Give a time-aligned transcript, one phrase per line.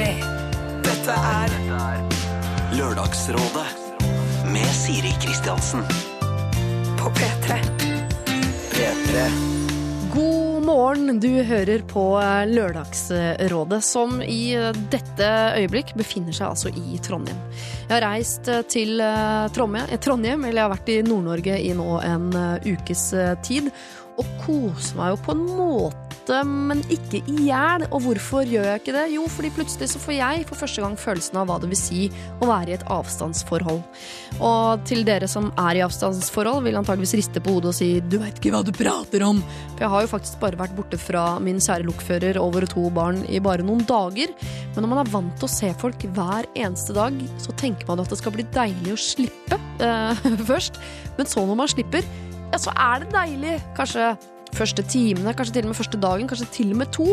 [0.00, 0.12] P3.
[0.80, 1.50] Dette er
[2.72, 3.66] Lørdagsrådet
[4.48, 5.82] med Siri Kristiansen.
[7.00, 7.58] på P3.
[8.72, 9.26] P3.
[10.14, 12.04] God morgen, du hører på
[12.48, 14.56] Lørdagsrådet, som i
[14.92, 17.40] dette øyeblikk befinner seg altså i Trondheim.
[17.88, 21.74] Jeg har reist til eh, Trondheim, eh, Trondheim eller jeg har vært i Nord-Norge i
[21.76, 23.10] nå en eh, ukes
[23.44, 23.68] tid,
[24.16, 27.86] og koser meg jo på en måte, men ikke i hjel.
[27.90, 29.06] Og hvorfor gjør jeg ikke det?
[29.14, 32.06] Jo, fordi plutselig så får jeg for første gang følelsen av hva det vil si
[32.40, 33.80] å være i et avstandsforhold.
[34.38, 38.18] Og til dere som er i avstandsforhold, vil antageligvis riste på hodet og si du
[38.22, 39.42] veit ikke hva du prater om.
[39.74, 42.86] For jeg har jo faktisk bare vært borte fra min kjære lokfører og våre to
[42.94, 44.34] barn i bare noen dager.
[44.74, 48.02] Men når man er vant til å se folk hver eneste dag, så tenker man
[48.02, 50.80] at det skal bli deilig å slippe eh, først.
[51.18, 52.06] Men så når man slipper,
[52.50, 53.56] ja, så er det deilig.
[53.78, 54.12] Kanskje
[54.56, 57.06] første timene, kanskje til og med første dagen, kanskje til og med to.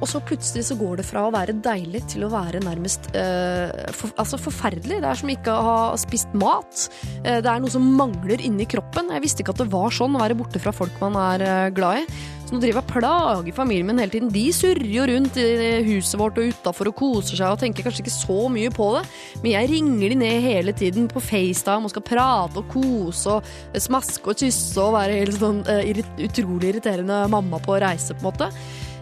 [0.00, 3.92] Og så plutselig så går det fra å være deilig til å være nærmest eh,
[3.96, 5.00] for, altså forferdelig.
[5.02, 6.88] Det er som ikke å ha spist mat.
[7.22, 9.12] Eh, det er noe som mangler inni kroppen.
[9.14, 11.72] Jeg visste ikke at det var sånn å være borte fra folk man er eh,
[11.76, 12.20] glad i.
[12.50, 14.30] Så nå driver jeg og plager familien min hele tiden.
[14.34, 15.44] De surrer jo rundt i
[15.86, 19.04] huset vårt og utafor og koser seg og tenker kanskje ikke så mye på det.
[19.44, 23.78] Men jeg ringer de ned hele tiden på FaceTime og skal prate og kose og
[23.86, 28.32] smaske og kysse og være helt sånn eh, utrolig irriterende mamma på reise, på en
[28.32, 28.50] måte.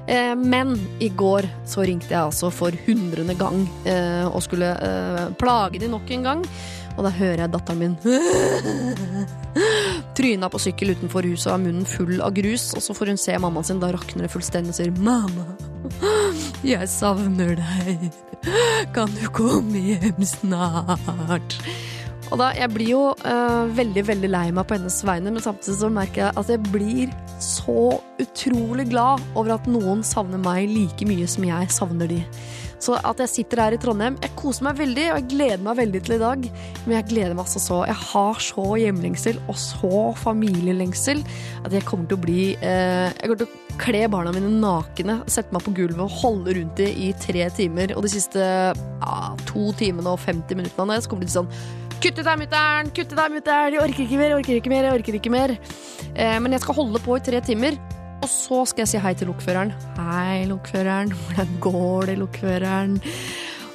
[0.04, 4.76] Eh, Men i går så ringte jeg altså for hundrede gang eh, og skulle
[5.40, 6.44] plage de nok en gang.
[6.98, 7.94] Og da hører jeg datteren min
[10.18, 12.74] tryna på sykkel utenfor huset og har munnen full av grus.
[12.74, 15.46] Og så får hun se mammaen sin, da rakner det fullstendig og sier 'Mamma,
[16.74, 17.98] jeg savner deg.
[18.94, 21.62] Kan du komme hjem snart?'
[22.28, 25.78] Og da, Jeg blir jo uh, veldig veldig lei meg på hennes vegne, men samtidig
[25.80, 27.08] så merker jeg at jeg blir
[27.40, 32.20] så utrolig glad over at noen savner meg like mye som jeg savner de.
[32.82, 35.78] Så at jeg sitter her i Trondheim Jeg koser meg veldig, og jeg gleder meg
[35.80, 36.44] veldig til i dag.
[36.84, 37.80] Men jeg gleder meg altså så.
[37.90, 41.24] Jeg har så hjemlengsel og så familielengsel
[41.64, 45.20] at jeg kommer til å bli eh, Jeg kommer til å kle barna mine nakne,
[45.30, 47.94] sette meg på gulvet og holde rundt dem i tre timer.
[47.96, 49.18] Og de siste ja,
[49.48, 52.36] to timene og 50 minuttene av det, så kommer de til sånn Kutt ut der,
[52.38, 52.90] mutter'n!
[52.94, 53.72] Kutt ut der, mutter'n!
[53.74, 55.54] Jeg orker ikke mer, jeg orker ikke mer, jeg orker ikke mer.
[56.14, 57.74] Eh, men jeg skal holde på i tre timer.
[58.18, 59.70] Og så skal jeg si hei til lokføreren.
[59.98, 61.12] Hei, lokføreren.
[61.14, 62.98] Hvordan går det, lokføreren?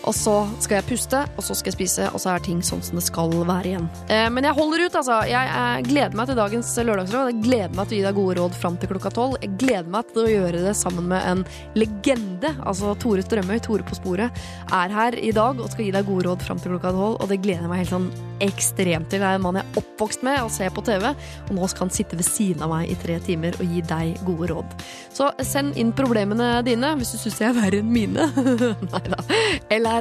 [0.03, 2.81] Og så skal jeg puste, og så skal jeg spise, og så er ting sånn
[2.83, 3.85] som det skal være igjen.
[4.11, 5.19] Eh, men jeg holder ut, altså.
[5.29, 7.31] Jeg, eh, gleder meg til dagens lørdagsråd.
[7.31, 9.37] Jeg gleder meg til å gi deg gode råd fram til klokka tolv.
[9.41, 11.45] Jeg gleder meg til å gjøre det sammen med en
[11.79, 12.53] legende.
[12.67, 14.43] Altså Tore Strømøy, Tore på sporet,
[14.73, 17.21] er her i dag og skal gi deg gode råd fram til klokka tolv.
[17.21, 18.11] Og det gleder jeg meg helt sånn
[18.43, 19.23] ekstremt til.
[19.23, 21.87] Det er en mann jeg er oppvokst med og ser på TV, og nå skal
[21.87, 24.75] han sitte ved siden av meg i tre timer og gi deg gode råd.
[25.13, 28.27] Så send inn problemene dine hvis du syns jeg er verre enn mine.
[28.91, 29.21] Nei da.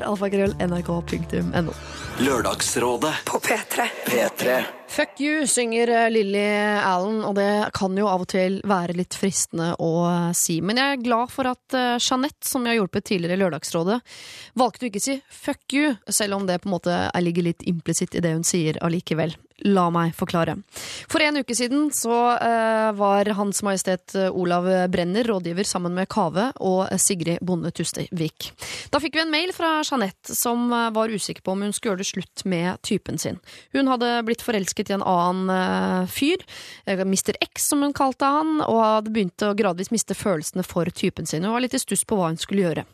[0.01, 1.73] Alfakrøll nrk.no.
[2.19, 3.89] Lørdagsrådet På P3.
[4.07, 4.63] P3.
[4.93, 6.49] Fuck you, synger Lilly Lily
[6.85, 10.59] Allen, og det kan jo av og til være litt fristende å eh, si.
[10.61, 13.97] Men jeg er glad for at eh, Jeanette, som jeg har hjulpet tidligere i Lørdagsrådet,
[14.61, 18.19] valgte å ikke si fuck you, selv om det på en måte ligger litt implisitt
[18.19, 19.33] i det hun sier allikevel.
[19.73, 20.57] La meg forklare.
[21.07, 26.49] For en uke siden så eh, var Hans Majestet Olav Brenner rådgiver sammen med Kave
[26.61, 28.51] og Sigrid Bonde Tustevik.
[28.91, 31.95] Da fikk vi en mail fra Jeanette som eh, var usikker på om hun skulle
[31.95, 33.39] gjøre det slutt med typen sin.
[33.77, 36.43] Hun hadde blitt forelsket i en annen eh, fyr,
[36.87, 37.37] eh, Mr.
[37.41, 41.45] X som hun kalte han, og hadde begynt å gradvis miste følelsene for typen sin.
[41.45, 42.85] Hun var litt i stuss på hva hun skulle gjøre.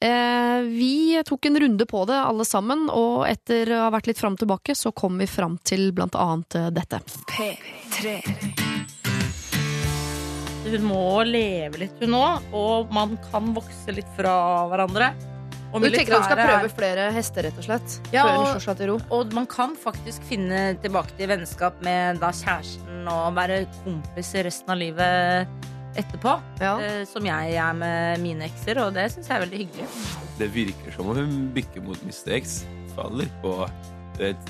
[0.00, 4.20] Eh, vi tok en runde på det alle sammen, og etter å ha vært litt
[4.20, 7.02] fram og tilbake, så kom vi fram til blant annet dette.
[7.34, 8.18] P3.
[10.68, 14.36] Hun må leve litt, hun òg, og man kan vokse litt fra
[14.68, 15.12] hverandre.
[15.72, 17.96] Og Du tenker at du skal prøve flere hester, rett og slett?
[18.12, 23.66] Ja, og- Og man kan faktisk finne tilbake til vennskap med da kjæresten og være
[23.84, 25.46] kompis resten av livet
[25.96, 26.40] etterpå.
[26.60, 26.78] Ja.
[26.80, 29.86] eh, Som jeg er med mine ekser, og det syns jeg er veldig hyggelig.
[30.38, 32.40] Det virker som om hun bikker mot Mr.
[32.40, 32.64] X.
[32.96, 33.68] Faller på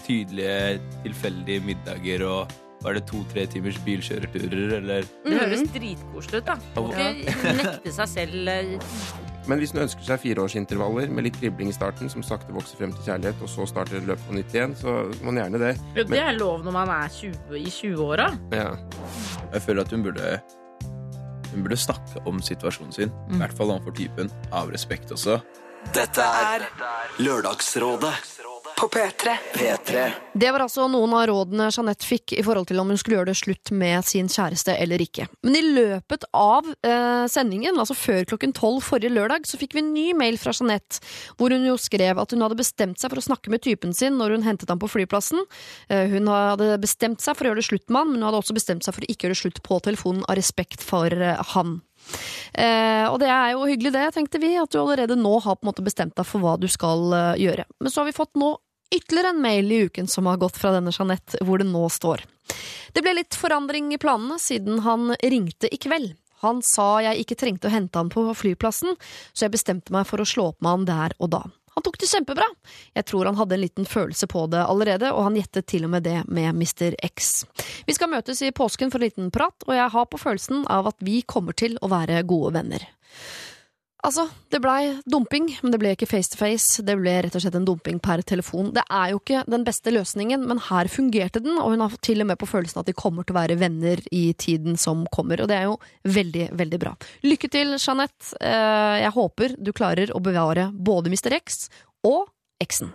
[0.06, 2.52] tydelige, tilfeldige middager og
[2.82, 6.56] var det to-tre timers bilkjøreturer, eller Det høres dritkoselig ut, da.
[6.76, 7.12] Å Ja.
[7.58, 8.78] nekte seg selv eh,
[9.48, 12.92] Men hvis hun ønsker seg fireårsintervaller med litt kribling i starten, som sakte vokser frem
[12.92, 15.72] til kjærlighet, og så starter løpet på nytt igjen, så må hun gjerne det.
[15.96, 18.28] jo, Det er lov når man er 20, i 20-åra.
[18.52, 18.70] Ja.
[19.54, 20.38] Jeg føler at hun burde
[21.48, 23.12] Hun burde snakke om situasjonen sin.
[23.32, 24.28] I hvert fall overfor typen.
[24.52, 25.38] Av respekt også.
[25.96, 26.66] Dette er
[27.24, 28.12] Lørdagsrådet
[28.78, 29.36] På P3.
[29.54, 30.10] P3.
[30.32, 33.32] Det var altså noen av rådene Jeanette fikk i forhold til om hun skulle gjøre
[33.32, 35.26] det slutt med sin kjæreste eller ikke.
[35.42, 39.82] Men i løpet av eh, sendingen, altså før klokken tolv forrige lørdag, så fikk vi
[39.82, 41.02] en ny mail fra Jeanette,
[41.40, 44.14] hvor hun jo skrev at hun hadde bestemt seg for å snakke med typen sin
[44.20, 45.42] når hun hentet ham på flyplassen.
[45.90, 48.44] Eh, hun hadde bestemt seg for å gjøre det slutt med han, men hun hadde
[48.44, 51.42] også bestemt seg for å ikke gjøre det slutt på telefonen av respekt for eh,
[51.56, 51.80] han.
[52.54, 55.66] Eh, og det er jo hyggelig det, tenkte vi, at du allerede nå har på
[55.66, 57.66] en måte bestemt deg for hva du skal eh, gjøre.
[57.82, 58.54] Men så har vi fått nå
[58.94, 62.24] ytterligere en mail i uken som har gått fra denne Jeanette, hvor det nå står.
[62.92, 66.14] Det ble litt forandring i planene siden han ringte i kveld.
[66.40, 68.94] Han sa jeg ikke trengte å hente han på flyplassen,
[69.32, 71.42] så jeg bestemte meg for å slå opp med han der og da.
[71.78, 72.46] Han tok det kjempebra.
[72.98, 75.92] Jeg tror han hadde en liten følelse på det allerede, og han gjettet til og
[75.92, 76.96] med det med Mr.
[77.06, 77.44] X.
[77.86, 80.90] Vi skal møtes i påsken for en liten prat, og jeg har på følelsen av
[80.90, 82.88] at vi kommer til å være gode venner.
[84.06, 87.42] Altså, det blei dumping, men det ble ikke face to face, det ble rett og
[87.42, 88.68] slett en dumping per telefon.
[88.76, 92.22] Det er jo ikke den beste løsningen, men her fungerte den, og hun har til
[92.22, 95.42] og med på følelsen at de kommer til å være venner i tiden som kommer,
[95.42, 96.94] og det er jo veldig, veldig bra.
[97.26, 98.36] Lykke til, Jeanette.
[98.38, 101.34] Eh, Jeg håper du klarer å bevare både Mr.
[101.42, 101.66] X
[102.06, 102.28] og
[102.62, 102.94] eksen.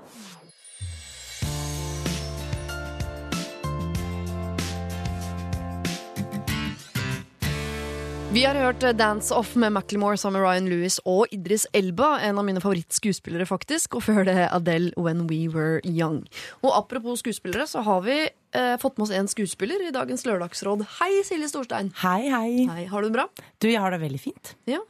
[8.33, 12.39] Vi har hørt Dance Off med Macclemore sammen med Ryan Lewis og Idris Elba, en
[12.41, 16.23] av mine favorittskuespillere, faktisk, og før det Adele When We Were Young.
[16.65, 20.81] Og apropos skuespillere, så har vi eh, fått med oss en skuespiller i dagens Lørdagsråd.
[20.97, 21.93] Hei, Silje Storstein.
[22.01, 22.65] Hei, hei.
[22.71, 23.27] Hei, Har du det bra?
[23.61, 24.55] Du, jeg har det veldig fint.
[24.65, 24.81] Ja.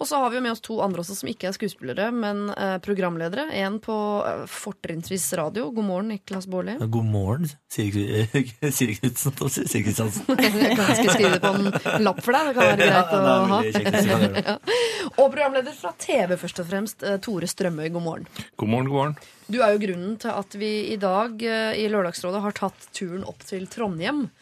[0.00, 2.46] Og så har vi jo med oss to andre også som ikke er skuespillere, men
[2.54, 3.50] eh, programledere.
[3.60, 3.94] En på
[4.24, 5.66] eh, fortrinnsvis radio.
[5.76, 6.78] God morgen, Niklas Baarli.
[6.80, 8.24] God morgen, Siri
[8.78, 10.24] Siri Knutsen Kristiansen.
[10.40, 12.48] Jeg kan ikke skrive det på en lapp for deg.
[12.48, 13.20] Det kan være greit å
[13.52, 13.60] ha.
[14.40, 14.56] Ja.
[15.18, 17.90] Og programleder fra TV, først og fremst, eh, Tore Strømøy.
[17.92, 18.30] God morgen.
[18.56, 19.20] God morgen, god morgen.
[19.50, 23.24] Du er jo grunnen til at vi i dag eh, i Lørdagsrådet har tatt turen
[23.28, 24.39] opp til Trondheim eh,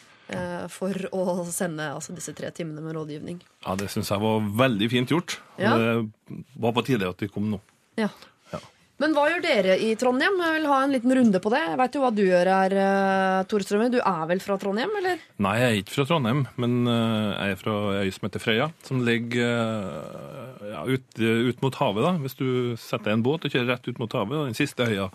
[0.69, 3.39] for å sende altså, disse tre timene med rådgivning.
[3.65, 5.39] Ja, Det syns jeg var veldig fint gjort.
[5.59, 5.77] Ja.
[5.79, 7.61] Det var på tide at vi kom nå.
[7.97, 8.09] Ja.
[8.53, 8.59] Ja.
[8.99, 10.37] Men hva gjør dere i Trondheim?
[10.43, 11.61] Jeg vil ha en liten runde på det.
[11.69, 13.91] Jeg veit jo hva du gjør her, eh, Tore Strømøy.
[13.95, 15.21] Du er vel fra Trondheim, eller?
[15.39, 18.43] Nei, jeg er ikke fra Trondheim, men eh, jeg er fra ei øy som heter
[18.43, 22.05] Frøya, som ligger eh, ja, ut, ut mot havet.
[22.09, 22.13] da.
[22.27, 22.49] Hvis du
[22.83, 25.09] setter en båt og kjører rett ut mot havet, og den siste øya,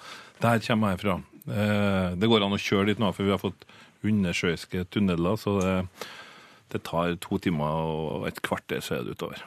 [0.43, 1.19] der kommer jeg fra.
[1.43, 3.67] Eh, Det går an å kjøre dit nå, for vi har fått
[4.03, 5.73] undersjøiske tunneler, så det,
[6.73, 9.41] det tar to timer og et kvarter, så er det utover.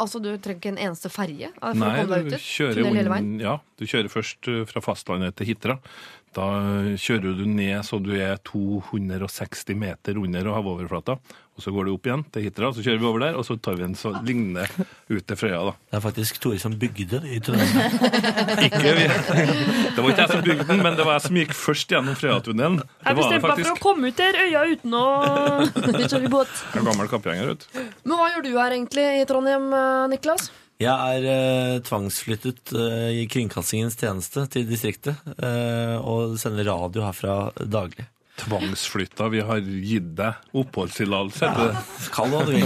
[0.00, 2.74] Altså, Du trenger ikke en eneste ferje Nei, du kjører,
[3.22, 5.76] un- ja, du kjører først eh, fra fastlandet til Hitra.
[6.36, 6.46] Da
[7.00, 11.16] kjører du ned så du er 260 meter under havoverflata.
[11.60, 13.52] Og så går det opp igjen til Hitra, så kjører vi over der, og så
[13.60, 14.62] tar vi en sånn lignende
[15.10, 15.58] ut til Frøya.
[15.68, 15.74] da.
[15.92, 17.98] Det er faktisk Tore som bygde det i Trondheim.
[18.70, 19.04] Ikke vi.
[19.04, 22.16] Det var ikke jeg som bygde den, men det var jeg som gikk først gjennom
[22.16, 22.80] Frøyatunnelen.
[22.80, 23.82] bestemte meg for faktisk.
[23.84, 25.04] komme ut der øya uten å
[26.14, 26.64] kjøre båt.
[26.80, 27.84] En gammel kappgjenger, vet du.
[28.08, 30.48] Men hva gjør du her egentlig i Trondheim, eh, Niklas?
[30.80, 37.34] Jeg er eh, tvangsflyttet eh, i kringkastingens tjeneste til distriktet eh, og sender radio herfra
[37.60, 38.06] daglig.
[38.40, 39.28] Tvangsflytta.
[39.34, 41.50] Vi har gitt deg oppholdstillatelse.
[41.50, 41.84] Ja.
[42.14, 42.64] Kall det hva du vil.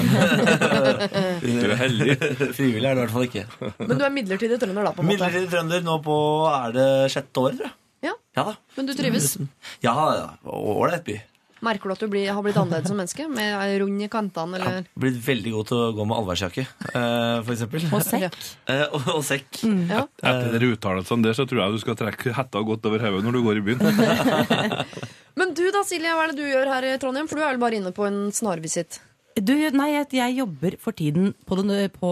[1.65, 2.17] Du er heldig.
[2.57, 3.45] Frivillig er du i hvert fall ikke.
[3.83, 5.13] Men du er midlertidig trønder, da, på en måte?
[5.15, 6.17] Midlertidig trønder nå på
[6.55, 7.77] er det sjette året, tror jeg.
[8.05, 8.17] Ja.
[8.37, 8.59] Ja da.
[8.79, 9.37] Men du trives?
[9.85, 10.27] Ja, ja.
[10.45, 11.21] Ålreit by.
[11.65, 13.25] Merker du at du blir, har blitt annerledes som menneske?
[13.33, 17.39] Med rund i kantene, Jeg har blitt veldig god til å gå med allværsjakke, eh,
[17.47, 17.87] for eksempel.
[17.89, 18.37] Og sekk.
[18.75, 19.63] Eh, og, og sekk.
[19.89, 20.03] Ja.
[20.21, 23.37] Etter dere uttalelsene der, så tror jeg du skal trekke hetta godt over hodet når
[23.37, 23.81] du går i byen.
[25.37, 27.27] Men du da, Silje, hva er det du gjør her i Trondheim?
[27.31, 29.01] For du er vel bare inne på en snarvisitt?
[29.35, 32.11] Du, nei, jeg, jeg jobber for tiden på, den, på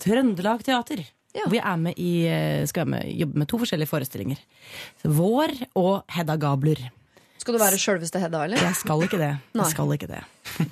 [0.00, 1.02] Trøndelag Teater.
[1.36, 1.44] Ja.
[1.44, 2.12] Hvor jeg er med i,
[2.70, 4.38] skal være med, jobbe med to forskjellige forestillinger.
[5.04, 6.80] Vår og Hedda Gabler.
[7.38, 8.64] Skal du være sjølveste Hedda, eller?
[8.64, 9.28] Jeg skal ikke det.
[9.54, 10.22] Jeg skal ikke det.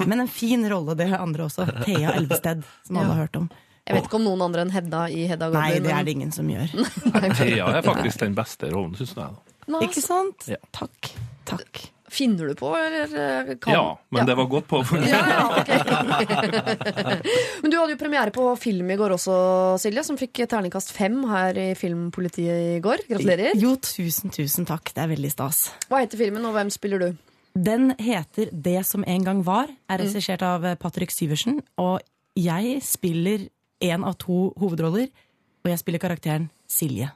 [0.09, 1.69] Men en fin rolle, det har andre også.
[1.85, 3.13] Thea Elvested, som alle Ja.
[3.13, 3.51] har hørt om.
[3.87, 5.61] Jeg vet ikke om noen andre enn Hedda i Hedda Gabler.
[5.77, 6.73] Nei, det er det ingen som gjør.
[7.39, 9.37] Thea er faktisk den beste rollen, syns jeg.
[9.69, 9.85] da.
[9.87, 10.49] Ikke sant?
[10.51, 10.59] Ja.
[10.75, 11.13] Takk.
[11.47, 11.83] Takk.
[12.09, 15.11] Finner du på, eller eh, kan Ja, men det var godt påfunnet.
[15.11, 17.23] Ja, ja, okay.
[17.63, 19.35] Men du hadde jo premiere på film i går også,
[19.83, 23.03] Silje, som fikk terningkast fem her i Filmpolitiet i går.
[23.11, 23.59] Gratulerer.
[23.59, 24.95] Jo, tusen, tusen takk.
[24.95, 25.65] Det er veldig stas.
[25.91, 27.09] Hva heter filmen, og hvem spiller du?
[27.57, 31.59] Den heter Det som en gang var, er regissert av eh, Patrick Syversen.
[31.83, 31.99] Og
[32.39, 33.49] jeg spiller
[33.83, 35.11] en av to hovedroller,
[35.65, 37.11] og jeg spiller karakteren Silje.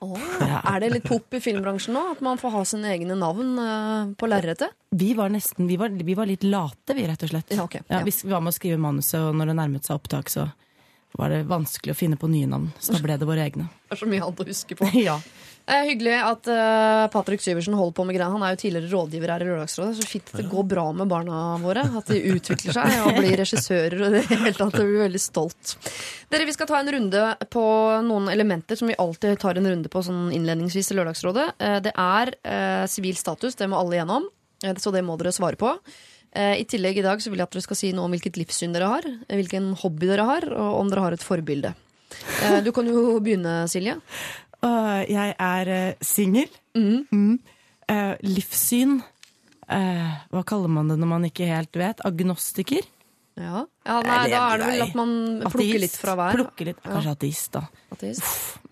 [0.00, 0.18] Åh,
[0.74, 2.04] Er det litt pop i filmbransjen nå?
[2.12, 4.76] At man får ha sine egne navn eh, på lerretet?
[4.94, 7.50] Vi var nesten, vi var, vi var litt late, vi, rett og slett.
[7.54, 7.82] Ja, okay.
[7.88, 7.98] Ja.
[7.98, 10.46] Ja, vi var med å skrive manuset, og når det nærmet seg opptak, så
[11.18, 12.70] var det vanskelig å finne på nye navn.
[12.78, 13.68] Så da ble det våre egne.
[13.88, 14.90] Det er så mye annet å huske på.
[15.08, 15.18] ja.
[15.68, 18.30] Er hyggelig at eh, Patrick Syversen holder på med greia.
[18.32, 19.98] Han er jo tidligere rådgiver her i Lørdagsrådet.
[19.98, 21.82] Så fint at det går bra med barna våre.
[22.00, 24.00] At de utvikler seg og blir regissører.
[24.06, 24.78] og det hele tatt.
[24.80, 25.74] Jeg blir veldig stolt.
[26.32, 27.64] Dere, Vi skal ta en runde på
[28.08, 31.48] noen elementer som vi alltid tar en runde på sånn innledningsvis i Lørdagsrådet.
[31.60, 33.54] Eh, Det er eh, sivil status.
[33.60, 34.24] Det må alle gjennom.
[34.64, 35.74] Eh, Så det må dere svare på.
[36.32, 38.40] Eh, I tillegg i dag så vil jeg at dere skal si noe om hvilket
[38.40, 41.74] livssyn dere har, eh, hvilken hobby dere har, og om dere har et forbilde.
[42.42, 44.00] Eh, Du kan jo begynne, Silje.
[44.64, 46.48] Øh, jeg er uh, singel.
[46.74, 47.06] Mm.
[47.12, 47.38] Mm.
[47.88, 48.98] Uh, livssyn
[49.72, 52.02] eh, Hva kaller man det når man ikke helt vet?
[52.04, 52.84] Agnostiker?
[53.38, 55.12] Ja, ja nei, Da er det vel at man
[55.44, 55.82] plukker Ateist.
[55.84, 56.34] litt fra hver.
[56.36, 57.62] Plukker litt, Kanskje ateist, da.
[57.94, 58.24] Ateist.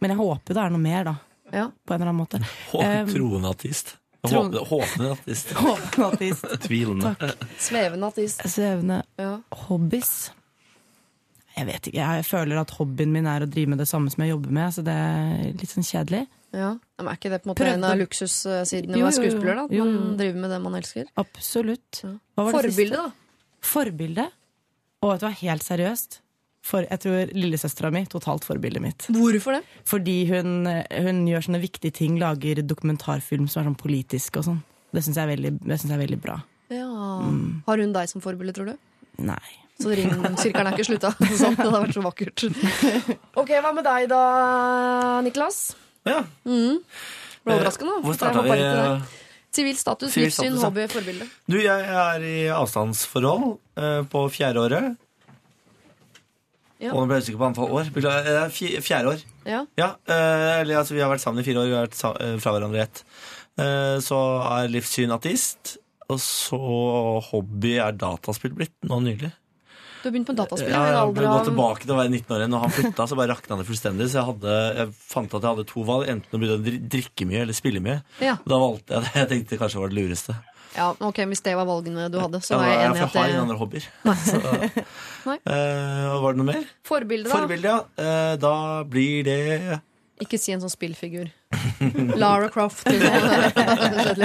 [0.03, 1.15] Men jeg håper det er noe mer, da.
[1.55, 1.69] Ja.
[1.87, 2.41] På en eller annen måte.
[2.75, 3.95] Um, Troende ateist.
[4.27, 5.53] Håpende håpende ateist.
[5.63, 6.49] Håpende ateist.
[6.67, 7.15] Tvilende.
[7.63, 8.43] Svevende ateist.
[8.51, 9.37] Svevende Ja.
[9.69, 10.33] hobbies.
[11.57, 14.21] Jeg vet ikke, jeg føler at hobbyen min er å drive med det samme som
[14.23, 16.27] jeg jobber med, så det er litt sånn kjedelig.
[16.53, 16.75] Ja.
[16.99, 19.55] Men er ikke det på en måte Prøvde- en av luksussidene ved skuespiller?
[19.55, 19.65] da?
[19.65, 20.01] At Jo, jo.
[20.01, 21.09] Man driver med det man elsker?
[21.17, 22.03] Absolutt.
[22.05, 22.13] Ja.
[22.37, 23.03] Hva var det Forbilde, siste?
[23.03, 23.13] da?
[23.73, 24.29] Forbilde?
[25.03, 26.21] Og vet du hva, helt seriøst.
[26.67, 29.07] For jeg tror lillesøstera mi totalt forbildet mitt.
[29.15, 29.63] Hvorfor det?
[29.87, 34.63] Fordi hun, hun gjør sånne viktige ting, lager dokumentarfilm som er sånn politisk og sånn.
[34.93, 36.41] Det syns jeg, jeg er veldig bra.
[36.69, 36.89] Ja.
[37.23, 37.63] Mm.
[37.69, 38.77] Har hun deg som forbilde, tror du?
[39.23, 39.66] Nei.
[39.77, 41.11] Så ring-sirkelen er ikke slutta.
[41.41, 42.45] Sånn, det hadde vært så vakkert.
[43.37, 44.21] Ok, Hva med deg da,
[45.27, 45.59] Niklas?
[46.09, 46.23] Ja.
[46.49, 46.79] Mm.
[47.47, 47.99] Ble du nå?
[48.07, 48.57] Hvor starta vi?
[49.57, 51.27] Sivil status, Sivil livssyn, hobby, forbilde.
[51.49, 54.89] Du, jeg er i avstandsforhold eh, på fjerde året.
[56.77, 56.91] Ja.
[56.93, 57.89] Og nå ble jeg usikker på antall år.
[57.95, 59.23] Beklager, eh, fj- Fjerde år.
[59.49, 59.63] Ja.
[59.81, 62.35] Ja, eh, eller altså Vi har vært sammen i fire år, vi har vært eh,
[62.43, 63.01] fra hverandre i ett.
[63.57, 64.19] Eh, så
[64.59, 65.77] er livssyn ateist.
[66.13, 66.61] Og så
[67.33, 69.33] hobby er dataspill blitt nå nylig.
[70.07, 72.43] Du har begynt med dataspill Ja, jeg ble gått tilbake til å være 19 år
[72.45, 72.53] igjen.
[72.55, 74.07] Når han flytta, så bare rakna det fullstendig.
[74.07, 76.05] Så jeg, hadde, jeg fant at jeg hadde to valg.
[76.13, 77.97] Enten å begynne å drikke mye eller spille mye.
[78.23, 78.37] Ja.
[78.47, 79.11] Da valgte jeg det.
[79.19, 80.37] Jeg tenkte det kanskje var det lureste.
[80.77, 83.19] Ja, ok, Hvis det var valgene du hadde, så Ja, er jeg enig i at
[83.19, 83.91] jeg har ingen det andre hobbyer.
[85.27, 86.67] Eh, og var det noe mer?
[86.87, 87.35] Forbilde, da?
[87.35, 87.79] Forbilde, ja.
[87.99, 88.53] Uh, da
[88.87, 89.81] blir det
[90.25, 91.29] Ikke si en sånn spillfigur.
[92.23, 92.87] Lara Croft.
[92.89, 94.25] Liksom.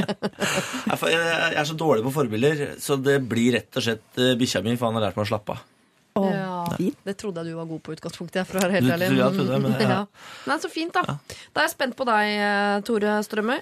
[1.12, 4.78] Jeg, er så dårlig på forbilder, så det blir rett og slett eh, bikkja mi,
[4.80, 5.68] for han har lært meg å slappe av.
[6.12, 6.64] Ja,
[7.08, 8.48] det trodde jeg du var god på utgangspunktet utgangspunktet.
[8.50, 9.08] For å være helt ærlig.
[9.14, 10.00] du- ja, trodde men ja.
[10.48, 11.18] Nei, Så fint, da.
[11.54, 13.62] Da er jeg spent på deg, eh, Tore Strømøy.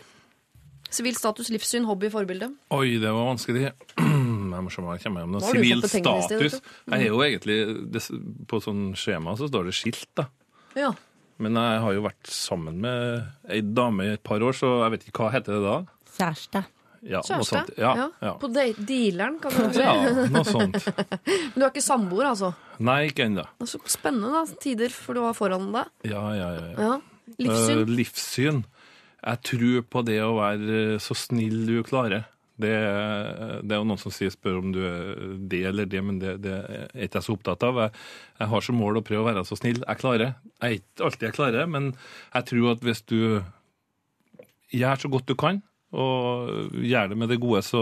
[0.90, 2.50] Sivil status, livssyn, hobby, forbilde.
[2.74, 3.70] Oi, det var vanskelig.
[4.50, 5.50] Jeg må se om jeg kommer gjennom det.
[5.54, 6.56] Sivil status.
[6.90, 7.58] Jeg er jo egentlig
[8.50, 10.26] På sånn skjema så står det skilt, da.
[10.76, 10.90] Ja.
[11.40, 14.96] Men jeg har jo vært sammen med ei dame i et par år, så jeg
[14.96, 15.78] vet ikke hva heter det da.
[16.18, 16.64] Kjæreste.
[17.00, 17.52] Ja, noe Kjæreste?
[17.54, 17.78] sånt.
[17.80, 18.34] Ja, ja.
[18.42, 19.84] På de dealeren, kan du si.
[19.86, 20.82] ja, noe sånt.
[21.54, 22.52] Men du er ikke samboer, altså?
[22.84, 23.46] Nei, ikke ennå.
[23.62, 25.94] Det så spennende da, tider for du har foran deg.
[26.12, 26.66] Ja, ja, ja.
[26.74, 26.90] ja.
[26.90, 26.98] Ja.
[27.40, 27.80] Livssyn.
[27.86, 28.60] Uh, livssyn.
[29.20, 32.28] Jeg tror på det å være eh, så snill du klarer.
[32.60, 32.74] Det,
[33.64, 35.14] det er jo noen som sier, spør om du er
[35.52, 37.80] det eller det, men det, det er ikke jeg så opptatt av.
[37.86, 38.04] Jeg,
[38.42, 40.36] jeg har som mål å prøve å være så snill jeg klarer.
[40.60, 43.20] Jeg er ikke alltid jeg klarer, men jeg tror at hvis du
[44.76, 47.82] gjør så godt du kan, og gjør det med det gode, så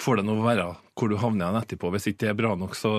[0.00, 0.66] får det nå være
[0.98, 1.92] hvor du havner igjen etterpå.
[1.94, 2.90] Hvis ikke det er bra nok, så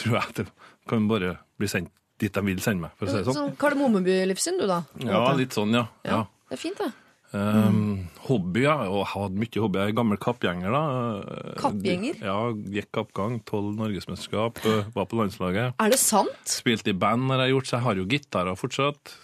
[0.00, 0.48] tror jeg at det
[0.90, 3.36] kan bare bli sendt dit de vil sende meg, for å si det sånn.
[3.38, 4.82] Sånn Kardemommeby-livssyn, du, da?
[5.00, 5.86] Ja, litt sånn, ja.
[6.04, 6.24] ja.
[6.50, 6.90] Det er fint, det.
[7.32, 8.74] Um, hobby, ja.
[8.90, 9.78] Og jeg hadde mye hobby.
[9.78, 11.54] Er gammel kappgjenger, da.
[11.60, 12.18] Kappgjenger?
[12.26, 12.38] Ja,
[12.74, 13.38] gikk kappgang.
[13.46, 14.58] Tolv norgesmesterskap.
[14.66, 15.74] eh, Var på landslaget.
[15.78, 16.42] Er det sant?
[16.50, 19.14] Spilte i band har jeg gjort, så jeg har jo gitarer fortsatt.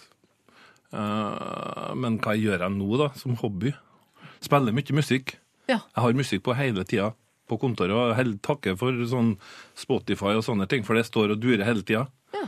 [0.93, 3.73] Uh, men hva gjør jeg nå, da, som hobby?
[4.39, 5.35] Spiller mye musikk.
[5.67, 5.81] Ja.
[5.83, 7.11] Jeg har musikk på hele tida
[7.47, 9.33] på kontoret, og jeg takker for sånn
[9.75, 12.05] Spotify og sånne ting, for det står og durer hele tida.
[12.35, 12.45] Ja.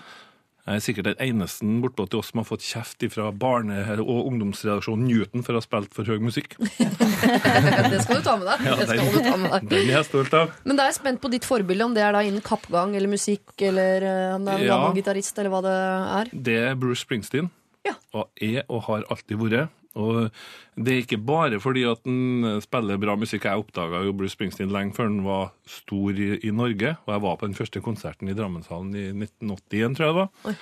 [0.70, 4.28] Jeg er sikkert den eneste bortpå til oss som har fått kjeft fra barne- og
[4.30, 6.54] ungdomsredaksjonen Newton for å ha spilt for høy musikk.
[7.90, 8.68] det skal du ta med deg.
[8.68, 9.66] Ja, det skal den- du ta med deg.
[9.72, 10.52] Den er jeg stolt av.
[10.70, 13.10] Men da er jeg spent på ditt forbilde, om det er da innen kappgang eller
[13.10, 14.78] musikk, eller eh, om det er en Ja.
[14.78, 15.74] gammel gitarist, eller hva det
[16.20, 16.32] er.
[16.50, 17.50] Det er Bruce Springsteen.
[17.88, 17.96] Ja.
[18.14, 19.70] Og er og har alltid vært.
[19.98, 20.30] Og
[20.78, 23.48] det er ikke bare fordi at han spiller bra musikk.
[23.48, 26.94] Jeg oppdaga jo Bruce Springsteen lenge før han var stor i, i Norge.
[27.06, 30.60] Og jeg var på den første konserten i Drammenshallen i 1981, tror jeg det var.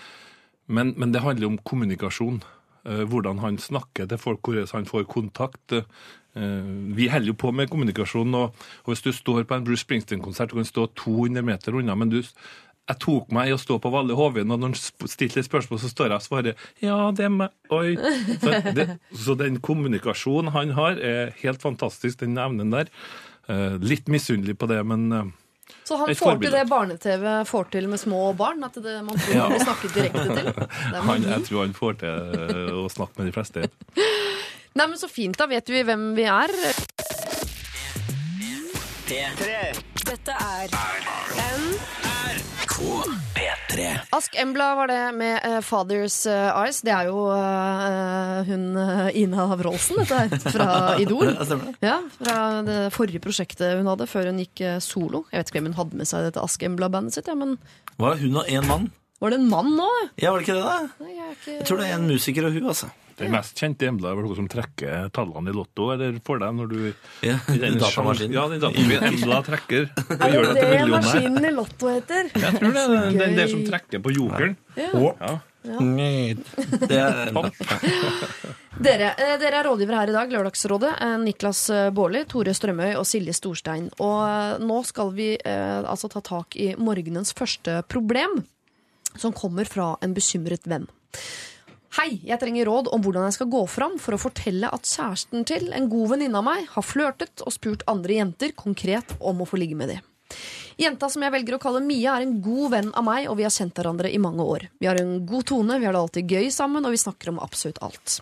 [0.67, 2.41] Men, men det handler om kommunikasjon.
[2.87, 5.73] Eh, hvordan han snakker til folk, hvordan han får kontakt.
[5.73, 9.83] Eh, vi holder jo på med kommunikasjon, og, og hvis du står på en Bruce
[9.83, 12.21] Springsteen-konsert, du kan stå 200 meter unna, men du,
[12.87, 15.81] jeg tok meg i å stå på Valle Hovin, og når han stilte et spørsmål,
[15.83, 17.55] så står jeg og svarer ja, det er meg.
[17.73, 17.97] Oi.
[18.39, 18.85] Så, det,
[19.25, 22.91] så den kommunikasjonen han har, er helt fantastisk, den evnen der.
[23.51, 25.27] Eh, litt misunnelig på det, men eh,
[25.87, 28.63] Så han får til det barne-TV får til med små barn?
[28.67, 29.49] At det, man tror Ja.
[29.63, 30.51] snakket direkte til?
[31.11, 33.67] Han, jeg tror han får til eh, å snakke med de fleste.
[34.77, 36.55] Nei, men Så fint, da vet vi hvem vi er.
[40.07, 40.73] Dette er
[43.77, 43.87] P3.
[44.17, 46.81] Ask Embla var det med uh, Father's eh, Eyes.
[46.85, 48.67] Det er jo uh, hun
[49.13, 50.69] Ina Wroldsen, dette fra
[51.03, 51.31] Idol.
[51.83, 55.25] Ja, Fra det forrige prosjektet hun hadde, før hun gikk solo.
[55.31, 57.57] Jeg vet ikke hvem hun hadde med seg dette Ask Embla-bandet sitt, ja, men
[58.01, 58.89] Var det hun og én mann?
[59.19, 59.85] var det en mann nå?
[60.21, 60.89] Ja, var det ikke det, da?
[61.01, 61.53] Nei, jeg ikke...
[61.55, 62.89] Jeg tror det er en musiker og hun, altså.
[63.17, 66.55] Den mest kjente Embla er vel hun som trekker tallene i Lotto, eller får deg
[66.59, 66.77] når du
[67.25, 68.35] Ja, i den datamaskinen.
[68.35, 69.07] Ja, den datamaskinen.
[69.11, 69.87] Embla trekker.
[69.97, 71.01] Og Er gjør det det til det millionær.
[71.01, 72.29] maskinen i Lotto heter?
[72.45, 74.57] Jeg tror det er den, den der som trekker på jokeren.
[74.77, 75.11] Ja.
[75.17, 75.35] Ja.
[76.87, 77.33] Det er
[78.77, 80.91] Dere, eh, dere er rådgivere her i dag, Lørdagsrådet.
[81.01, 83.87] Eh, Niklas eh, Baarli, Tore Strømøy og Silje Storstein.
[84.03, 88.43] Og nå skal vi eh, altså ta tak i morgenens første problem,
[89.17, 90.85] som kommer fra en bekymret venn.
[91.97, 95.41] Hei, jeg trenger råd om hvordan jeg skal gå fram for å fortelle at kjæresten
[95.49, 99.47] til en god venninne av meg har flørtet og spurt andre jenter konkret om å
[99.49, 100.03] få ligge med dem.
[100.77, 103.47] Jenta som jeg velger å kalle Mia, er en god venn av meg, og vi
[103.47, 104.67] har kjent hverandre i mange år.
[104.77, 107.41] Vi har en god tone, vi har det alltid gøy sammen, og vi snakker om
[107.41, 108.19] absolutt alt.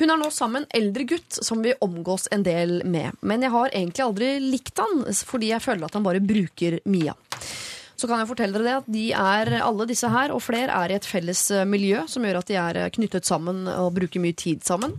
[0.00, 3.52] Hun er nå sammen en eldre gutt som vi omgås en del med, men jeg
[3.52, 7.12] har egentlig aldri likt han, fordi jeg føler at han bare bruker Mia.
[8.02, 10.90] Så kan jeg fortelle dere det at de er, alle disse her og flere er
[10.90, 14.18] i et felles eh, miljø som gjør at de er eh, knyttet sammen og bruker
[14.24, 14.96] mye tid sammen.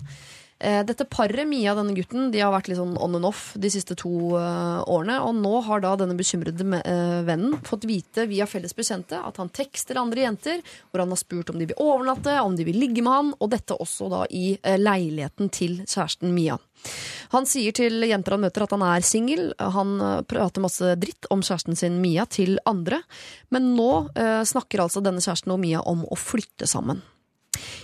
[0.59, 3.51] Eh, Dette paret, Mia og denne gutten, de har vært litt sånn on and off
[3.59, 5.19] de siste to eh, årene.
[5.25, 9.51] Og nå har da denne bekymrede eh, vennen fått vite via felles bekjente at han
[9.53, 13.03] tekster andre jenter, hvor han har spurt om de vil overnatte, om de vil ligge
[13.03, 16.57] med han, og dette også da i leiligheten til kjæresten Mia.
[17.31, 19.53] Han sier til jenter han møter at han er singel.
[19.57, 19.95] Han
[20.29, 23.01] prater masse dritt om kjæresten sin Mia til andre.
[23.53, 27.01] Men nå eh, snakker altså denne kjæresten og Mia om å flytte sammen.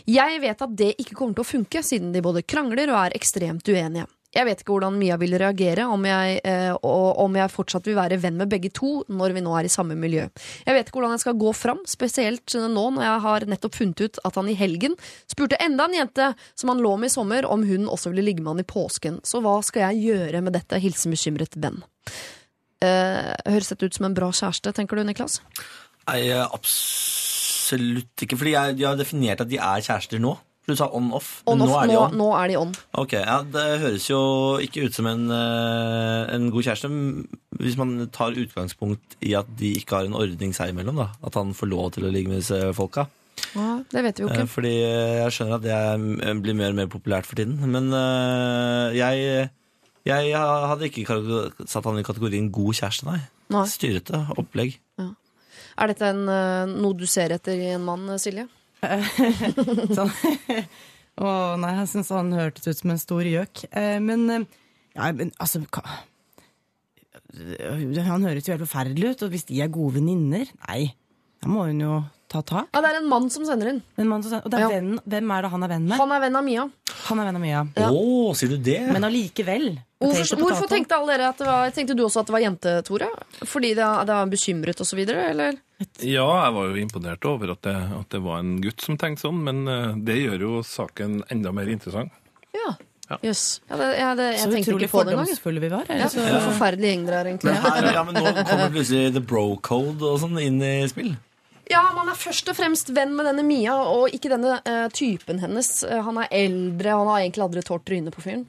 [0.09, 3.19] Jeg vet at det ikke kommer til å funke, siden de både krangler og er
[3.19, 4.07] ekstremt uenige.
[4.29, 7.97] Jeg vet ikke hvordan Mia vil reagere, om jeg, eh, og om jeg fortsatt vil
[7.97, 10.27] være venn med begge to når vi nå er i samme miljø.
[10.67, 14.03] Jeg vet ikke hvordan jeg skal gå fram, spesielt nå når jeg har nettopp funnet
[14.05, 14.93] ut at han i helgen
[15.25, 18.45] spurte enda en jente som han lå med i sommer, om hun også ville ligge
[18.45, 19.17] med han i påsken.
[19.25, 20.77] Så hva skal jeg gjøre med dette?
[20.77, 21.81] Hilsen bekymret venn.
[22.85, 25.41] Eh, høres dette ut som en bra kjæreste, tenker du, Niklas?
[26.05, 28.37] Nei, absolutt ikke.
[28.37, 30.35] Fordi jeg, de har definert at de er kjærester nå.
[30.65, 31.41] For du sa on-off.
[31.49, 32.11] On nå er de on.
[32.19, 32.73] nå er de on.
[33.01, 36.89] Ok, ja, Det høres jo ikke ut som en, eh, en god kjæreste
[37.59, 40.95] hvis man tar utgangspunkt i at de ikke har en ordning seg imellom.
[40.95, 41.07] da.
[41.25, 43.07] At han får lov til å ligge med disse folka.
[43.55, 44.47] Ja, det vet vi jo Eh, ikke.
[44.47, 44.73] Fordi
[45.23, 47.57] jeg skjønner at det er, blir mer og mer populært for tiden.
[47.71, 49.49] Men eh, jeg,
[50.05, 53.19] jeg hadde ikke satt han i kategorien god kjæreste, nei.
[53.49, 53.65] Nei.
[53.65, 54.77] Styrete opplegg.
[55.79, 58.47] Er dette en, eh, noe du ser etter i en mann, Silje?
[59.97, 60.11] Sånn.
[61.19, 63.65] Å nei, jeg syns han hørtes ut som en stor gjøk.
[63.75, 64.45] Eh, men, eh,
[64.95, 65.61] ja, men altså
[67.29, 70.93] Han høres jo helt forferdelig ut, og hvis de er gode venninner Nei,
[71.43, 72.69] da må hun jo ta tak.
[72.75, 73.79] Ja, det er en mann som sender inn.
[73.97, 74.69] En mann som, sender, og det er Ja.
[74.75, 75.97] vennen, hvem er det han er venn med?
[75.97, 76.65] Han er venn av Mia.
[77.07, 77.61] Han er venn av Mia.
[77.79, 77.87] Ja.
[77.89, 78.79] Oh, sier du det?
[78.93, 79.65] Men allikevel.
[79.99, 82.75] Hvorfor, hvorfor tenkte alle dere at det var Tenkte du også at det var jente,
[82.87, 83.09] Tore?
[83.43, 85.57] Fordi det, det var bekymret og så videre, eller?
[86.03, 89.27] Ja, jeg var jo imponert over at det, at det var en gutt som tenkte
[89.27, 92.11] sånn, men eh, det gjør jo saken enda mer interessant.
[92.55, 92.73] Ja.
[93.09, 93.17] Ja.
[93.25, 93.61] Jøss.
[93.65, 95.87] Ja, det, ja, det, jeg Så utrolig fordomsfulle vi var.
[95.89, 96.21] Ja, så...
[96.21, 97.55] det er Forferdelig gjeng dere er, egentlig.
[97.55, 101.15] Men, her, ja, men nå kommer plutselig the bro code og sånn inn i spill.
[101.69, 105.41] Ja, man er først og fremst venn med denne Mia, og ikke denne uh, typen
[105.41, 105.71] hennes.
[105.85, 108.45] Uh, han er eldre, og han har egentlig aldri tålt trynet på fyren.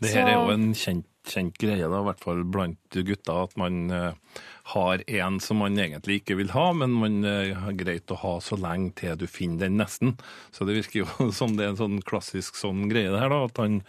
[0.00, 3.56] Det her er jo en kjent, kjent greie, da, i hvert fall blant gutta, at
[3.60, 4.40] man eh,
[4.74, 8.36] har en som man egentlig ikke vil ha, men man eh, har greit å ha
[8.44, 10.16] så lenge til du finner den nesten.
[10.54, 13.44] Så det virker jo som det er en sånn klassisk sånn greie det her, da,
[13.46, 13.80] at han,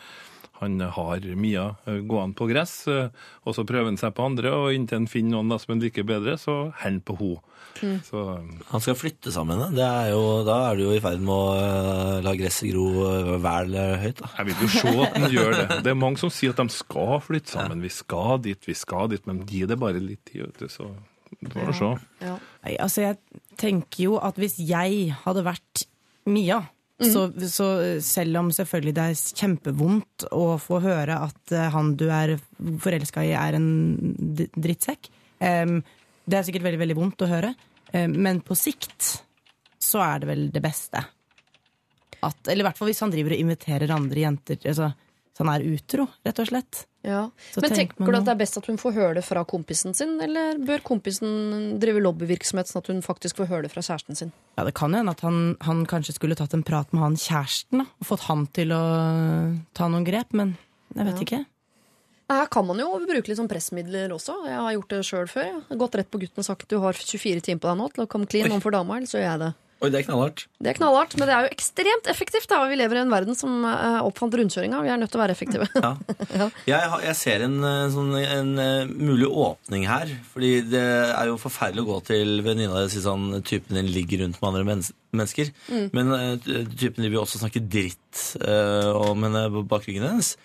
[0.61, 3.09] han har Mia eh, gående på gress, eh,
[3.45, 5.81] og så prøver han seg på andre, og inntil han finner noen da, som han
[5.81, 7.47] liker bedre, så holder han på henne.
[8.05, 9.87] Så eh, Han skal flytte sammen med henne.
[10.05, 12.87] Er jo, da er du jo i ferd med å la gresset gro
[13.41, 14.21] vel høyt.
[14.21, 14.33] da.
[14.37, 15.67] jeg vil jo se at han gjør det.
[15.87, 17.81] Det er mange som sier at de skal flytte sammen.
[17.81, 20.91] Vi skal dit, vi skal dit, men gi det bare litt tid, vet du, så
[21.41, 21.93] får vi se.
[22.21, 22.35] Ja.
[22.67, 25.87] Nei, altså jeg tenker jo at hvis jeg hadde vært
[26.29, 26.59] Mia,
[27.09, 27.67] så, så
[28.05, 32.35] selv om selvfølgelig det er kjempevondt å få høre at eh, han du er
[32.83, 33.69] forelska i er en
[34.53, 35.09] drittsekk,
[35.41, 35.79] um,
[36.29, 37.53] det er sikkert veldig, veldig vondt å høre,
[37.95, 39.15] um, men på sikt
[39.81, 41.01] så er det vel det beste.
[42.21, 44.59] At, eller i hvert fall hvis han driver og inviterer andre jenter.
[44.61, 44.91] Altså,
[45.31, 46.85] så han er utro, rett og slett.
[47.07, 47.21] Ja.
[47.53, 49.41] Så Men tenker tenker du at det er best at hun får høre det fra
[49.47, 53.81] kompisen sin, eller bør kompisen drive lobbyvirksomhet sånn at hun faktisk får høre det fra
[53.81, 54.33] kjæresten sin?
[54.57, 57.15] Ja, Det kan jo hende at han, han kanskje skulle tatt en prat med han
[57.15, 58.81] kjæresten da, og fått han til å
[59.73, 60.57] ta noen grep, men
[60.95, 61.21] jeg vet Ja.
[61.25, 61.45] ikke.
[62.31, 64.37] Nei, Her kan man jo bruke litt sånn pressmidler også.
[64.47, 65.43] Jeg har gjort det sjøl før.
[65.49, 67.89] Jeg har gått rett på gutten og sagt du har 24 timer på deg nå
[67.91, 69.53] til å komme clean overfor dama, eller så gjør jeg det.
[69.81, 70.43] Oi, det er knallhardt.
[70.61, 72.45] Det er knallhardt, men det er jo ekstremt effektivt.
[72.51, 74.81] da, Vi lever i en verden som eh, oppfant rundkjøringa.
[74.85, 75.65] Vi er nødt til å være effektive.
[76.69, 80.11] Jeg, har- jeg ser en, eh, sånn, en eh, mulig åpning her.
[80.35, 84.21] Fordi det er jo forferdelig å gå til venninna og si sånn typen din ligger
[84.27, 85.49] rundt med andre mens mennesker.
[85.73, 85.87] Mm.
[85.97, 86.13] Men
[86.77, 90.35] typen din vil også snakke dritt uh, om henne bak ryggen hennes.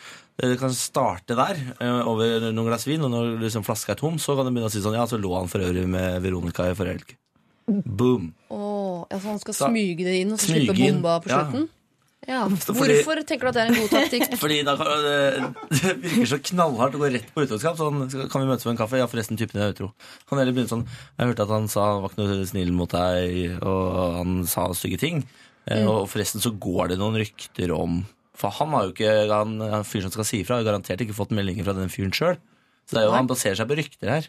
[0.41, 1.61] Det kan starte der,
[2.09, 4.75] over noen glass vin, og når liksom flaska er tom, så kan du begynne å
[4.75, 7.15] si sånn Ja, så lå han for øvrig med Veronica i forrige helg.
[7.67, 8.27] Boom.
[8.53, 8.66] Åh,
[9.11, 11.69] altså Han skal Så- smyge det inn og så slippe bomba på slutten?
[12.27, 12.41] Ja.
[12.67, 14.37] Fordi- Hvorfor tenker du at det er en god taktikk?
[14.43, 14.87] Fordi da kan,
[15.71, 17.77] det, virker så knallhardt å gå rett på utroskap.
[17.79, 18.01] Sånn,
[18.33, 18.99] kan vi møtes på en kaffe?
[18.99, 19.93] Ja, forresten, typen er utro.
[20.29, 22.91] Kan heller begynne sånn Jeg hørte at han sa han var ikke noe snill mot
[22.91, 25.23] deg, og han sa stygge ting.
[25.67, 25.89] Eh, Mm.
[25.91, 28.05] Og forresten så går det noen rykter om
[28.39, 31.15] For han har jo ikke han, han fyren som skal si ifra, har garantert ikke
[31.17, 32.37] fått meldinger fra den fyren sjøl.
[32.87, 34.29] Så det jo, han baserer seg på rykter her.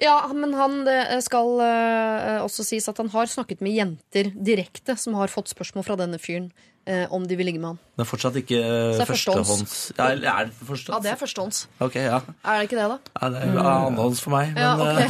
[0.00, 4.96] Ja, men han det skal eh, også sies at han har snakket med jenter direkte
[4.98, 6.48] som har fått spørsmål fra denne fyren
[6.88, 7.78] eh, om de vil ligge med han.
[7.98, 9.52] Det er fortsatt ikke eh, Så det er førstehånds.
[9.52, 9.76] førstehånds...
[9.98, 10.96] Ja, eller er det førstehånds?
[10.96, 11.60] Ja, det er førstehånds.
[11.86, 12.18] Ok, ja.
[12.42, 12.98] Er det ikke det, da?
[13.20, 14.54] ja det er annenhånds for meg.
[14.56, 15.02] Men, Ja, eh,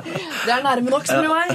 [0.46, 1.50] Det er nærme nok, som jo er.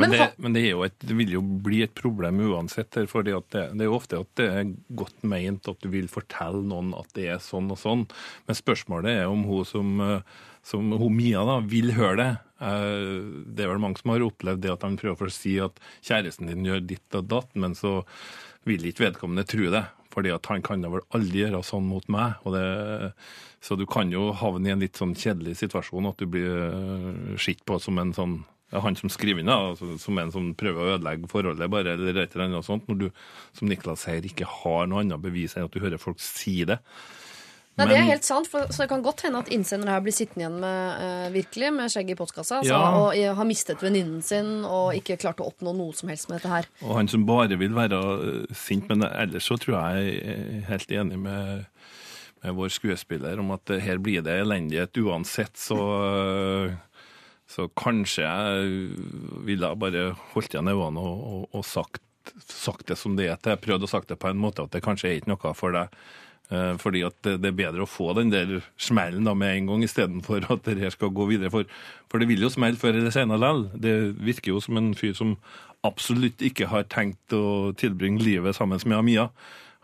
[0.00, 2.94] Men, det, men det, er jo et, det vil jo bli et problem uansett.
[2.96, 5.90] her, fordi at det, det er jo ofte at det er godt meint at du
[5.92, 8.06] vil fortelle noen at det er sånn og sånn.
[8.46, 12.30] Men spørsmålet er om hun som, eh, som hun Mia da, vil høre det.
[12.60, 15.80] Eh, Det er vel mange som har opplevd det at han prøver å si at
[16.02, 18.00] kjæresten din gjør ditt og datt, men så
[18.68, 19.86] vil ikke vedkommende tro det.
[20.10, 22.40] Fordi at han kan da vel aldri gjøre sånn mot meg.
[22.50, 23.12] Det,
[23.62, 27.60] så du kan jo havne i en litt sånn kjedelig situasjon at du blir skitt
[27.60, 30.78] sett på som en sånn han som skriver inn, da, altså, som en som prøver
[30.84, 33.06] å ødelegge forholdet, bare, eller et eller annet sånt, når du,
[33.56, 36.76] som Niklas sier, ikke har noe annet bevis enn at du hører folk si det.
[37.78, 40.12] Nei, Det er helt sant, for, så det kan godt hende at innsender her blir
[40.12, 42.90] sittende igjen med uh, virkelig med skjegget i postkassa altså, Ja.
[42.98, 46.40] og eh, har mistet venninnen sin og ikke klart å oppnå noe som helst med
[46.40, 46.68] dette her.
[46.84, 50.68] Og han som bare vil være øh, sint, men ellers så tror jeg jeg er
[50.68, 51.64] helt enig med,
[52.42, 55.80] med vår skuespiller om at her blir det elendighet uansett, så,
[57.48, 58.70] så kanskje jeg
[59.46, 62.02] ville bare holdt igjen øynene og, og, og sagt,
[62.50, 63.38] sagt det som det er.
[63.54, 65.76] Jeg prøvde å sagt det på en måte at det kanskje er ikke noe for
[65.76, 65.96] deg.
[66.50, 69.84] Eh, Fordi at det er bedre å få den der smellen da med en gang,
[69.86, 71.50] istedenfor at det her skal gå videre.
[71.54, 71.64] For,
[72.10, 73.64] for det vil jo smelle før eller senere likevel.
[73.86, 75.36] Det virker jo som en fyr som
[75.86, 79.28] absolutt ikke har tenkt å tilbringe livet sammen med Amia.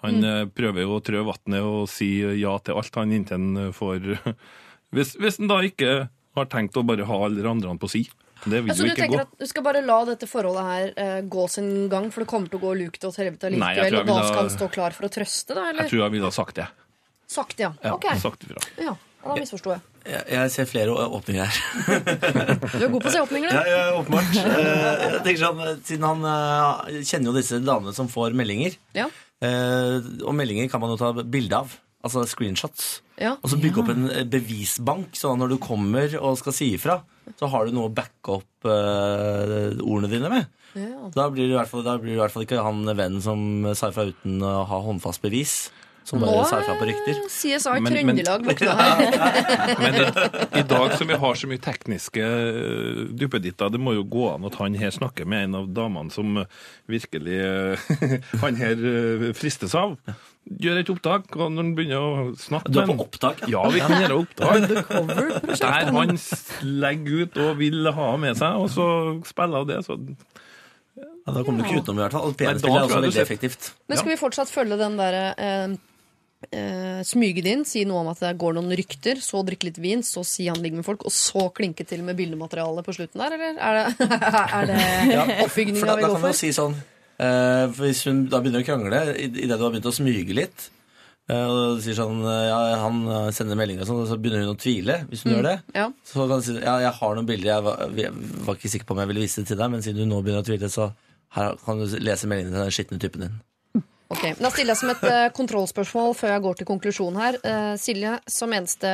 [0.02, 0.24] Han Mm.
[0.24, 4.04] eh, prøver jo å trø vannet og si ja til alt han inntil han får
[4.92, 8.02] hvis, hvis han da ikke har tenkt å bare ha alle andre på si.
[8.44, 9.20] Det vil Altså, jo du ikke gå.
[9.24, 12.50] at du skal bare la dette forholdet her eh, gå sin gang, for det kommer
[12.52, 14.68] til å gå lukt og til helvete Nei, jeg likevel, og da skal han stå
[14.76, 15.64] klar for å trøste, da?
[15.70, 15.86] Eller?
[15.86, 16.66] Jeg tror jeg ville ha sagt det.
[17.26, 17.72] Sagt, ja.
[17.82, 18.60] Ja, sagt ifra.
[18.78, 18.92] Ja,
[19.24, 19.80] da misforsto jeg.
[20.06, 21.56] jeg, jeg ser flere åpninger her.
[22.76, 23.70] Du er god på å se åpninger, Ja, du.
[23.72, 24.36] ja, åpenbart.
[24.44, 28.76] Eh, Jeg tenker sånn, eh, Siden han eh, kjenner jo disse damene som får meldinger.
[28.94, 29.08] Ja.
[29.42, 31.74] Eh, Og meldinger kan man jo ta bilde av.
[32.06, 32.88] Altså screenshots.
[33.18, 33.34] Ja.
[33.40, 36.72] Og så bygge opp en eh, bevisbank, sånn at når du kommer og skal si
[36.76, 37.00] ifra,
[37.40, 40.52] så har du noe å backe opp uh, ordene dine med.
[40.76, 41.08] Ja.
[41.14, 43.22] Da blir, du i hvert fall, da blir det i hvert fall ikke han vennen
[43.24, 43.40] som
[43.74, 45.56] sa ifra uten å ha håndfast bevis.
[46.06, 47.16] Som bare sa ifra på rykter.
[47.26, 49.72] CSI Men- Trøndelag våkna her.
[49.80, 50.04] Men i,
[50.60, 54.46] i dag som vi har så mye tekniske eh, duppeditter, det må jo gå an
[54.46, 56.44] at han her snakker med en av damene som
[56.86, 57.40] virkelig
[58.44, 58.86] han her
[59.34, 59.96] fristes av.
[60.46, 63.48] Gjør et opptak, og når han begynner å snakke Du er på opptak, ja?
[63.56, 64.68] Ja, vi kan gjøre opptak.
[65.64, 66.12] Der han
[66.62, 68.86] legger ut og vil ha med seg, og så
[69.26, 69.80] spiller hun det.
[69.88, 69.98] Så
[70.96, 72.38] Ja, da kommer du ikke utenom i hvert fall.
[72.38, 73.72] PN-spill er også veldig effektivt.
[73.90, 75.76] Men skal vi fortsatt følge den derre eh,
[76.54, 79.80] eh, smyge det inn, si noe om at det går noen rykter, så drikke litt
[79.82, 83.18] vin, så si han ligger med folk, og så klinke til med bildemateriale på slutten
[83.24, 84.10] der, eller er det,
[84.60, 84.78] er det
[85.10, 86.38] Ja, for oppbygninga vi da kan man for?
[86.38, 86.78] si sånn
[87.18, 90.66] eh, for Hvis hun da begynner å krangle idet du har begynt å smyge litt
[91.28, 93.00] eh, og sier sånn eh, ja, Han
[93.34, 95.00] sender meldinger og sånn, og så begynner hun å tvile.
[95.10, 95.88] Hvis hun Mm, gjør det, ja.
[96.06, 97.50] så kan hun si ja, jeg har noen bilder.
[97.54, 98.12] Jeg var, jeg
[98.46, 100.22] var ikke sikker på om jeg ville vise det til deg, men siden du nå
[100.22, 100.90] begynner å tvile, så
[101.36, 103.36] her kan du lese meldingene til den skitne typen din.
[104.06, 107.38] Ok, Da stiller jeg som et kontrollspørsmål før jeg går til konklusjon her.
[107.82, 108.86] Silje, som eneste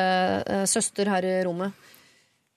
[0.72, 1.76] søster her i rommet.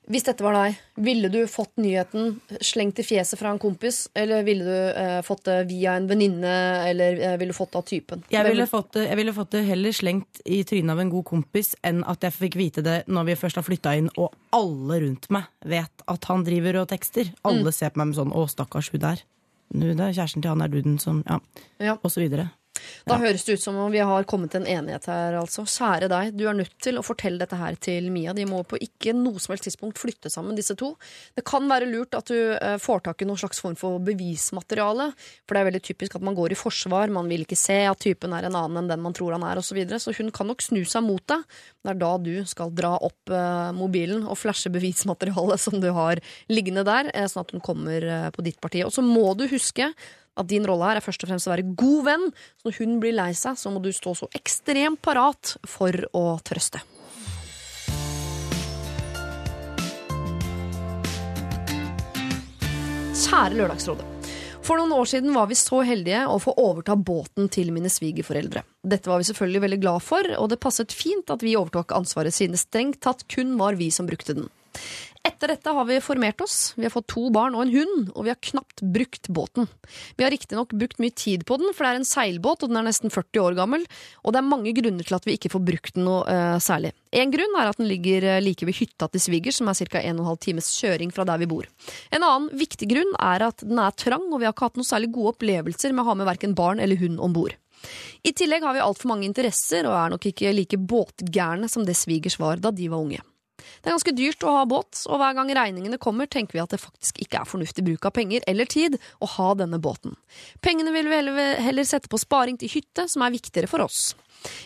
[0.06, 4.44] Hvis dette var deg, ville du fått nyheten slengt i fjeset fra en kompis, eller
[4.46, 6.52] ville du eh, fått det via en venninne,
[6.92, 8.22] eller eh, ville du fått det av typen?
[8.30, 11.26] Jeg ville, fått det, jeg ville fått det heller slengt i trynet av en god
[11.32, 15.00] kompis enn at jeg fikk vite det når vi først har flytta inn, og alle
[15.08, 17.34] rundt meg vet at han driver og tekster.
[17.48, 19.26] Alle ser på meg med sånn 'Å, stakkars hun der'.
[19.74, 21.40] Nå, det er kjæresten til han er duden som Ja,
[21.80, 21.98] Ja.
[22.04, 22.52] og så videre.
[23.06, 25.66] Da høres det ut som om vi har kommet til en enighet her, altså.
[25.70, 28.34] Kjære deg, du er nødt til å fortelle dette her til Mia.
[28.36, 30.94] De må på ikke noe som helst tidspunkt flytte sammen, disse to.
[31.38, 35.12] Det kan være lurt at du eh, får tak i noen slags form for bevismateriale.
[35.46, 38.02] For det er veldig typisk at man går i forsvar, man vil ikke se at
[38.04, 39.74] typen er en annen enn den man tror han er, osv.
[39.76, 40.00] Så, videre.
[40.00, 41.44] så hun kan nok snu seg mot deg.
[41.84, 46.22] Det er da du skal dra opp eh, mobilen og flashe bevismaterialet som du har
[46.52, 48.86] liggende der, eh, sånn at hun kommer på ditt parti.
[48.86, 49.92] Og så må du huske
[50.36, 52.26] at din rolle her er først og fremst å være god venn.
[52.60, 56.26] Så når hun blir lei seg, så må du stå så ekstremt parat for å
[56.46, 56.84] trøste.
[63.16, 64.12] Kjære Lørdagsrådet.
[64.66, 68.64] For noen år siden var vi så heldige å få overta båten til mine svigerforeldre.
[68.82, 72.34] Dette var vi selvfølgelig veldig glad for, og det passet fint at vi overtok ansvaret
[72.34, 74.50] siden det strengt tatt kun var vi som brukte den.
[75.26, 78.28] Etter dette har vi formert oss, vi har fått to barn og en hund, og
[78.28, 79.66] vi har knapt brukt båten.
[80.20, 82.78] Vi har riktignok brukt mye tid på den, for det er en seilbåt, og den
[82.78, 83.88] er nesten 40 år gammel,
[84.22, 86.94] og det er mange grunner til at vi ikke får brukt den noe uh, særlig.
[87.16, 90.02] En grunn er at den ligger eh, like ved hytta til svigers, som er ca.
[90.04, 91.66] 1 12 times kjøring fra der vi bor.
[92.14, 94.94] En annen viktig grunn er at den er trang, og vi har ikke hatt noen
[94.94, 97.56] særlig gode opplevelser med å ha med verken barn eller hund om bord.
[98.22, 101.98] I tillegg har vi altfor mange interesser, og er nok ikke like båtgærne som det
[101.98, 103.26] svigers var da de var unge.
[103.86, 106.72] Det er ganske dyrt å ha båt, og hver gang regningene kommer, tenker vi at
[106.74, 110.16] det faktisk ikke er fornuftig bruk av penger eller tid å ha denne båten.
[110.66, 114.16] Pengene vil vi heller, sette på sparing til hytte, som er viktigere for oss.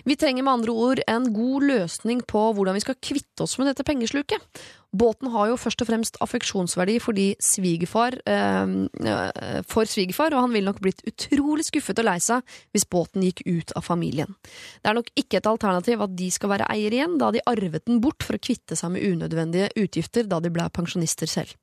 [0.08, 3.68] Vi trenger med andre ord en god løsning på hvordan vi skal kvitte oss med
[3.68, 4.64] dette pengesluket.
[4.90, 10.66] Båten har jo først og fremst affeksjonsverdi fordi svigerfar, eh, for svigerfar, og han ville
[10.66, 12.42] nok blitt utrolig skuffet og lei seg
[12.74, 14.34] hvis båten gikk ut av familien.
[14.82, 17.86] Det er nok ikke et alternativ at de skal være eier igjen, da de arvet
[17.86, 21.54] den bort for å kvitte seg med unødvendige utgifter da de ble pensjonister selv.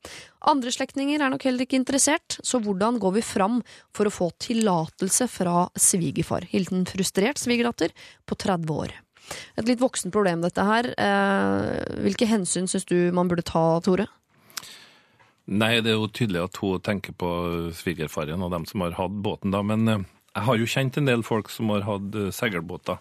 [0.47, 3.59] Andre slektninger er nok heller ikke interessert, så hvordan går vi fram
[3.91, 6.47] for å få tillatelse fra svigerfar?
[6.53, 7.91] Hilden frustrert svigerdatter
[8.23, 8.95] på 30 år.
[9.57, 10.93] Et litt voksen problem, dette her.
[10.99, 14.09] Eh, hvilke hensyn syns du man burde ta, Tore?
[15.47, 17.31] Nei, det er jo tydelig at hun tenker på
[17.79, 19.63] svigerfaren og dem som har hatt båten, da.
[19.63, 22.99] Men eh, jeg har jo kjent en del folk som har hatt eh, seilbåter.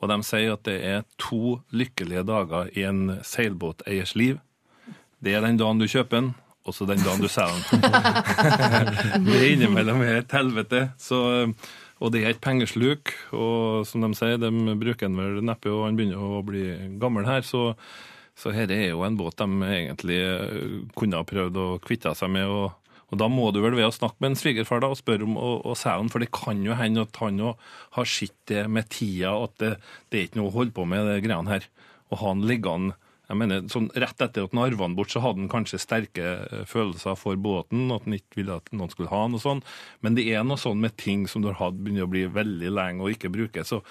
[0.00, 4.40] Og de sier at det er to lykkelige dager i en seilbåteiers liv.
[5.24, 6.34] Det er den dagen du kjøper den,
[6.66, 9.24] og så den dagen du selger den.
[9.28, 10.88] det innimellom er et helvete.
[11.00, 15.40] Så, eh, og det er et pengesluk, og som de sier, de bruker den vel
[15.44, 16.68] neppe, og han begynner å bli
[17.00, 17.46] gammel her.
[17.46, 17.72] så
[18.36, 22.28] så dette er jo en båt de egentlig eh, kunne ha prøvd å kvitte seg
[22.34, 22.50] med.
[22.52, 25.24] og, og Da må du vel ved å snakke med en svigerfar da, og spørre
[25.24, 27.54] om å, å selge den, for det kan jo hende at han jo
[27.96, 29.72] har sett det med tida, at det,
[30.12, 31.68] det er ikke noe å holde på med, det greiene her.
[32.12, 35.22] Og ha den liggende jeg mener, sånn Rett etter at han arva den bort, så
[35.24, 39.10] hadde han kanskje sterke eh, følelser for båten, at han ikke ville at noen skulle
[39.10, 39.64] ha den og sånn.
[40.06, 42.70] Men det er noe sånn med ting som du har hatt begynner å bli veldig
[42.76, 43.66] lenge og ikke bruker.
[43.66, 43.82] så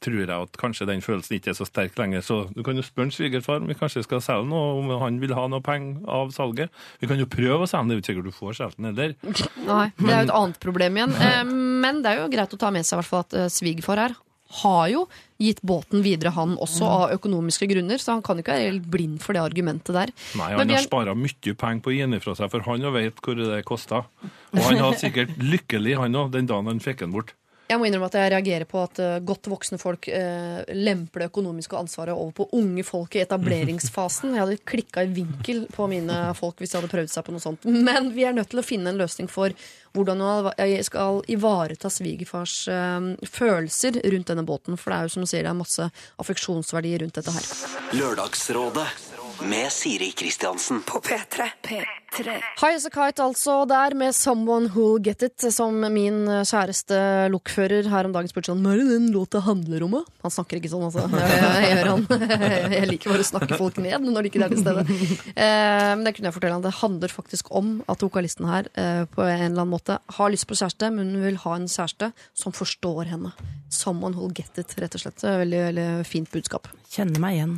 [0.00, 2.22] tror jeg at kanskje den følelsen ikke er så sterk lenger.
[2.24, 5.34] Så du kan jo spørre svigerfar om vi kanskje skal selge noe, om han vil
[5.36, 6.72] ha noe penger av salget.
[7.02, 8.80] Vi kan jo prøve å selge den, det er jo ikke sikkert du får solgt
[8.80, 9.14] den heller.
[9.70, 11.16] Nei, det er jo et annet problem igjen.
[11.20, 11.42] Eh,
[11.84, 14.04] Men det er jo greit å ta med seg i hvert fall at eh, svigerfar
[14.06, 14.16] her
[14.62, 15.04] har jo
[15.40, 19.18] gitt båten videre, han også, av økonomiske grunner, så han kan ikke være helt blind
[19.24, 20.14] for det argumentet der.
[20.38, 22.94] Nei, han har spara mye penger på å gi den ifra seg, for han jo
[22.94, 24.04] vet hvor det kosta.
[24.52, 27.34] Og han var sikkert lykkelig, han òg, den dagen han fikk den bort.
[27.70, 31.28] Jeg må innrømme at jeg reagerer på at eh, godt voksne folk eh, lemper det
[31.30, 34.34] økonomiske ansvaret over på unge folk i etableringsfasen.
[34.34, 37.44] Jeg hadde klikka i vinkel på mine folk hvis de hadde prøvd seg på noe
[37.44, 37.68] sånt.
[37.70, 39.54] Men vi er nødt til å finne en løsning for
[39.94, 44.74] hvordan jeg skal ivareta svigerfars eh, følelser rundt denne båten.
[44.74, 45.86] For det er jo som du sier, det er masse
[46.22, 47.48] affeksjonsverdi rundt dette her.
[47.94, 49.09] Lørdagsrådet
[49.42, 50.82] med Siri Kristiansen.
[50.82, 51.42] På P3.
[51.62, 52.30] P3.
[52.60, 57.88] High as a kite altså der med Someone Who'll Get It, som min kjæreste lokfører
[57.92, 60.02] her om dagen spurte sånn Hva er det den låta handler om, da?
[60.26, 61.06] Han snakker ikke sånn, altså.
[61.06, 62.04] Jeg, jeg, gjør han.
[62.76, 64.84] jeg liker bare å snakke folk ned når de ikke er til stede.
[65.30, 66.66] Eh, men det kunne jeg fortelle han.
[66.66, 70.48] Det handler faktisk om at vokalisten her eh, på en eller annen måte har lyst
[70.50, 73.32] på kjæreste, men hun vil ha en kjæreste som forstår henne.
[73.70, 75.24] Someone who'll get it, rett og slett.
[75.24, 76.68] Veldig, veldig fint budskap.
[76.90, 77.54] Kjenner meg igjen.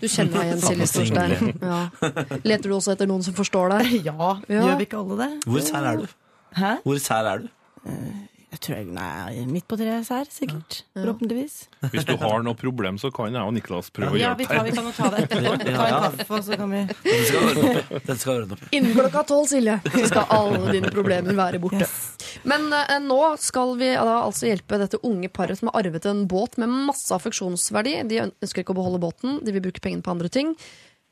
[0.00, 1.52] Du kjenner deg igjen, Silje Storstein.
[1.62, 1.80] Ja.
[2.48, 3.92] Leter du også etter noen som forstår deg?
[4.08, 4.16] Ja,
[4.48, 4.62] Ja.
[4.66, 5.30] gjør vi ikke alle det?
[5.46, 6.06] Hvor sær er du?
[6.58, 6.72] Hæ?
[6.86, 7.50] Hvor sær er du?
[8.52, 8.86] Jeg tror jeg,
[9.40, 10.82] er midt på treet her, sikkert.
[10.92, 11.54] Forhåpentligvis.
[11.94, 14.66] Hvis du har noe problem, så kan jeg og Niklas prøve Ja, å hjelpe tar,
[14.66, 15.54] vi kan jo ta det etterpå.
[15.62, 16.02] Ta Ja, ja.
[16.02, 18.66] en kaffe, og så kan vi Den skal ordne opp Den skal ordne opp.
[18.76, 21.88] Innen klokka tolv, Silje, så skal alle dine problemer være borte.
[22.52, 26.26] Men eh, nå skal vi da altså hjelpe dette unge paret som har arvet en
[26.28, 28.02] båt med masse affeksjonsverdi.
[28.12, 30.52] De ønsker ikke å beholde båten, de vil bruke pengene på andre ting.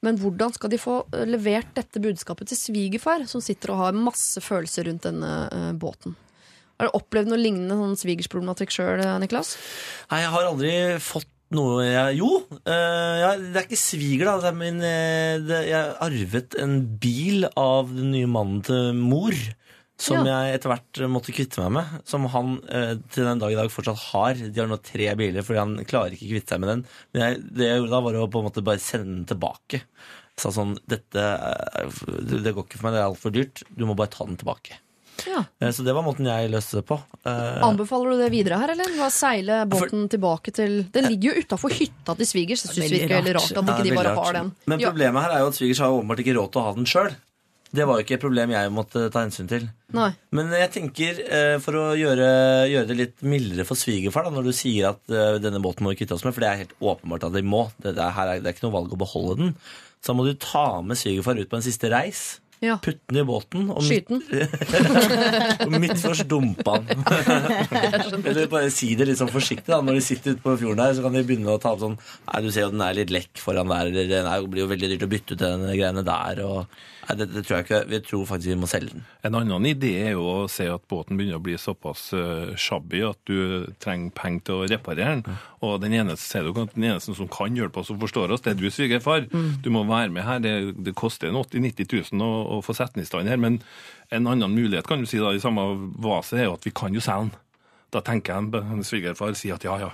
[0.05, 3.96] Men hvordan skal de få eh, levert dette budskapet til svigerfar, som sitter og har
[3.96, 6.20] masse følelser rundt denne eh, båten?
[6.81, 9.53] Har du opplevd noe lignende sånn svigersproblematikk sjøl, Niklas?
[10.09, 10.73] Nei, jeg har aldri
[11.05, 12.29] fått noe jeg Jo,
[12.62, 14.37] eh, ja, det er ikke sviger, da.
[14.47, 19.37] Det min, eh, det, jeg arvet en bil av den nye mannen til mor.
[20.01, 21.97] Som jeg etter hvert måtte kvitte meg med.
[22.09, 24.40] Som han eh, til den dag i dag fortsatt har.
[24.40, 26.85] De har nå tre biler, fordi han klarer ikke kvitte seg med den.
[27.12, 29.83] Men jeg, det jeg gjorde da, var å på en måte bare sende den tilbake.
[29.85, 31.27] Jeg sa sånn Dette
[32.40, 33.66] det går ikke for meg, det er altfor dyrt.
[33.77, 34.81] Du må bare ta den tilbake.
[35.26, 35.44] Ja.
[35.61, 37.00] Eh, Så det var måten jeg løste det på.
[37.26, 38.92] Eh, Anbefaler du det videre her, eller?
[38.96, 42.62] Hva Seile båten tilbake til Den ligger jo utafor hytta til svigers.
[42.66, 44.24] Det syns virker veldig rart at Ja, de bare rart.
[44.26, 44.52] har den.
[44.66, 44.90] Men Ja.
[44.90, 47.14] problemet her er jo at svigers har åpenbart ikke råd til å ha den sjøl.
[47.72, 49.68] Det var jo ikke et problem jeg måtte ta hensyn til.
[49.94, 50.11] Nei.
[50.33, 54.42] Men jeg tenker, eh, for å gjøre, gjøre det litt mildere for svigerfar, da, når
[54.42, 57.22] du sier at denne båten må vi kvitte oss med, for det er helt åpenbart
[57.28, 59.54] at de må, det, er, det er ikke noe valg å beholde den,
[60.02, 62.39] så må du ta med svigerfar ut på en siste reis.
[62.61, 62.77] Ja.
[62.85, 63.70] Putte den i båten.
[63.73, 64.23] Og Skyte den.
[65.64, 67.05] og midt først dumpe den.
[68.20, 69.70] Eller bare si det litt sånn forsiktig.
[69.70, 71.81] da Når de sitter ute på fjorden der, så kan de begynne å ta opp
[71.87, 74.70] sånn Nei, du ser jo den er litt lekk foran der, eller det blir jo
[74.75, 76.42] veldig dyrt å bytte ut den greiene der.
[76.44, 77.81] Og, nei, det, det tror jeg ikke.
[77.91, 79.05] Vi tror faktisk vi må selge den.
[79.27, 83.03] En annen idé er jo å se at båten begynner å bli såpass uh, shabby
[83.09, 85.39] at du trenger penger til å reparere den.
[85.67, 88.61] Og den eneste, du, den eneste som kan hjelpe oss og forstår oss, det er
[88.61, 89.27] du, svigerfar.
[89.65, 90.43] Du må være med her.
[90.45, 90.55] Det,
[90.87, 93.41] det koster 80 000-90 000 å, å få sette den i stand her.
[93.41, 93.61] Men
[94.11, 95.67] en annen mulighet kan du si da, i samme
[96.03, 97.39] vase er jo at vi kan jo selge den.
[97.91, 99.91] Da tenker jeg en svigerfar sier at ja, ja,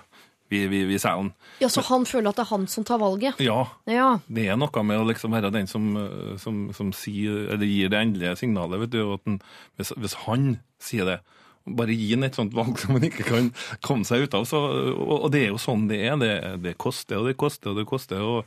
[0.48, 1.32] vi, vi, vi sier han.
[1.60, 3.40] ja, Så han føler at det er han som tar valget?
[3.42, 4.18] Ja, Ja.
[4.28, 7.88] det er noe med å liksom være den som, eh, som, som sier, eller gir
[7.90, 8.80] det endelige signalet.
[8.84, 9.40] vet du, den,
[9.76, 11.18] hvis, hvis han sier det,
[11.66, 14.46] bare gi han et sånt valg som han ikke kan komme seg ut av.
[14.46, 14.60] Så,
[14.94, 16.16] og, og det er jo sånn det er.
[16.22, 18.22] Det, det koster og det koster og det koster.
[18.22, 18.44] og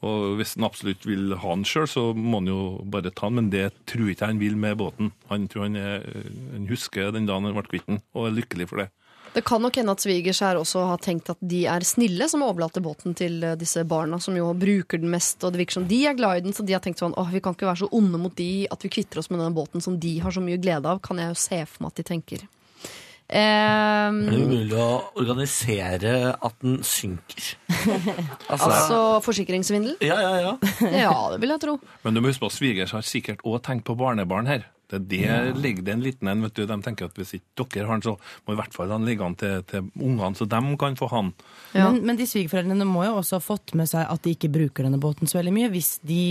[0.00, 3.34] og hvis han absolutt vil ha den sjøl, så må han jo bare ta den.
[3.36, 5.10] Men det tror ikke han vil med båten.
[5.28, 6.06] Han tror han, er,
[6.54, 8.86] han husker den dagen han ble kvitt den, og er lykkelig for det.
[9.32, 12.42] Det kan nok hende at svigers her også har tenkt at de er snille som
[12.42, 15.86] overlater båten til eh, disse barna, som jo bruker den mest, og det virker som
[15.90, 17.84] de er glad i den, så de har tenkt sånn åh, vi kan ikke være
[17.84, 20.42] så onde mot de at vi kvitter oss med denne båten som de har så
[20.42, 22.48] mye glede av, kan jeg jo se for meg at de tenker.
[23.30, 24.88] Er det umulig mulig å
[25.22, 27.52] organisere at den synker?
[28.50, 29.94] Altså, altså forsikringssvindel?
[30.02, 30.52] ja, ja, ja.
[31.04, 31.76] Ja, det vil jeg tro.
[32.02, 34.66] Men du må huske på at svigers har sikkert òg tenkt på barnebarn her.
[34.90, 36.42] Det er det ligger det en liten en.
[36.42, 36.64] vet du.
[36.66, 39.26] De tenker at hvis ikke dere har den, så må i hvert fall han ligge
[39.26, 41.32] an til, til ungene, så de kan få han.
[41.72, 41.90] Ja.
[41.90, 44.86] Men, men de svigerforeldrene må jo også ha fått med seg at de ikke bruker
[44.86, 45.70] denne båten så veldig mye.
[45.72, 46.22] Hvis de,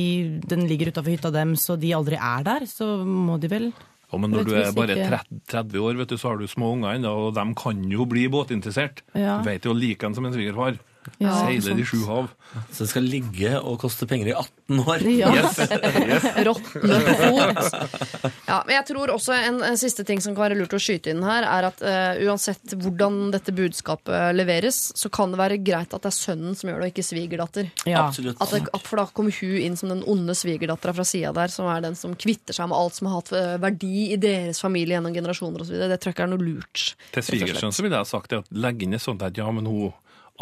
[0.50, 3.72] den ligger utafor hytta deres og de aldri er der, så må de vel
[4.10, 6.74] Ja, men når du er bare 30, 30 år, vet du, så har du små
[6.74, 9.04] unger ennå, og de kan jo bli båtinteressert.
[9.14, 9.38] Ja.
[9.38, 10.80] Du vet jo like en som en svigerfar.
[11.18, 12.28] Ja, Seiler de sju hav.
[12.72, 15.04] Så det skal ligge og koste penger i 18 år.
[15.14, 15.32] Ja.
[16.48, 18.32] Råtne på fot.
[18.48, 21.14] Ja, men jeg tror også en, en siste ting som kan være lurt å skyte
[21.14, 25.94] inn her, er at uh, uansett hvordan dette budskapet leveres, så kan det være greit
[25.96, 27.72] at det er sønnen som gjør det, og ikke svigerdatter.
[27.90, 28.06] Ja.
[28.08, 28.40] Absolutt.
[28.42, 31.54] At det, at for da kommer hun inn som den onde svigerdattera fra sida der,
[31.54, 34.62] som er den som kvitter seg med alt som har hatt eh, verdi i deres
[34.64, 35.80] familie gjennom generasjoner osv.
[35.80, 36.86] Det tror jeg ikke er noe lurt.
[37.16, 39.48] Til svigersønnen så ville jeg ha sagt det at legg inn et sånt at ja,
[39.54, 39.92] men hun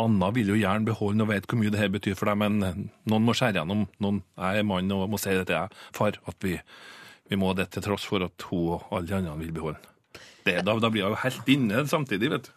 [0.02, 2.58] Anna vil jo gjerne beholde og vet hvor mye det her betyr for deg, men
[2.66, 2.80] eh,
[3.10, 3.86] noen må skjære gjennom.
[4.04, 6.58] Noen er mann og må si det til jeg, far, at vi,
[7.32, 9.94] vi må det til tross for at hun og alle de andre vil beholde den.
[10.64, 12.54] Da, da blir jo helt inne samtidig, vet du.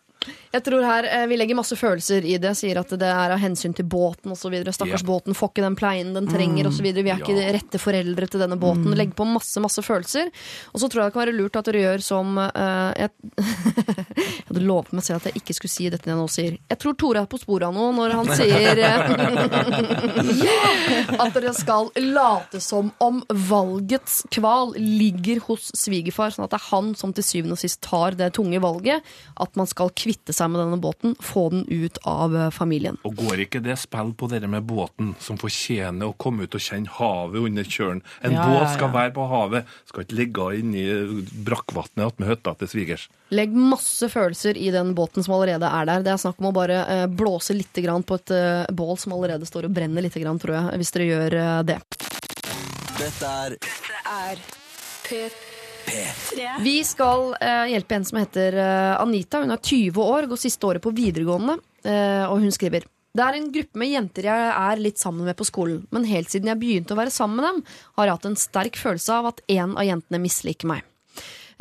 [0.51, 2.53] Jeg tror her eh, Vi legger masse følelser i det.
[2.59, 4.53] Sier at det er av hensyn til båten osv.
[4.67, 5.09] Stakkars yep.
[5.09, 6.85] båten får ikke den pleien den trenger osv.
[6.91, 7.39] Vi er ikke Ja.
[7.39, 8.91] de rette foreldre til denne båten.
[8.99, 10.31] Legg på masse masse følelser.
[10.75, 13.11] Og så tror jeg det kan være lurt at dere gjør som eh, jeg,
[14.21, 16.59] jeg hadde lovet meg selv at jeg ikke skulle si dette jeg nå sier.
[16.71, 18.99] Jeg tror Tore er på sporet av noe når han sier eh,
[21.25, 26.69] at dere skal late som om valgets kval ligger hos svigerfar, sånn at det er
[26.71, 29.07] han som til syvende og sist tar det tunge valget.
[29.41, 32.99] At man skal kvitte seg med denne båten, få den ut av eh, familien.
[33.07, 36.65] Og går ikke det spill på dere med båten, som fortjener å komme ut og
[36.65, 38.03] kjenne havet under kjølen?
[38.27, 38.95] En Ja, båt skal ja.
[38.97, 40.85] være på havet, skal ikke ligge inni
[41.47, 43.07] brakkvannet attmed hytta til svigers.
[43.31, 46.03] Legg masse følelser i den båten som allerede er der.
[46.07, 49.47] Det er snakk om å bare eh, blåse litt på et eh, bål som allerede
[49.47, 51.39] står og brenner litt, tror jeg, hvis dere gjør
[51.71, 51.79] det.
[53.01, 54.43] Dette er Dette er
[55.07, 55.50] P3.
[56.65, 59.43] Vi skal eh, hjelpe en som heter eh, Anita.
[59.45, 61.59] Hun er 20 år, går siste året på videregående.
[61.85, 62.87] eh, og hun skriver
[63.17, 65.83] Det er en gruppe med jenter jeg er litt sammen med på skolen.
[65.91, 67.65] Men helt siden jeg begynte å være sammen med dem,
[67.99, 70.87] har jeg hatt en sterk følelse av at en av jentene misliker meg.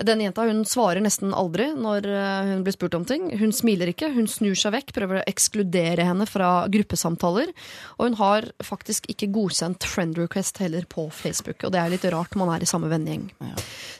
[0.05, 3.29] Denne jenta hun svarer nesten aldri når eh, hun blir spurt om ting.
[3.39, 7.51] Hun smiler ikke, hun snur seg vekk, prøver å ekskludere henne fra gruppesamtaler.
[7.97, 11.65] Og hun har faktisk ikke godkjent friend request heller på Facebook.
[11.65, 13.27] Og det er litt rart man er i samme vennegjeng.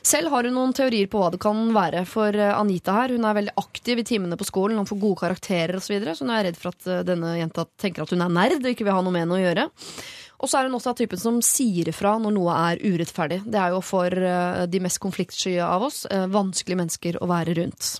[0.00, 3.16] Selv har hun noen teorier på hva det kan være for eh, Anita her.
[3.16, 5.90] Hun er veldig aktiv i timene på skolen, hun får gode karakterer osv.
[5.90, 8.32] Så, videre, så hun er redd for at eh, denne jenta tenker at hun er
[8.32, 9.68] nerd og ikke vil ha noe med henne å gjøre.
[10.40, 13.42] Og så er hun også av typen som sier ifra når noe er urettferdig.
[13.44, 17.58] Det er jo for eh, de mest konfliktsky av oss eh, vanskelige mennesker å være
[17.60, 17.98] rundt.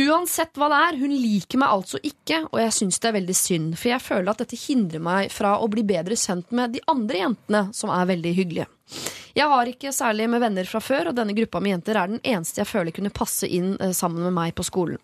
[0.00, 3.36] Uansett hva det er, hun liker meg altså ikke, og jeg syns det er veldig
[3.36, 6.82] synd, for jeg føler at dette hindrer meg fra å bli bedre kjent med de
[6.90, 8.68] andre jentene, som er veldig hyggelige.
[9.34, 12.22] Jeg har ikke særlig med venner fra før, og denne gruppa med jenter er den
[12.22, 15.00] eneste jeg føler kunne passe inn eh, sammen med meg på skolen.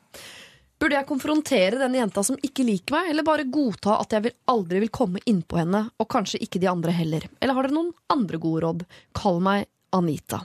[0.76, 4.34] Burde jeg konfrontere denne jenta som ikke liker meg, eller bare godta at jeg vil,
[4.52, 7.24] aldri vil komme innpå henne, og kanskje ikke de andre heller?
[7.40, 8.84] Eller har dere noen andre gode råd?
[9.16, 9.66] Kall meg
[9.96, 10.42] Anita.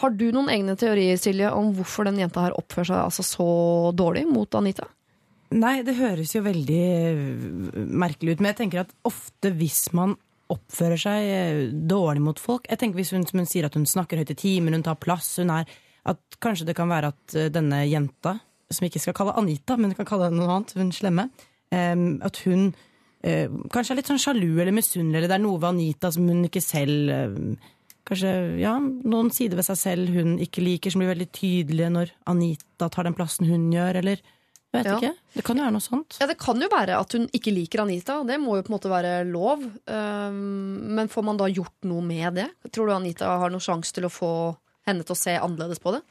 [0.00, 3.48] Har du noen egne teorier, Silje, om hvorfor den jenta her oppfører seg altså så
[3.96, 4.88] dårlig mot Anita?
[5.56, 8.40] Nei, det høres jo veldig øh, merkelig ut.
[8.42, 10.16] Men jeg tenker at ofte hvis man
[10.52, 11.60] oppfører seg øh,
[11.90, 14.76] dårlig mot folk Jeg tenker Hvis hun, hun sier at hun snakker høyt i timen,
[14.76, 15.70] hun tar plass, hun er
[16.06, 18.36] At kanskje det kan være at øh, denne jenta,
[18.70, 21.28] som vi ikke skal kalle Anita, men vi kan kalle henne noe annet, hun slemme,
[21.70, 22.68] em, at hun
[23.22, 26.28] eh, kanskje er litt sånn sjalu eller misunnelig, eller det er noe ved Anita som
[26.28, 27.56] hun ikke selv
[28.06, 32.12] Kanskje ja, noen sider ved seg selv hun ikke liker, som blir veldig tydelige når
[32.30, 34.94] Anita tar den plassen hun gjør, eller jeg vet Ja.
[35.00, 35.10] ikke.
[35.34, 36.16] Det kan jo være noe sånt.
[36.20, 38.20] Ja, Det kan jo være at hun ikke liker Anita.
[38.22, 39.58] Det må jo på en måte være lov.
[39.88, 42.46] Men får man da gjort noe med det?
[42.70, 44.30] Tror du Anita har noen sjanse til å få
[44.86, 46.02] henne til å se annerledes på det?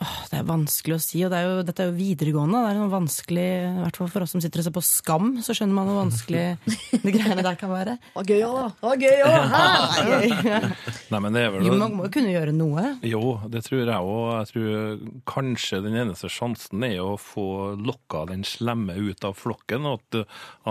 [0.00, 2.60] Det er vanskelig å si, og det er jo, dette er jo videregående.
[2.64, 5.26] Det er noe vanskelig, i hvert fall for oss som sitter og ser på Skam,
[5.44, 6.44] så skjønner man hvor vanskelig
[7.04, 7.96] de greiene der kan være.
[8.16, 8.94] Å, gøy òg, da.
[8.96, 10.68] Gøy òg.
[11.12, 12.86] Nei, men det er vel Jo, man må jo kunne gjøre noe.
[13.04, 13.22] Jo,
[13.52, 14.26] det tror jeg òg.
[14.38, 19.88] Jeg tror kanskje den eneste sjansen er å få lokka den slemme ut av flokken.
[19.90, 20.22] og At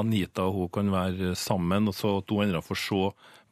[0.02, 3.04] Anita og hun kan være sammen, og så at hun andre får se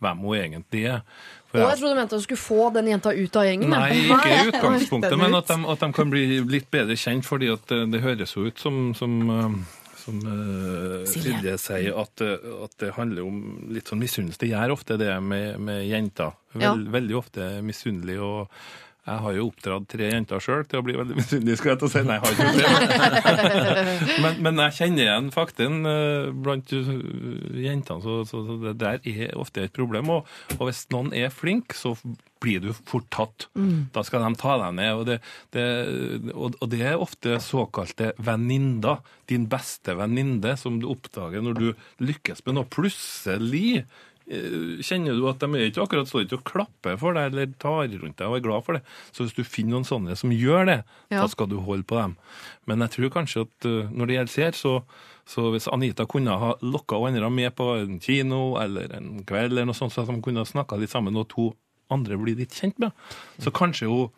[0.02, 1.02] hvem hun egentlig er.
[1.48, 3.70] For jeg- jeg trodde du mente at du skulle få den jenta ut av gjengen.
[3.70, 7.52] Nei, ikke i utgangspunktet, men at de, at de kan bli litt bedre kjent, fordi
[7.54, 12.38] at det, det høres jo ut som, som, eh, som uh, Silje sier, at, eh,
[12.64, 13.40] at det handler om
[13.72, 14.38] litt sånn misunnelse.
[14.40, 16.34] Det gjør ofte det med, med jenter.
[16.54, 16.74] Vel, Ja.
[16.76, 18.20] Veldig ofte misunnelig.
[18.20, 18.48] og
[19.08, 21.88] jeg har jo oppdratt tre jenter sjøl til å bli veldig misunnelig, skal jeg til
[21.88, 22.04] å si.
[22.08, 23.98] Nei, jeg har ikke det.
[24.26, 26.94] men, men jeg kjenner igjen fakten eh, blant uh,
[27.64, 30.12] jentene, så, så, så det der er ofte et problem.
[30.18, 31.96] Og, og hvis noen er flink, så
[32.44, 33.48] blir du fort tatt.
[33.96, 34.92] Da skal de ta deg ned.
[35.00, 35.18] Og det,
[35.56, 35.66] det,
[36.34, 39.02] og, og det er ofte såkalte venninner.
[39.28, 41.68] Din beste venninne som du oppdager når du
[42.04, 42.70] lykkes med noe.
[42.72, 43.88] Plutselig eh,
[44.28, 47.88] kjenner du at de er ikke akkurat står ikke og klapper for deg eller tar
[47.94, 48.82] rundt deg og er glad for det.
[49.16, 50.78] Så hvis du finner noen sånne som gjør det,
[51.14, 51.22] Ja.
[51.22, 52.18] da skal du holde på dem.
[52.68, 54.74] Men jeg tror kanskje at eh, når det gjelder seer, så,
[55.26, 59.66] så hvis Anita kunne ha lokka andre med på en kino eller en kveld, eller
[59.72, 61.54] noe sånt, så at de kunne ha snakka litt sammen, og to
[61.90, 62.92] andre blir litt kjent med,
[63.40, 64.10] så kanskje hun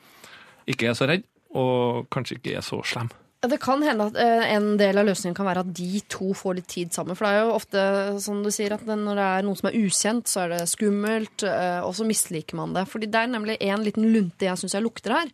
[0.70, 3.10] ikke er så redd, og kanskje ikke er så slem.
[3.42, 6.58] Det kan hende at eh, en del av løsningen kan være at de to får
[6.58, 7.16] litt tid sammen.
[7.16, 7.84] For det er jo ofte
[8.20, 11.46] som du sier, at når det er noen som er ukjent, så er det skummelt,
[11.48, 12.84] eh, og så misliker man det.
[12.92, 15.32] Fordi det er nemlig en liten lunte jeg syns jeg lukter her.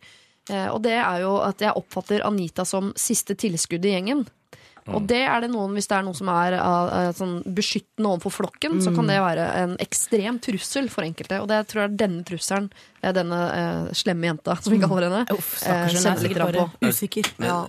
[0.51, 4.28] Eh, Og det er jo at jeg oppfatter Anita som siste tilskudd i gjengen.
[4.86, 6.53] Og det er det noen, hvis det er noen som er
[7.18, 11.39] sånn beskyttende overfor flokken, så kan det være en ekstrem trussel for enkelte.
[11.41, 12.68] Og det tror jeg er denne trusselen,
[13.14, 16.89] denne eh, slemme jenta, som vi kaller henne, Uff, stakkars, hun er sikkert bare på.
[16.89, 17.30] usikker.
[17.45, 17.60] Ja.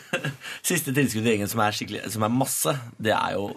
[0.70, 1.76] Siste tilskudd i gjengen som er,
[2.12, 3.50] som er masse, det er jo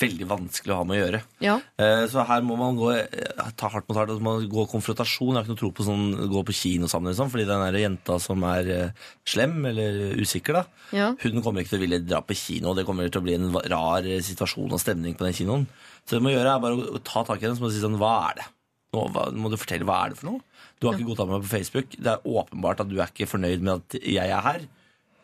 [0.00, 1.20] veldig vanskelig å ha med å gjøre.
[1.44, 1.56] Ja.
[1.80, 4.10] Eh, Så her må man gå, eh, ta hardt mot hardt.
[4.10, 5.34] altså Man gå konfrontasjon.
[5.34, 7.80] Jeg har ikke noe tro på sånn gå på kino sammen, liksom, fordi den der
[7.80, 8.90] jenta som er eh,
[9.24, 11.12] slem eller usikker, da, Ja.
[11.22, 12.70] hun kommer ikke til å ville dra på kino.
[12.70, 15.66] og Det kommer til å bli en rar eh, situasjon og stemning på den kinoen.
[16.06, 17.98] Så det du må gjøre, er bare å ta tak i den du si sånn
[18.00, 18.46] Hva er det?
[18.92, 20.40] Nå hva, må du fortelle hva er det for noe.
[20.80, 21.96] Du har ikke godtatt meg på Facebook.
[21.96, 24.64] Det er åpenbart at du er ikke fornøyd med at jeg er her.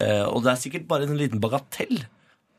[0.04, 2.02] Eh, og det er sikkert bare en liten bagatell.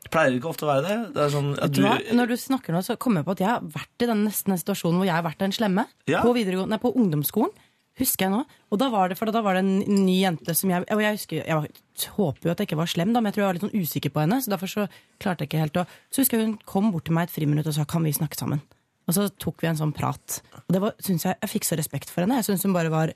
[0.02, 0.98] Det pleier ikke ofte å være det.
[1.14, 1.84] det sånn, at du?
[2.18, 4.58] Når du snakker nå, så kommer jeg på at jeg har vært i den nesten
[4.58, 5.86] situasjonen hvor jeg har vært den slemme.
[6.10, 6.24] Ja.
[6.26, 7.54] På, nei, på ungdomsskolen.
[7.98, 8.44] Husker jeg nå.
[8.70, 11.16] Og da var det, for da var det en ny jente som jeg Og jeg
[11.16, 11.80] husker, jeg var,
[12.14, 13.82] håper jo at jeg ikke var slem, da, men jeg tror jeg var litt sånn
[13.82, 14.38] usikker på henne.
[14.42, 14.86] Så derfor så
[15.22, 17.70] klarte jeg ikke helt å Så husker jeg hun kom bort til meg et friminutt
[17.70, 18.62] og sa kan vi snakke sammen.
[19.08, 20.40] Og så tok vi en sånn prat.
[20.66, 22.36] Og det var, synes jeg, jeg fikk så respekt for henne.
[22.42, 23.14] Jeg syns hun bare var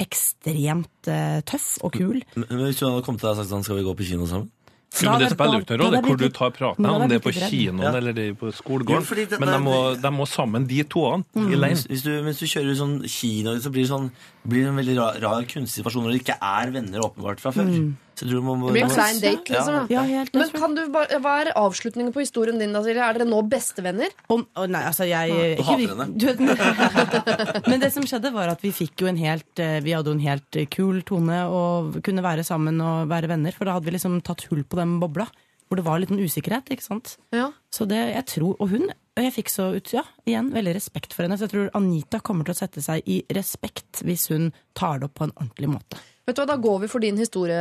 [0.00, 2.22] ekstremt uh, tøff og kul.
[2.36, 4.06] Men men hvis hun hadde kommet til deg og sagt sånn, skal vi gå på
[4.12, 4.50] kino sammen?
[4.90, 7.20] Jo, men det som spiller jo ikke noen rolle hvor du tar praten, om det
[7.20, 7.92] er på kinoen Ja.
[7.94, 9.06] eller det er på skolegården.
[9.06, 11.76] Jo, det- Men de det- må, de må sammen, de toene, i leir.
[11.78, 14.10] Hvis, hvis, du, kjører sånn kino, så blir det, sånn,
[14.44, 17.52] blir det en veldig rar, rar kunstig situasjon når det ikke er venner åpenbart fra
[17.52, 17.70] før.
[17.70, 19.76] Så tror må, Det blir en klein date, liksom.
[19.76, 19.84] Ja.
[19.94, 22.74] Ja, helt Men kan du bare, Hva er avslutningen på historien din?
[22.76, 23.02] da, Silje?
[23.04, 24.14] Er dere nå bestevenner?
[24.30, 26.56] Om, å, nei, altså jeg Du hater henne.
[27.70, 30.18] men, det som skjedde, var at vi fikk jo en helt eh, Vi hadde jo
[30.18, 33.56] en helt eh, kul tone og kunne være sammen og være venner.
[33.56, 35.28] For da hadde vi liksom tatt hull på den bobla.
[35.70, 37.14] Hvor det var litt en usikkerhet, ikke sant.
[37.30, 37.52] Ja.
[37.70, 38.90] Så det, jeg tror, Og hun
[39.20, 41.36] og jeg fikk så ut, ja, igjen, veldig respekt for henne.
[41.36, 44.48] Så jeg tror Anita kommer til å sette seg i respekt hvis hun
[44.78, 45.98] tar det opp på en ordentlig måte.
[46.30, 47.58] Vet du hva, Da går vi for din historie.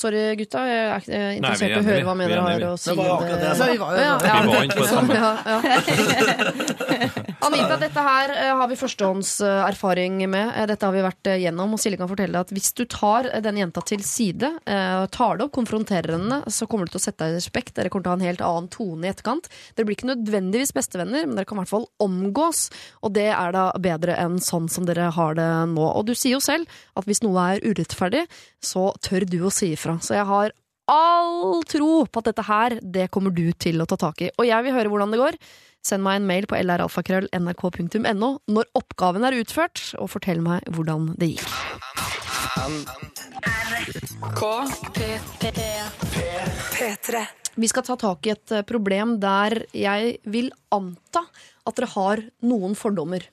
[0.00, 0.62] Sorry, gutta.
[0.64, 2.76] Jeg er ikke vi interessert er i å høre hva mener Vi er har å
[2.80, 2.88] si.
[2.88, 3.66] Det var akkurat det jeg sa.
[3.68, 3.76] vi
[6.56, 7.36] Vi.
[7.46, 10.52] Anita, dette her eh, har vi førstehåndserfaring med.
[10.56, 11.74] Eh, Dette har vi vært eh, gjennom.
[11.76, 15.44] Og Silje kan fortelle deg at hvis du tar den jenta til side, tar det
[15.46, 17.74] opp, konfronterer henne, så kommer du til å sette deg i respekt.
[17.76, 19.50] Dere kommer til å ha en helt annen tone i etterkant.
[19.76, 22.66] Dere blir ikke nødvendigvis bestevenner, men dere kan i hvert fall omgås.
[23.04, 25.84] Og det er da bedre enn sånn som dere har det nå.
[25.92, 26.64] Og du sier jo selv
[26.96, 28.05] at hvis noe er urettferdig,
[28.62, 29.98] så tør du å si ifra.
[30.02, 30.54] Så jeg har
[30.86, 34.30] all tro på at dette her, det kommer du til å ta tak i.
[34.38, 35.38] Og jeg vil høre hvordan det går.
[35.86, 41.36] Send meg en mail på lralfakrøll.nrk.no når oppgaven er utført, og fortell meg hvordan det
[41.36, 41.50] gikk.
[47.56, 51.22] Vi skal ta tak i et eh, problem der jeg vil anta
[51.66, 53.24] at dere har noen fordommer.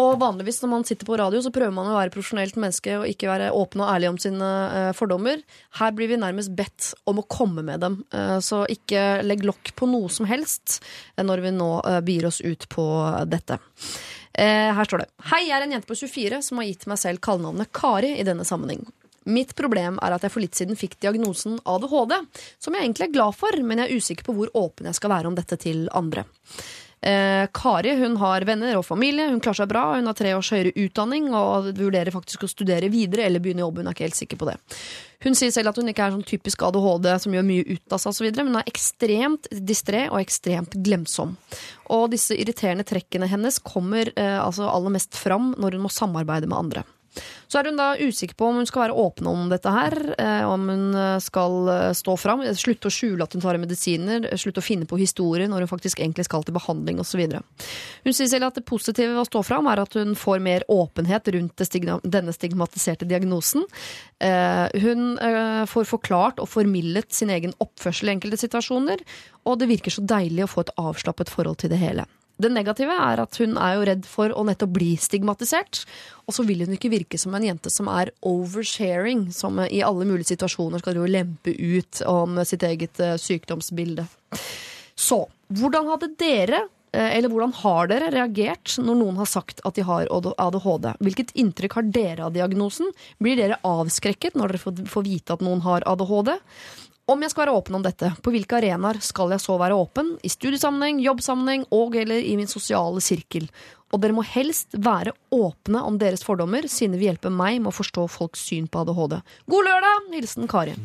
[0.00, 3.06] Og vanligvis når man sitter på radio, så prøver man å være profesjonelt menneske og
[3.10, 5.42] ikke være åpen og ærlig om sine eh, fordommer.
[5.78, 8.00] Her blir vi nærmest bedt om å komme med dem.
[8.12, 10.80] Eh, så ikke legg lokk på noe som helst
[11.16, 11.72] eh, når vi nå
[12.04, 12.84] byr oss ut på
[13.30, 13.58] dette.
[14.38, 15.08] Her står det.
[15.32, 18.26] Hei, jeg er en jente på 24 som har gitt meg selv kallenavnet Kari i
[18.26, 18.84] denne sammenheng.
[19.28, 22.14] Mitt problem er at jeg for litt siden fikk diagnosen ADHD,
[22.62, 25.12] som jeg egentlig er glad for, men jeg er usikker på hvor åpen jeg skal
[25.12, 26.24] være om dette til andre.
[27.00, 30.50] Eh, Kari hun har venner og familie, hun klarer seg bra, hun har tre års
[30.50, 34.18] høyere utdanning og vurderer faktisk å studere videre eller begynne jobb, hun er ikke helt
[34.18, 34.56] sikker på det.
[35.22, 38.02] Hun sier selv at hun ikke er sånn typisk ADHD som gjør mye ut av
[38.02, 41.34] seg osv., men hun er ekstremt distré og ekstremt glemsom.
[41.94, 46.50] Og disse irriterende trekkene hennes kommer eh, altså aller mest fram når hun må samarbeide
[46.50, 46.86] med andre.
[47.48, 50.44] Så er hun da usikker på om hun skal være åpen om dette her, eh,
[50.44, 54.60] om hun eh, skal eh, stå fram, slutte å skjule at hun tar medisiner, slutte
[54.60, 57.24] å finne på historier når hun faktisk egentlig skal til behandling osv.
[58.04, 60.66] Hun sier selv at det positive ved å stå fram er at hun får mer
[60.68, 61.64] åpenhet rundt
[62.04, 63.64] denne stigmatiserte diagnosen.
[64.18, 65.02] Hun
[65.70, 69.02] får forklart og formildet sin egen oppførsel i enkelte situasjoner,
[69.48, 72.06] og det virker så deilig å få et avslappet forhold til det hele.
[72.38, 75.82] Det negative er at hun er jo redd for å nettopp bli stigmatisert.
[76.28, 80.06] Og så vil hun ikke virke som en jente som er oversharing, som i alle
[80.06, 84.06] mulige situasjoner skal jo lempe ut om sitt eget eh, sykdomsbilde.
[84.98, 86.62] Så hvordan hadde dere,
[86.92, 90.92] eh, eller hvordan har dere reagert når noen har sagt at de har ADHD?
[91.02, 92.92] Hvilket inntrykk har dere av diagnosen?
[93.18, 96.36] Blir dere avskrekket når dere får- vite at noen har ADHD?
[97.08, 100.10] Om jeg skal være åpen om dette, på hvilke arenaer skal jeg så være åpen?
[100.20, 103.46] I studiesammenheng, jobbsammenheng og eller i min sosiale sirkel.
[103.88, 107.70] Og dere må helst være åpne om deres fordommer, siden vi vil hjelpe meg med
[107.70, 109.16] å forstå folks syn på ADHD.
[109.48, 110.12] God lørdag!
[110.18, 110.76] Hilsen Kari.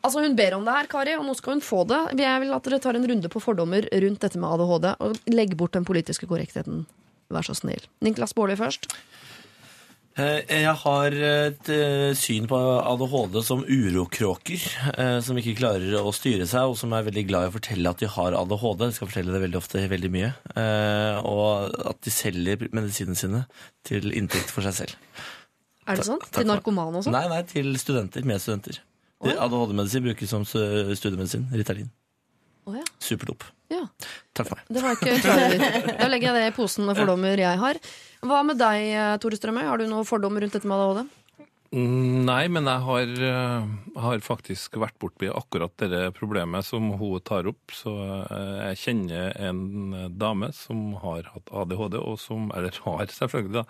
[0.00, 2.00] Altså Hun ber om det her, Kari, og nå skal hun få det.
[2.16, 5.52] Jeg vil at dere tar en runde på fordommer rundt dette med ADHD, og legg
[5.60, 6.86] bort den politiske korrektheten.
[7.28, 7.84] Vær så snill.
[8.00, 8.88] Niklas Baarli først.
[10.12, 16.12] Eh, Jeg har et eh, syn på ADHD som urokråker, eh, som ikke klarer å
[16.12, 18.84] styre seg, og som er veldig glad i å fortelle at de har ADHD.
[18.84, 20.32] De skal fortelle det veldig ofte veldig mye.
[21.24, 23.44] Og at de selger medisinene sine
[23.88, 25.24] til inntekt for seg selv.
[25.88, 26.20] Er det sånn?
[26.30, 27.16] Til narkomane og sånn?
[27.16, 28.22] Nei, nei, til studenter.
[28.28, 28.82] Medstudenter.
[29.16, 29.42] studenter.
[29.48, 31.48] ADHD-medisin brukes som studiemedisin.
[31.56, 31.88] Ritalin.
[32.68, 32.84] Å ja.
[33.02, 33.44] Superdop.
[33.72, 33.82] ja.
[34.36, 34.68] Takk for meg.
[34.70, 35.16] Det var ikke.
[35.98, 37.80] Da legger jeg det i posen med fordommer jeg har.
[38.22, 38.92] Hva med deg,
[39.22, 39.64] Tore Strømøy?
[39.66, 41.18] Har du noen fordommer rundt dette med ADHD?
[41.72, 43.68] Mm, Nei, men jeg har, eh,
[44.04, 47.72] har faktisk vært borti akkurat det problemet som hun tar opp.
[47.72, 47.94] Så
[48.28, 49.62] eh, jeg kjenner en
[50.20, 53.64] dame som har hatt ADHD, og som, eller har selvfølgelig, da,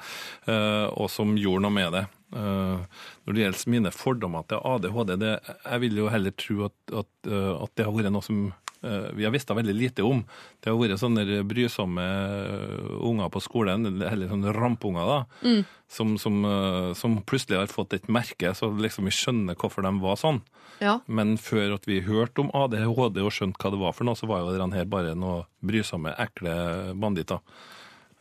[0.50, 2.04] eh, og som gjorde noe med det.
[2.32, 5.32] Når det gjelder mine fordommer til ADHD, det,
[5.68, 8.46] jeg vil jo heller tro at, at, at det har vært noe som
[8.82, 10.24] vi har visst veldig lite om.
[10.60, 15.52] Det har vært sånne brysomme eh, unger på skolen, eller sånne rampunger, da,
[15.92, 19.94] som, som, eh, som plutselig har fått et merke, så liksom vi skjønner hvorfor de
[20.02, 20.42] var sånn.
[20.82, 20.96] Ja.
[21.06, 24.26] Men før at vi hørte om ADHD og skjønte hva det var for noe, så
[24.30, 26.56] var jo denne her bare noe brysomme, ekle
[26.98, 27.42] banditter.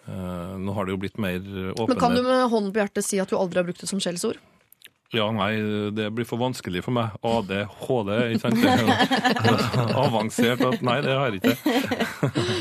[0.06, 1.96] Eh, nå har det jo blitt mer åpenhet.
[1.96, 4.02] Men kan du med hånden på hjertet si at du aldri har brukt det som
[4.04, 4.38] skjellsord?
[5.12, 5.52] Ja, nei,
[5.92, 7.18] det blir for vanskelig for meg.
[7.20, 8.62] ADHD, ikke sant?
[8.62, 11.56] Det er Avansert at Nei, det har jeg ikke.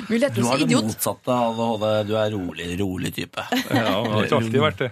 [0.09, 2.09] Du er har det motsatte av ADHD.
[2.09, 3.45] Du er rolig, rolig type.
[3.55, 4.91] Ja, det har ikke alltid vært det.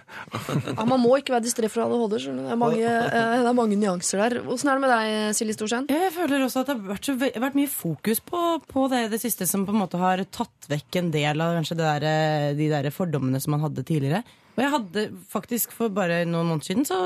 [0.70, 2.16] Ja, man må ikke være distré for ADHD.
[2.30, 4.38] Det er mange, eh, det er mange nyanser der.
[4.46, 5.90] Åssen er det med deg, Silje Storsheim?
[5.90, 9.22] Jeg føler også at det har vært, så, vært mye fokus på, på det det
[9.24, 12.52] siste som på en måte har tatt vekk en del av kanskje det der, eh,
[12.58, 14.22] de der fordommene som man hadde tidligere.
[14.58, 16.96] Og jeg hadde faktisk For bare noen måneder siden så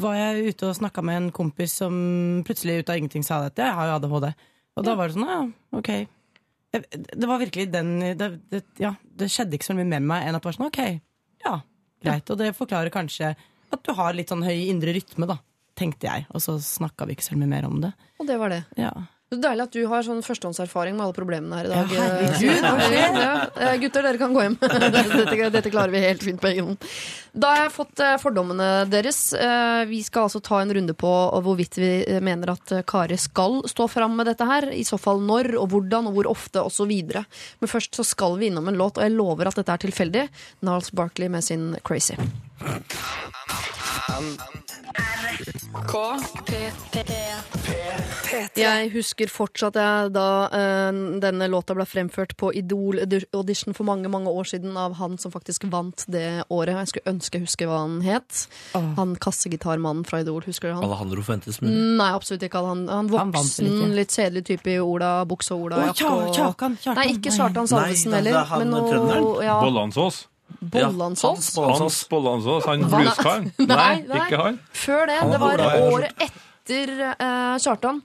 [0.00, 1.94] var jeg ute og snakka med en kompis som
[2.46, 4.30] plutselig ut av ingenting sa at jeg har jo ADHD.
[4.80, 5.42] Og da var det sånn, ja,
[5.76, 5.90] ok.
[6.72, 10.38] Det var virkelig den det, det, Ja, det skjedde ikke så mye med meg enn
[10.38, 10.80] at det var sånn, ok,
[11.44, 11.58] ja,
[12.00, 12.32] greit.
[12.32, 15.36] Og det forklarer kanskje at du har litt sånn høy indre rytme, da.
[15.76, 16.24] Tenkte jeg.
[16.32, 17.92] Og så snakka vi ikke så mye mer om det.
[18.20, 18.62] Og det var det.
[18.80, 18.92] Ja.
[19.32, 21.92] Så deilig at du har sånn førstehåndserfaring med alle problemene her i dag.
[21.96, 22.72] Ja, herregud, hva?
[23.22, 24.56] Ja, eh, gutter, dere kan gå hjem.
[24.92, 26.84] dette, dette klarer vi helt fint på egen hånd.
[27.32, 29.22] Da har jeg fått eh, fordommene deres.
[29.32, 31.14] Eh, Vi skal altså ta en runde på
[31.46, 34.68] hvorvidt vi eh, mener at eh, Kari skal stå fram med dette her.
[34.68, 36.92] I så fall når og hvordan og hvor ofte osv.
[36.92, 40.28] Men først så skal vi innom en låt, og jeg lover at dette er tilfeldig.
[40.60, 42.20] Niles Barkley med sin Crazy.
[48.56, 54.30] Jeg husker fortsatt jeg, da eh, denne låta ble fremført på Idol-audition for mange mange
[54.32, 56.76] år siden av han som faktisk vant det året.
[56.82, 58.44] Jeg skulle ønske jeg husker hva han het.
[58.98, 60.86] Han kassegitarmannen fra Idol, husker du han?
[60.88, 61.60] Alejandro Fuentes.
[61.64, 61.78] Men...
[62.00, 62.64] Nei, absolutt ikke.
[62.66, 63.92] Han, han Han voksen, ikke?
[64.00, 65.86] litt kjedelig type i Ola, bukse og Ola.
[65.86, 67.32] Oh, og- Kjakan, Nei, ikke.
[67.34, 68.44] Kjartan Salvesen er heller.
[68.52, 70.26] han Men noe ja, Bollandsås.
[70.60, 71.50] Bollandsås.
[71.56, 73.50] Ja, Hans Bollandsås, han blueskaren.
[73.58, 74.22] Nei, Nei, nei.
[74.26, 74.58] ikke han.
[74.76, 75.18] Før det.
[75.32, 78.02] Det var året etter uh, Kjartan.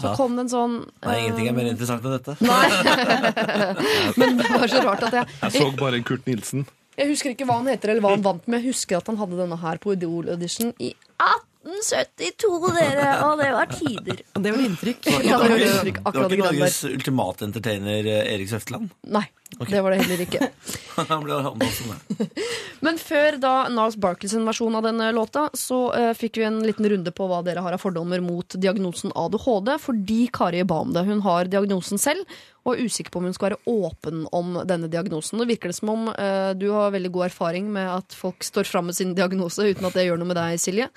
[0.00, 2.36] Så kom det en sånn Nei, eh, ingenting er mer interessant enn dette.
[4.20, 6.66] Men det var så rart at jeg Jeg så bare en Kurt Nilsen.
[7.00, 8.60] Jeg husker ikke hva han heter eller hva han vant med.
[8.60, 13.06] Jeg husker at han hadde denne her på Idol-audition i 1872, dere!
[13.24, 14.22] Og det var tider.
[14.32, 15.06] Det var inntrykk.
[15.06, 18.90] Ja, det var inntrykk, Det var ikke Norges ultimate entertainer eh, Erik Søfteland?
[19.12, 19.24] Nei,
[19.58, 20.48] det var det heller ikke.
[21.10, 21.40] Han ble
[21.74, 22.28] som det.
[22.86, 26.88] Men før da Niles Barkles versjon av denne låta, så uh, fikk vi en liten
[26.88, 31.04] runde på hva dere har av fordommer mot diagnosen ADHD, fordi Kari ba om det.
[31.08, 32.28] Hun har diagnosen selv,
[32.64, 35.40] og er usikker på om hun skal være åpen om denne diagnosen.
[35.42, 38.68] Det virker det som om uh, du har veldig god erfaring med at folk står
[38.68, 40.88] fram med sin diagnose, uten at det gjør noe med deg, Silje.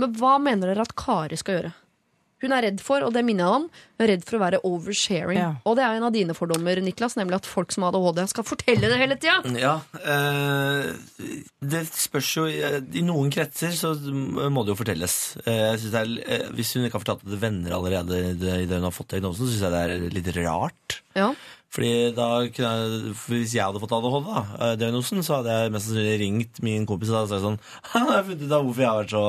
[0.00, 1.74] Men hva mener dere at Kari skal gjøre?
[2.44, 3.66] Hun er redd for, og det minner jeg om,
[3.96, 5.38] hun er redd for å være oversharing.
[5.38, 5.48] Ja.
[5.64, 8.44] Og det er en av dine fordommer, Niklas, nemlig at folk som har ADHD skal
[8.44, 9.38] fortelle det hele tida.
[9.56, 10.90] Ja, eh,
[11.64, 15.16] det spørs jo I noen kretser så må det jo fortelles.
[15.46, 18.20] Eh, jeg synes det er, eh, hvis hun ikke har fortalt det til venner allerede
[18.20, 21.00] i det i det hun har fått diagnosen, syns jeg det er litt rart.
[21.16, 21.32] Ja.
[21.74, 24.42] Fordi da kunne jeg, Hvis jeg hadde fått ADHD, da,
[24.72, 27.58] eh, så hadde jeg mest sannsynlig ringt min kompis og sagt sånn
[27.92, 29.24] «Ha, Jeg har funnet ut av hvorfor jeg har vært så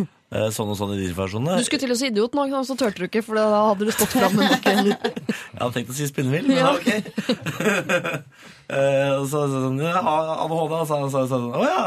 [0.36, 1.58] eh, sånn og sånn i de situasjonene.
[1.60, 3.92] Du skulle til å si idiot nå, så turte du ikke, for da hadde du
[3.94, 6.72] stått fram med noen Jeg hadde tenkt å si spinnvill, men Ja.
[6.74, 6.88] ok.
[8.66, 11.84] Og så så sånn, ja, ADHD, og så sa jeg sånn Å ja,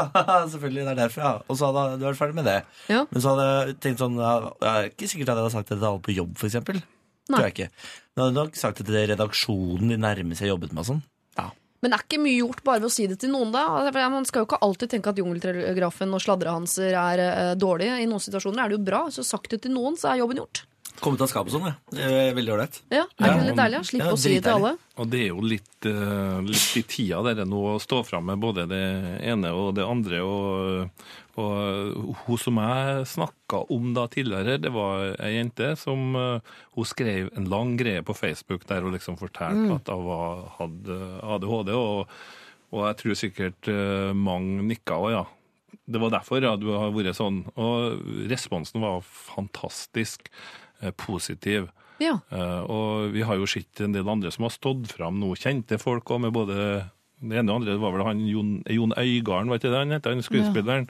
[0.48, 1.32] selvfølgelig, det er derfor, ja.
[1.50, 2.56] Og så hadde du vært ferdig med det.
[2.88, 3.02] Ja.
[3.10, 4.32] Men så hadde jeg tenkt sånn ja,
[4.64, 6.80] Jeg er ikke sikkert at jeg hadde sagt det til alle på jobb, for eksempel.
[7.30, 7.68] Tror jeg ikke.
[8.16, 11.02] Jeg hadde nok sagt det til redaksjonen de nærmeste jeg jobbet med og sånn.
[11.38, 11.50] Ja.
[11.80, 13.62] Men er ikke mye gjort bare ved å si det til noen, da?
[13.78, 18.00] Altså, Man skal jo ikke alltid tenke at jungeltelegrafen og sladrehanser er eh, dårlige.
[18.02, 19.04] I noen situasjoner er det jo bra.
[19.14, 20.64] Så sagt det til noen, så er jobben gjort.
[21.00, 21.74] Komme ut av skapet sånn, ja.
[21.94, 22.74] Det er Veldig ålreit.
[22.92, 23.78] Ja, Er ikke det litt deilig?
[23.80, 24.72] å Slippe Ja, å si det til alle.
[25.00, 28.42] Og det er jo litt, eh, litt i tida dere nå å stå fram med
[28.42, 28.82] både det
[29.32, 30.20] ene og det andre.
[30.20, 30.90] Og,
[31.40, 36.84] og hun som jeg snakka om da tidligere, det var ei jente som eh, Hun
[36.92, 41.74] skrev en lang greie på Facebook der hun liksom fortalte at hun hadde ADHD.
[41.80, 42.08] Og,
[42.76, 45.24] og jeg tror sikkert eh, mange nikka òg, ja.
[45.90, 47.40] Det var derfor ja, du har vært sånn.
[47.58, 50.28] Og responsen var fantastisk
[50.96, 51.70] positiv.
[52.00, 52.16] Ja.
[52.32, 55.78] Eh, og vi har jo sett en del andre som har stått fram nå, kjente
[55.80, 56.58] folk òg, med både
[57.20, 57.74] det ene og andre.
[57.74, 60.08] Det var vel han Jon, Jon Øigarden, var ikke det han het?
[60.08, 60.88] Han skuespilleren.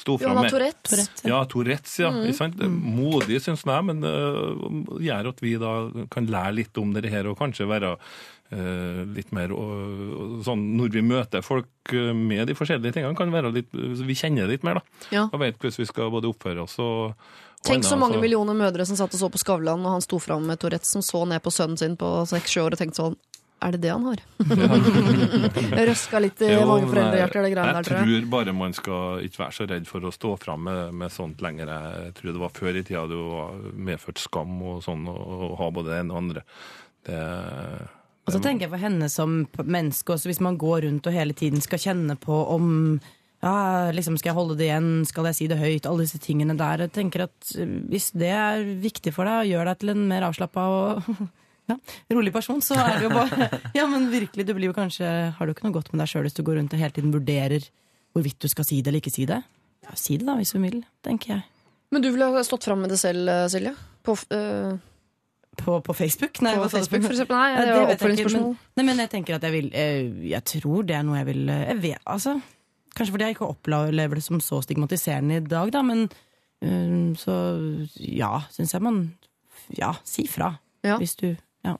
[0.00, 0.88] Sto fram med Tourette.
[0.88, 2.10] Tourette, ja, Tourettes, ja.
[2.24, 2.60] ikke sant?
[2.70, 5.74] Modig, syns jeg, men uh, gjør at vi da
[6.12, 10.94] kan lære litt om det her, og kanskje være uh, litt mer uh, sånn Når
[10.96, 14.80] vi møter folk uh, med de forskjellige tingene, kan være litt Vi kjenner litt mer,
[14.80, 15.04] da.
[15.12, 15.26] Ja.
[15.28, 18.86] Og vet hvordan vi skal både oppføre oss og, og Tenk så mange millioner mødre
[18.88, 21.42] som satt og så på Skavlan, og han sto fram med Tourette, som så ned
[21.44, 23.18] på sønnen sin på seks-sju år og tenkte sånn
[23.60, 24.22] Er det det han har?
[25.76, 28.08] Jeg røska litt i Jo, mange foreldrehjerter, det greiene jeg der, tror jeg.
[28.08, 31.44] tror bare man skal ikke være så redd for å stå fram med, med sånt
[31.44, 31.74] lenger.
[32.00, 35.54] Jeg tror det var før i tida det var medført skam og sånn, å å
[35.60, 36.46] ha både det ene og andre.
[37.04, 37.20] Det,
[38.24, 41.36] Og så tenker jeg for henne som menneske også, hvis man går rundt og hele
[41.36, 42.70] tiden skal kjenne på om
[43.40, 46.56] ja, liksom skal jeg holde det igjen, skal jeg si det høyt, alle disse tingene
[46.60, 46.84] der.
[46.84, 50.02] Jeg tenker at eh, hvis det er viktig for deg og gjør deg til en
[50.10, 51.08] mer avslappa og
[51.72, 51.78] ja,
[52.12, 55.46] rolig person, så er det jo bare Ja, men virkelig, du blir jo kanskje Har
[55.46, 57.64] du ikke noe godt med deg sjøl hvis du går rundt og hele tiden vurderer
[58.10, 59.40] hvorvidt du skal si det eller ikke si det?
[59.86, 61.44] Ja, si det da, hvis du vil, tenker jeg.
[61.94, 63.72] Men du ville ha stått fram med det selv, eh, Silje?
[64.04, 64.76] På, øh
[65.60, 66.40] På, på Facebook?
[66.42, 66.68] Nei, på?
[66.68, 67.36] Facebook, for eksempel?
[67.38, 68.56] Nei, det var oppfølgingsspørsmål.
[68.76, 69.72] Nei, men jeg tenker at jeg vil
[70.28, 72.40] Jeg tror det er noe jeg vil Jeg vet, altså
[72.96, 76.08] Kanskje fordi jeg ikke opplever det som så stigmatiserende i dag, da, men
[76.64, 77.36] um, så
[78.00, 79.04] ja, syns jeg man
[79.78, 80.56] Ja, si fra.
[80.82, 80.96] Ja.
[80.98, 81.76] Hvis du Ja.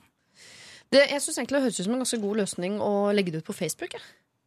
[0.91, 3.43] Det, jeg syns egentlig det høres ut som en ganske god løsning å legge det
[3.43, 3.93] ut på Facebook.
[3.93, 4.01] Jeg.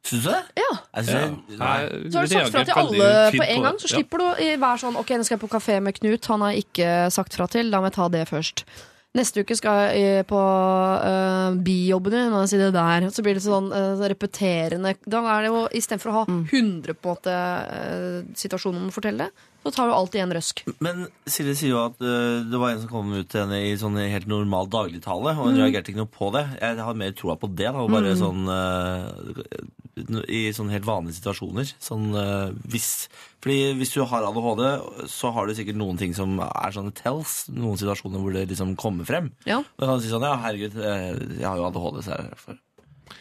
[0.04, 0.40] Syns du det?
[0.60, 0.72] Ja.
[0.92, 1.28] Altså, ja.
[1.60, 1.76] nei.
[2.12, 4.34] Så har du sagt fra til alle på en gang, så slipper du å
[4.64, 7.46] være sånn Ok, nå skal jeg på kafé med Knut, han har ikke sagt fra
[7.48, 8.66] til, la meg ta det først.
[9.14, 13.04] Neste uke skal jeg på uh, bijobben min, må jeg si det der.
[13.14, 17.12] Så blir det sånn uh, repeterende Da er det jo istedenfor å ha 100 på
[17.12, 19.28] en måte eh, situasjoner man må fortelle,
[19.62, 20.64] så tar du alltid en røsk.
[20.82, 23.76] Men Silje sier jo at uh, det var en som kom ut til henne i
[23.78, 25.62] sånn helt normal dagligtale, og hun Mm.
[25.62, 26.42] reagerte ikke noe på det.
[26.58, 27.70] Jeg har mer troa på det.
[27.70, 31.70] Da, og bare sånn øh, I sånne helt vanlige situasjoner.
[31.82, 33.06] Sånn øh, hvis
[33.44, 34.64] Fordi hvis du har ADHD,
[35.12, 37.44] så har du sikkert noen ting som er sånne tells.
[37.54, 39.30] Noen situasjoner hvor det liksom kommer frem.
[39.46, 39.62] Ja.
[39.78, 42.36] Da kan du si sånn Ja, herregud, eh, jeg har jo ADHD, så er det
[42.36, 42.60] derfor.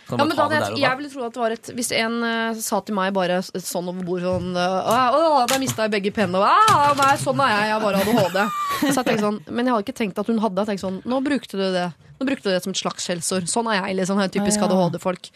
[0.08, 2.80] Ja, men da, jeg, jeg ville tro at det var et Hvis en uh, sa
[2.86, 6.40] til meg bare sånn over bordet sånn uh, Å, da mista jeg begge pennene.
[6.40, 7.66] og, «Ah, Nei, sånn er jeg.
[7.70, 8.40] Jeg har bare ADHD.
[8.84, 10.64] Så jeg tenkte sånn, men jeg hadde ikke tenkt at hun hadde.
[10.64, 11.88] Jeg tenkte sånn, Nå brukte du det
[12.20, 13.50] Nå brukte du det som et slags skjellsord.
[13.52, 13.98] Sånn er jeg.
[14.00, 14.72] liksom, Typisk Ah, ja.
[14.72, 15.32] ADHD-folk.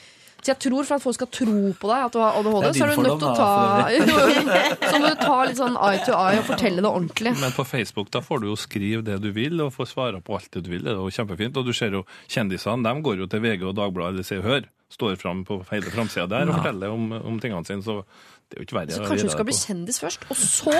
[0.47, 2.85] Så jeg tror for at folk skal tro på deg at du har ADHD, så
[2.85, 3.47] er du nødt til å ta
[4.93, 7.33] Så må du ta litt sånn eye to eye og fortelle det ordentlig.
[7.41, 10.37] Men på Facebook da får du jo skrive det du vil, og få svare på
[10.39, 10.85] alt det du vil.
[10.87, 11.59] Det er jo kjempefint.
[11.59, 14.47] Og du ser jo kjendisene, de går jo til VG og Dagbladet eller Se og
[14.47, 14.71] Hør.
[14.95, 17.83] Står fram på hele framsida der og forteller om, om tingene sine.
[17.83, 17.99] Så
[18.47, 20.71] det er jo ikke verre Så kanskje hun du skal bli kjendis først, og så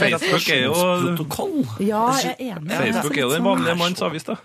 [0.00, 1.58] Facebook er jo, Protokoll.
[1.84, 2.72] Ja, jeg er enig.
[2.72, 4.40] Facebook er jo den vanlige manns avis, da.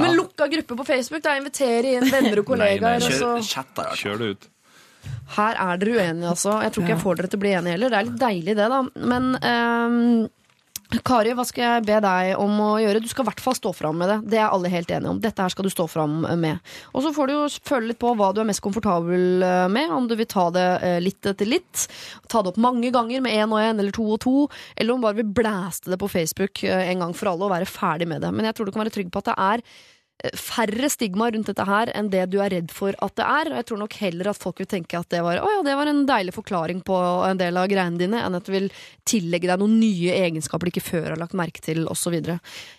[0.00, 2.98] Men lukka gruppe på Facebook, da inviterer inn venner og Nei, nei, kollegaer.
[2.98, 3.32] og Kjør så...
[3.54, 3.94] chat der.
[4.00, 4.48] Kjør det ut.
[5.36, 6.54] Her er dere uenige, altså.
[6.64, 7.92] Jeg tror ikke jeg får dere til å bli enige heller.
[7.92, 8.80] Det er litt deilig, det, da.
[9.12, 10.00] Men ehm,
[11.02, 13.00] Kari, hva skal jeg be deg om å gjøre?
[13.02, 14.18] Du skal i hvert fall stå fram med det.
[14.34, 15.20] Det er alle helt enige om.
[15.22, 16.60] Dette her skal du stå fram med.
[16.92, 19.90] Og så får du jo føle litt på hva du er mest komfortabel eh, med.
[19.96, 21.86] Om du vil ta det eh, litt etter litt.
[22.30, 24.36] Ta det opp mange ganger med én og én, eller to og to.
[24.76, 27.54] Eller om du bare vil blæste det på Facebook eh, en gang for alle og
[27.56, 28.30] være ferdig med det.
[28.36, 29.66] Men jeg tror du kan være trygg på at det er
[30.38, 33.50] færre stigma rundt dette her enn det du er redd for at det er.
[33.50, 35.74] Og jeg tror nok heller at folk vil tenke at det var, oh ja, det
[35.76, 36.96] var en deilig forklaring på
[37.26, 38.70] en del av greiene dine, enn at du vil
[39.08, 42.16] tillegge deg noen nye egenskaper du ikke før har lagt merke til, osv.
[42.24, 42.38] Det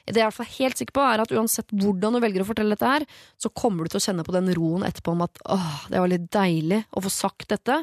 [0.09, 2.77] jeg er hvert fall helt sikker på, er at uansett hvordan du velger å fortelle
[2.77, 3.07] dette her,
[3.41, 6.11] så kommer du til å kjenne på den roen etterpå om at åh, det var
[6.11, 7.81] litt deilig å få sagt dette,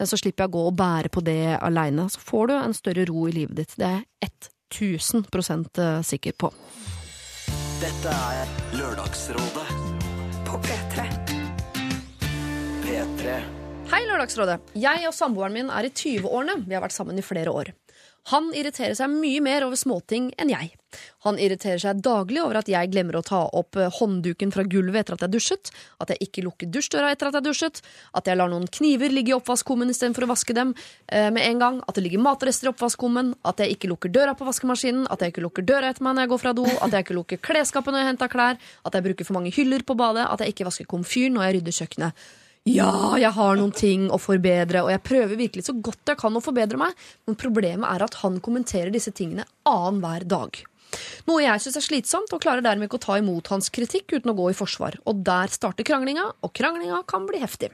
[0.00, 2.08] så slipper jeg å gå og bære på det aleine.
[2.12, 3.76] Så får du en større ro i livet ditt.
[3.76, 4.34] Det er jeg
[4.72, 6.52] 1000% sikker på.
[7.82, 9.64] Dette er Lørdagsrådet
[10.46, 11.02] På P3.
[12.84, 13.32] P3.
[13.90, 14.60] Hei, Lørdagsrådet.
[14.78, 16.60] Jeg og samboeren min er i 20-årene.
[16.62, 17.72] Vi har vært sammen i flere år.
[18.30, 20.68] Han irriterer seg mye mer over småting enn jeg.
[21.24, 25.02] Han irriterer seg daglig over at jeg glemmer å ta opp eh, håndduken fra gulvet
[25.02, 25.70] etter at jeg dusjet,
[26.02, 27.80] at jeg ikke lukker dusjdøra etter at jeg dusjet,
[28.14, 30.74] at jeg lar noen kniver ligge i oppvaskkummen istedenfor å vaske dem
[31.08, 34.36] eh, med en gang, at det ligger matrester i oppvaskkummen, at jeg ikke lukker døra
[34.38, 36.94] på vaskemaskinen, at jeg ikke lukker døra etter meg når jeg går fra do, at
[36.94, 39.98] jeg ikke lukker klesskapet når jeg henter klær, at jeg bruker for mange hyller på
[39.98, 42.30] badet, at jeg ikke vasker komfyr når jeg rydder kjøkkenet.
[42.68, 46.36] Ja, jeg har noen ting å forbedre, og jeg prøver virkelig så godt jeg kan
[46.38, 46.94] å forbedre meg,
[47.26, 50.60] men problemet er at han kommenterer disse tingene annenhver dag.
[51.28, 54.32] Noe jeg syns er slitsomt, og klarer dermed ikke å ta imot hans kritikk uten
[54.32, 54.98] å gå i forsvar.
[55.08, 57.72] Og der starter kranglinga, og kranglinga kan bli heftig.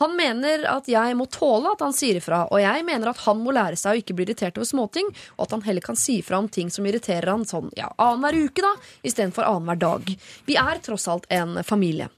[0.00, 3.38] Han mener at jeg må tåle at han sier ifra, og jeg mener at han
[3.42, 6.18] må lære seg å ikke bli irritert over småting, og at han heller kan si
[6.22, 8.72] ifra om ting som irriterer han sånn ja, annenhver uke, da,
[9.06, 10.10] istedenfor annenhver dag.
[10.48, 12.10] Vi er tross alt en familie.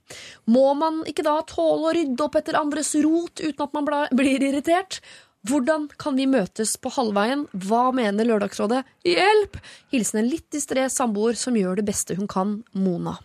[0.49, 4.49] Må man ikke da tåle å rydde opp etter andres rot uten at man blir
[4.49, 5.03] irritert?
[5.45, 7.45] Hvordan kan vi møtes på halvveien?
[7.67, 8.83] Hva mener Lørdagsrådet?
[9.05, 9.59] Hjelp!
[9.93, 13.19] Hilsen en litt distré samboer som gjør det beste hun kan, Mona.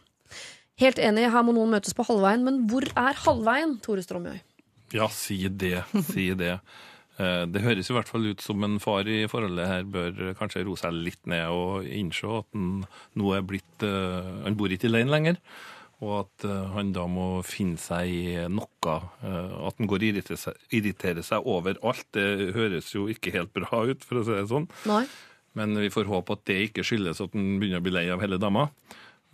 [0.80, 4.38] Helt enig, her må noen møtes på halvveien, men hvor er halvveien, Tore Strømøy?
[4.96, 5.84] Ja, si det.
[6.12, 6.58] Si det.
[7.20, 10.64] Eh, Det høres i hvert fall ut som en far i forholdet her bør kanskje
[10.68, 12.86] roe seg litt ned og innse at han
[13.20, 15.40] nå er blitt eh, Han bor ikke alene lenger.
[16.00, 18.94] Og at eh, han da må finne seg i noe.
[19.20, 22.06] eh, At han går og irriterer seg, irriterer seg over alt.
[22.16, 24.70] Det høres jo ikke helt bra ut, for å si det sånn.
[24.88, 25.04] Nei?
[25.60, 28.22] Men vi får håpe at det ikke skyldes at han begynner å bli lei av
[28.24, 28.70] hele dama.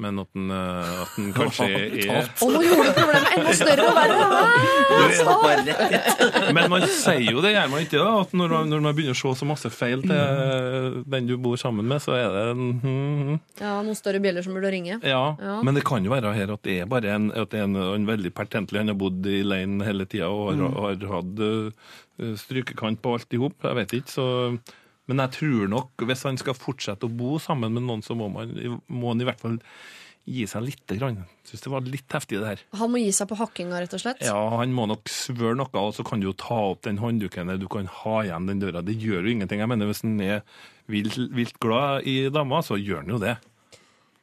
[0.03, 3.95] Men at den, eh, at den kanskje er Og nå gjorde problemet enda større og
[3.95, 5.75] verre!
[6.57, 8.01] Men man sier jo det, gjør man ikke?
[8.01, 11.35] da, At når, man- når man begynner å se så masse feil til den du
[11.41, 14.99] bor sammen med, så er det en mm, Ja, noen større bjeller som burde ringe.
[15.03, 15.55] Ja, Ja.
[15.63, 17.75] men det kan jo være her at det er bare en, at det er en,
[17.79, 22.35] en veldig pertentlig Han har bodd i leiren hele tida og har, har hatt uh,
[22.39, 23.55] strykekant på alt i hop.
[23.63, 24.27] Jeg vet ikke, så
[25.09, 28.29] Men jeg tror nok hvis han skal fortsette å bo sammen med noen, så må,
[28.33, 28.55] man,
[28.87, 29.59] må han i hvert fall
[30.25, 31.19] gi seg lite grann.
[31.45, 32.61] Syns det var litt heftig, det her.
[32.79, 34.23] Han må gi seg på hakkinga, rett og slett.
[34.25, 37.53] Ja, han må nok svøre noe, og så kan du jo ta opp den håndduken.
[37.61, 38.81] Du kan ha igjen den døra.
[38.85, 39.61] Det gjør jo ingenting.
[39.61, 40.41] Jeg mener, Hvis han er
[40.89, 43.37] vilt, vilt glad i dama, så gjør han jo det.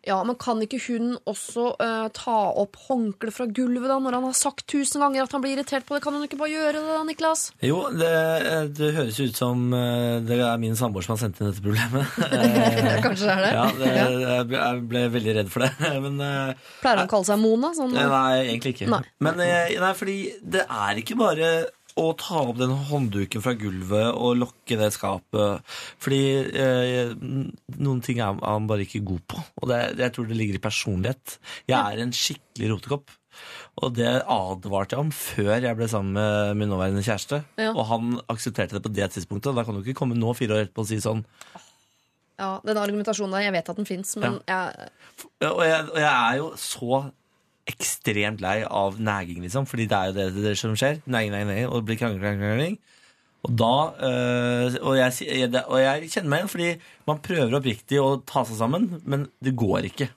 [0.03, 4.24] Ja, men kan ikke hun også uh, ta opp håndkleet fra gulvet da, når han
[4.26, 6.00] har sagt tusen ganger at han blir irritert på det?
[6.03, 7.44] Kan hun ikke bare gjøre det da, Niklas?
[7.62, 8.11] Jo, det,
[8.78, 12.18] det høres ut som eh, det er min samboer som har sendt inn dette problemet.
[12.32, 13.53] Eh, Kanskje det er det?
[13.55, 15.70] Ja, det, jeg ble- jeg ble veldig redd for det.
[16.09, 17.70] Men uh, Pleier han å kalle seg Mona?
[17.76, 18.88] Sånn, Nei, egentlig ikke.
[18.90, 19.03] Nei.
[19.22, 20.16] Men eh, nei, fordi
[20.57, 21.53] det er ikke bare
[22.01, 25.74] å ta opp den håndduken fra gulvet og lokke det skapet.
[26.03, 26.20] Fordi
[26.57, 27.12] eh,
[27.78, 29.43] noen ting er han bare ikke god på.
[29.62, 31.36] Og det, jeg tror det ligger i personlighet.
[31.68, 33.18] Jeg er en skikkelig rotekopp.
[33.82, 37.43] Og det advarte jeg om før jeg ble sammen med min nåværende kjæreste.
[37.61, 37.72] Ja.
[37.72, 39.57] Og han aksepterte det på det tidspunktet.
[39.57, 41.24] Da kan du ikke komme nå fire år etterpå og si sånn
[42.40, 44.88] Ja, Den argumentasjonen der, jeg vet at den fins, men jeg,
[45.49, 47.03] Og jeg, og jeg er jo så
[47.70, 49.68] ekstremt lei av næging, liksom.
[49.70, 51.02] Fordi det er jo det, det som skjer.
[51.06, 52.80] Næging, næging, næging, og det blir krangling, krangling, krangling.
[53.42, 53.74] Og da
[54.06, 56.68] øh, og, jeg, og jeg kjenner meg igjen, fordi
[57.10, 60.12] man prøver oppriktig å ta seg sammen, men det går ikke.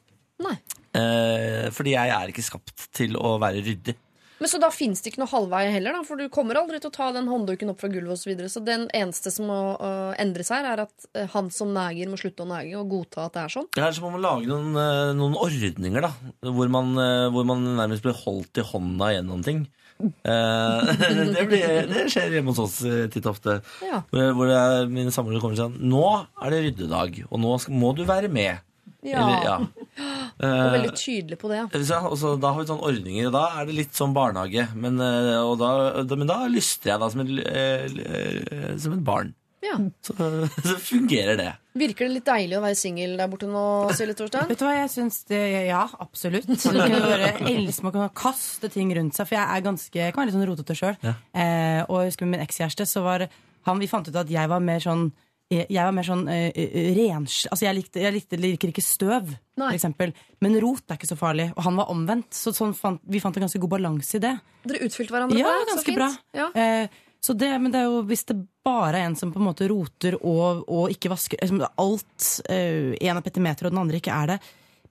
[0.46, 0.58] Nei.
[0.96, 3.96] Eh, fordi jeg er ikke skapt til å være ryddig.
[4.40, 6.04] Men Så da fins det ikke noe halvvei heller, da?
[6.08, 8.26] For du kommer aldri til å ta den håndduken opp fra gulvet osv.
[8.26, 8.52] Så, videre.
[8.52, 12.10] så den eneste som må uh, endre seg, her, er at øh, han som neger,
[12.10, 13.70] må slutte å nege og godta at det er sånn.
[13.78, 16.12] Ja, så må man lage noen, eh, noen ordninger, da.
[16.50, 19.66] Hvor man, eh, hvor man nærmest blir holdt i hånda gjennom ting.
[20.02, 20.90] Eh,
[21.36, 23.60] det, blir, det skjer hjemme hos oss eh, titt og ofte.
[23.86, 24.02] Ja.
[24.12, 26.06] Hvor, hvor jeg, mine samboere kommer og sier at Nå
[26.44, 28.64] er det ryddedag, og nå skal, må du være med.
[29.06, 29.24] Ja.
[29.24, 29.58] Eller, ja.
[30.36, 31.62] Og Eh, veldig tydelig på det.
[31.62, 32.20] Ja, sant?
[32.20, 34.68] så, da har vi sånne ordninger, og da er det litt som barnehage.
[34.76, 35.70] Men, eh, og da,
[36.04, 39.32] da, men da lyster jeg da som, en, eh, eh, som et barn.
[39.66, 39.78] Ja.
[40.06, 40.14] Så,
[40.70, 41.48] så fungerer det.
[41.80, 43.64] Virker det litt deilig å være singel der borte nå,
[43.98, 44.48] Silje Torstein?
[44.52, 46.52] Vet du hva, jeg syns det Ja, absolutt.
[46.52, 50.50] Man kan kaste ting rundt seg, for jeg er ganske Jeg kan være litt sånn
[50.52, 51.00] rotete sjøl.
[51.04, 51.16] Ja.
[51.34, 53.28] Eh, og jeg husker med min ekskjæreste, så var
[53.66, 55.10] han Vi fant ut at jeg var mer sånn
[55.54, 57.44] jeg var mer sånn eh, eh, rens...
[57.52, 59.30] Altså, jeg, likte, jeg likte, liker ikke støv,
[59.60, 59.68] Nei.
[59.68, 60.14] for eksempel.
[60.42, 61.52] Men rot er ikke så farlig.
[61.54, 62.32] Og han var omvendt.
[62.34, 64.34] Så sånn fant, vi fant en ganske god balanse i det.
[64.66, 65.68] Dere utfylte hverandre Ja, på det?
[65.68, 66.10] så ganske bra.
[66.40, 66.50] Ja.
[66.58, 69.48] Eh, så det, men det er jo hvis det bare er en som på en
[69.48, 73.98] måte roter og, og ikke vasker liksom Alt uh, En er petimeter, og den andre
[73.98, 74.38] ikke er det.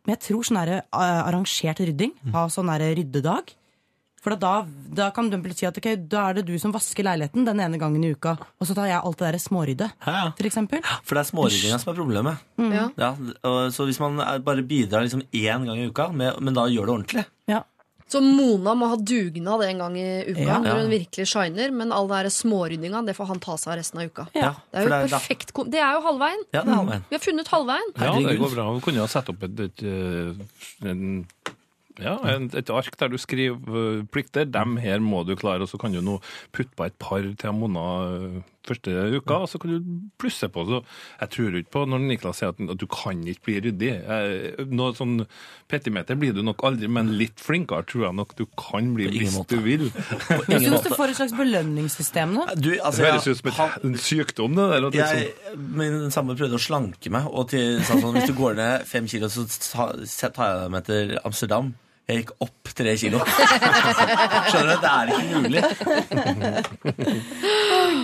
[0.02, 3.54] Men jeg tror sånn eh, arrangert rydding, ha sånn ryddedag
[4.24, 4.52] For da,
[4.96, 7.76] da kan du si at okay, da er det du som vasker leiligheten den ene
[7.80, 10.24] gangen i uka, og så tar jeg alt det der småryddet, Ja, ja.
[10.38, 10.80] for eksempel.
[11.04, 12.40] For det er småryddinga som er problemet.
[12.72, 12.88] Ja.
[12.96, 13.12] Ja,
[13.74, 14.16] så hvis man
[14.46, 17.60] bare bidrar liksom én gang i uka, med, men da gjør det ordentlig Ja.
[18.14, 20.58] Så Mona må ha dugnad en gang i uka Ja.
[20.62, 23.78] når hun virkelig shiner, men all det der småryddinga det får han ta seg av
[23.80, 24.26] resten av uka.
[24.36, 24.50] Ja.
[24.70, 25.64] Det er jo det er perfekt da.
[25.72, 26.44] Det er jo halvveien.
[26.52, 27.04] Ja, det er halvveien.
[27.10, 27.92] Vi har funnet halvveien.
[27.96, 28.66] Ja, det går bra.
[28.76, 31.26] Vi kunne ha satt opp et, et, et, en,
[32.02, 32.16] ja,
[32.58, 34.48] et ark der du skriver eh, plikter.
[34.48, 36.18] Dem her må du klare, og så kan du nå
[36.52, 40.64] putte på et par til eh, første uka, og så kan du plusse på.
[40.68, 40.80] Så
[41.20, 43.90] jeg tror ikke på når Niklas sier at, at du kan ikke bli ryddig.
[44.72, 45.18] Noe sånn
[45.70, 49.36] petimeter blir du nok aldri, men litt flinkere tror jeg nok du kan bli hvis
[49.36, 49.56] måte.
[49.58, 49.86] du vil.
[50.54, 52.46] Jeg syns du får et slags belønningssystem nå.
[52.56, 54.86] Du, Det altså, høres ut som et, han- en sykdom, det der.
[54.88, 58.36] at jeg, liksom, min samboer prøvde å slanke meg, og til, sa sånn, hvis du
[58.38, 61.74] går ned fem kilo, så så tar jeg deg med til Amsterdam.
[62.04, 63.20] Jeg gikk opp tre kilo.
[64.50, 64.82] Skjønner du?
[64.82, 65.62] Det er ikke mulig.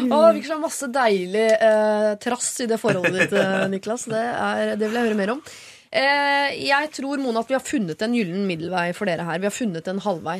[0.08, 4.06] Å, det virker som masse deilig eh, trass i det forholdet ditt, eh, Niklas.
[4.08, 5.42] Det, er, det vil jeg høre mer om.
[5.90, 9.42] Eh, jeg tror Mona, at vi har funnet en gyllen middelvei for dere her.
[9.42, 10.38] Vi har funnet en halvvei.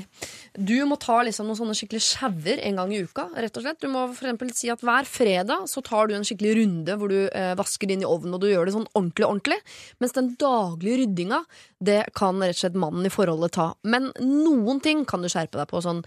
[0.59, 3.28] Du må ta liksom noen sånne skikkelig sjauer en gang i uka.
[3.36, 3.80] rett og slett.
[3.82, 7.28] Du må for si at hver fredag så tar du en skikkelig runde hvor du
[7.28, 9.61] eh, vasker inn i ovnen, og du gjør det sånn ordentlig, ordentlig.
[10.03, 11.44] Mens den daglige ryddinga,
[11.78, 13.70] det kan rett og slett mannen i forholdet ta.
[13.86, 15.82] Men noen ting kan du skjerpe deg på.
[15.84, 16.03] sånn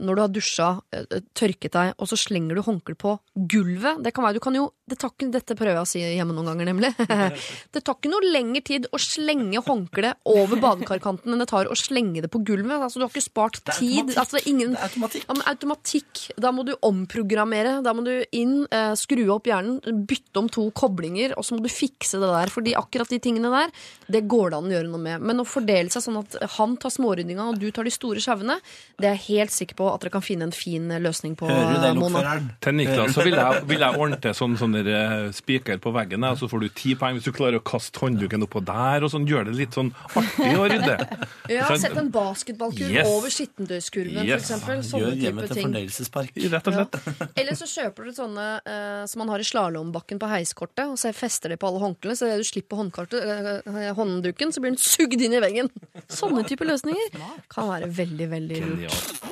[0.00, 4.02] når du har dusja, eh, tørket deg, og så slenger du håndkle på gulvet.
[4.04, 6.34] Det kan være, du kan jo, det tar ikke, Dette prøver jeg å si hjemme
[6.34, 6.90] noen ganger, nemlig.
[7.74, 11.76] det tar ikke noe lengre tid å slenge håndkleet over badekarkanten enn det tar å
[11.78, 12.78] slenge det på gulvet.
[12.78, 14.12] Altså, du har ikke spart Det er tid.
[14.14, 14.20] automatikk.
[14.22, 15.26] Altså, ingen, Det er automatikk.
[15.26, 16.22] Ja, automatikk.
[16.46, 17.76] Da må du omprogrammere.
[17.84, 21.62] Da må du inn, eh, skru opp hjernen, bytte om to koblinger, og så må
[21.66, 22.52] du fikse det der.
[22.52, 23.70] Fordi akkurat de tingene der,
[24.10, 25.22] det går det an å gjøre noe med.
[25.22, 28.60] Men å fordele seg sånn at han tar småryddinga og du tar de store sjauene,
[28.98, 31.48] det er jeg helt sikker på at dere kan finne en fin eh, løsning på.
[31.50, 32.36] Eh, Mona.
[32.64, 36.24] Til Niklas så vil jeg, vil jeg ordne til sånn, sånn eh, spiker på veggen,
[36.28, 39.12] og så får du ti poeng hvis du klarer å kaste håndduken oppå der, og
[39.12, 40.98] sånn gjør det litt sånn artig å rydde.
[41.46, 43.06] Ja, Sett en basketballkurv Yes.
[43.06, 44.48] over skittentøyskurven, Yes.
[44.48, 44.80] for eksempel.
[44.86, 46.40] Sånne Gjør hjemmet til fornøyelsespark.
[46.56, 47.30] Rett og slett.
[47.38, 51.12] Eller så kjøper du sånne eh, som man har i slalåmbakken på heiskortet, og så
[51.16, 55.36] fester det på alle håndklærne, så du slipper eh, håndduken, så blir den sugd inn
[55.38, 55.70] i veggen.
[56.10, 57.14] Sånne type løsninger
[57.52, 59.24] kan være veldig, veldig lurt.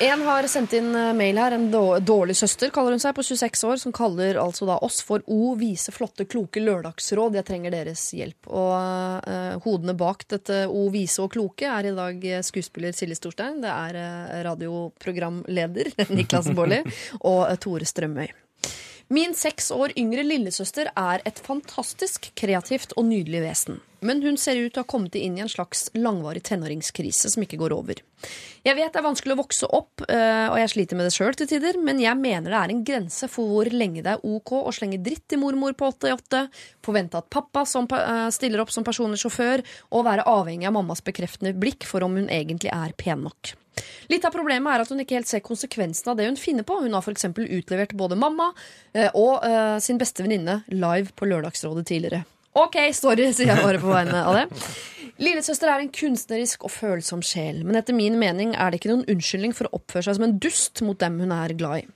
[0.00, 1.70] En har sendt inn eh, mail her, en
[2.04, 5.54] dårlig søster kaller hun seg, på 26 år, som kaller altså da oss for O
[5.58, 7.38] vise, flotte, kloke lørdagsråd.
[7.38, 8.50] Jeg trenger deres hjelp.
[8.50, 13.18] Og uh, hodene bak dette O vise og kloke er i dag eh, skuespiller Silje
[13.18, 13.62] Storstein.
[13.64, 16.82] Det er uh, radioprogramleder Niklas Baarli
[17.22, 18.28] og uh, Tore Strømøy.
[19.16, 23.78] Min seks år yngre lillesøster er et fantastisk kreativt og nydelig vesen.
[24.00, 27.44] Men hun ser ut til å ha kommet inn i en slags langvarig tenåringskrise som
[27.44, 28.02] ikke går over.
[28.66, 31.36] Jeg vet det er vanskelig å vokse opp, eh, og jeg sliter med det sjøl
[31.38, 34.52] til tider, men jeg mener det er en grense for hvor lenge det er ok
[34.58, 36.46] å slenge dritt til mormor på 88,
[36.84, 41.00] forvente at pappa som, eh, stiller opp som personlig sjåfør, og være avhengig av mammas
[41.00, 43.54] bekreftende blikk for om hun egentlig er pen nok.
[44.08, 46.80] Litt av problemet er at hun ikke helt ser konsekvensen av det hun finner på.
[46.80, 47.24] Hun har f.eks.
[47.24, 48.52] utlevert både mamma
[48.94, 49.44] eh, og
[49.80, 52.24] sin beste venninne live på Lørdagsrådet tidligere.
[52.56, 54.46] Ok, sorry, sier jeg bare på vegne av det.
[55.20, 59.06] Lillesøster er en kunstnerisk og følsom sjel, men etter min mening er det ikke noen
[59.12, 61.86] unnskyldning for å oppføre seg som en dust mot dem hun er glad i.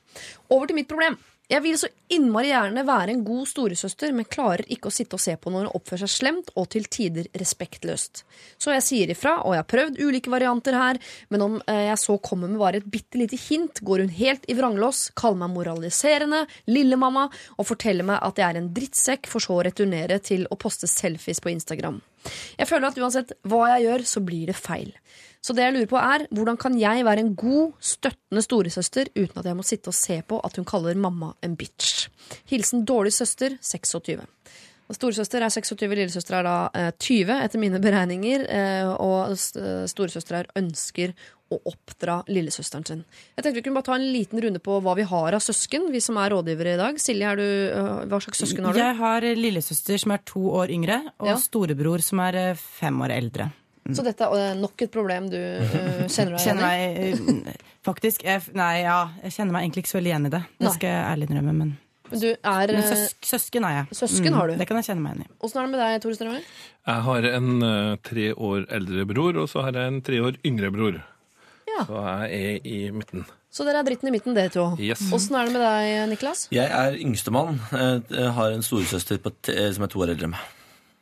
[0.52, 1.16] Over til mitt problem.
[1.50, 5.22] Jeg vil så innmari gjerne være en god storesøster, men klarer ikke å sitte og
[5.22, 8.22] se på når hun oppfører seg slemt og til tider respektløst.
[8.54, 11.00] Så jeg sier ifra, og jeg har prøvd ulike varianter her,
[11.34, 14.46] men om eh, jeg så kommer med bare et bitte lite hint, går hun helt
[14.46, 17.26] i vranglås, kaller meg moraliserende, lillemamma,
[17.58, 20.86] og forteller meg at jeg er en drittsekk, for så å returnere til å poste
[20.90, 21.98] selfies på Instagram.
[22.58, 24.92] Jeg føler at uansett hva jeg gjør, så blir det feil.
[25.40, 29.40] Så det jeg lurer på er, hvordan kan jeg være en god, støttende storesøster uten
[29.40, 32.10] at jeg må sitte og se på at hun kaller mamma en bitch?
[32.50, 34.20] Hilsen dårlig søster 26.
[34.90, 38.42] Og Storesøster er 26, lillesøster er da eh, 20 etter mine beregninger.
[38.50, 41.14] Eh, og eh, storesøster er ønsker
[41.50, 43.04] å oppdra lillesøsteren sin.
[43.36, 45.88] Jeg tenkte vi kunne bare ta en liten runde på hva vi har av søsken,
[45.90, 47.00] vi som er rådgivere i dag.
[47.02, 48.78] Silje, er du, eh, hva slags søsken har du?
[48.82, 51.36] Jeg har lillesøster som er to år yngre, og Ja.
[51.36, 53.50] storebror som er eh, fem år eldre.
[53.90, 56.62] Så dette er nok et problem du uh, kjenner deg igjen i?
[56.62, 60.32] meg eh, Faktisk jeg, Nei, ja, jeg kjenner meg egentlig ikke så veldig igjen i
[60.36, 60.42] det.
[60.60, 60.74] Det Nei.
[60.76, 61.54] skal jeg ærlig innrømme.
[61.56, 61.72] Men,
[62.10, 63.86] Men Du er, men søs, søsken er jeg.
[63.88, 64.54] Mm, Søsken har du?
[64.60, 65.34] Det kan jeg kjenne meg igjen i.
[65.40, 66.42] Åssen er det med deg, Tore Strømøy?
[66.92, 70.38] Jeg har en uh, tre år eldre bror, og så har jeg en tre år
[70.46, 71.00] yngre bror.
[71.80, 71.84] Ja.
[71.88, 73.24] Så jeg er i midten.
[73.50, 74.68] Så dere er dritten i midten, dere to.
[74.78, 75.00] Yes.
[75.16, 76.44] Åssen er det med deg, Niklas?
[76.54, 77.56] Jeg er yngstemann.
[77.74, 80.52] eh, har en storesøster på t- eh, som er to år eldre enn meg.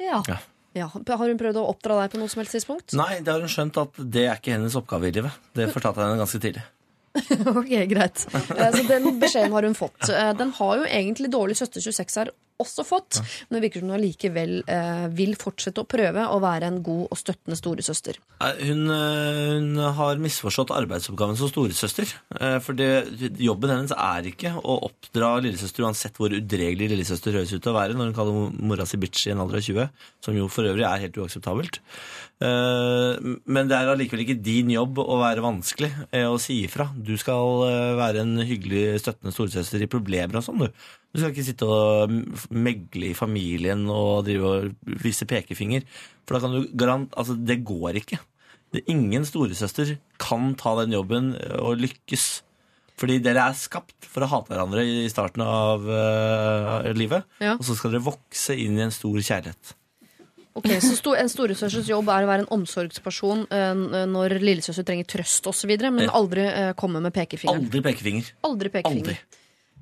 [0.01, 0.22] Ja.
[0.31, 0.39] Ja.
[0.79, 0.87] ja.
[0.89, 2.95] Har hun prøvd å oppdra deg på noe som helst tidspunkt?
[2.97, 5.37] Nei, det har hun skjønt at det er ikke hennes oppgave i livet.
[5.59, 6.64] Det fortalte jeg henne ganske tidlig.
[7.59, 8.24] ok, greit.
[8.33, 10.07] Eh, Så den beskjeden har hun fått.
[10.39, 12.31] Den har jo egentlig dårlig søster 26 her
[12.63, 16.69] også fått, men det virker som hun allikevel eh, vil fortsette å prøve å være
[16.71, 18.19] en god og støttende storesøster.
[18.61, 22.11] Hun, eh, hun har misforstått arbeidsoppgaven som storesøster.
[22.41, 22.91] Eh, For det,
[23.39, 27.79] jobben hennes er ikke å oppdra lillesøster, uansett hvor udregelig lillesøster høres ut til å
[27.79, 29.91] være når hun kaller mora si bitch i en alder av 20,
[30.25, 31.81] som jo for øvrig er helt uakseptabelt.
[32.39, 33.18] Eh,
[33.51, 36.89] Men det er allikevel ikke din jobb å være vanskelig eh, å si ifra.
[36.95, 40.89] Du skal eh, være en hyggelig, støttende storesøster i problemer og sånn, du.
[41.11, 42.14] Du skal ikke sitte og
[42.55, 45.86] megle i familien og drive og vise pekefinger.
[46.28, 47.14] For da kan du garant...
[47.18, 48.20] Altså, det går ikke.
[48.74, 52.28] Det, ingen storesøster kan ta den jobben og lykkes.
[52.99, 57.24] Fordi dere er skapt for å hate hverandre i starten av uh, livet.
[57.39, 57.55] Ja.
[57.55, 59.78] Og så skal dere vokse inn i en stor kjærlighet.
[60.59, 65.07] Ok, Så sto- en storesøsters jobb er å være en omsorgsperson eh, når lillesøster trenger
[65.09, 67.69] trøst osv., men aldri eh, komme med pekefingeren.
[67.69, 68.33] Aldri pekefinger.
[68.49, 69.19] Aldri pekefinger.
[69.19, 69.39] Aldri.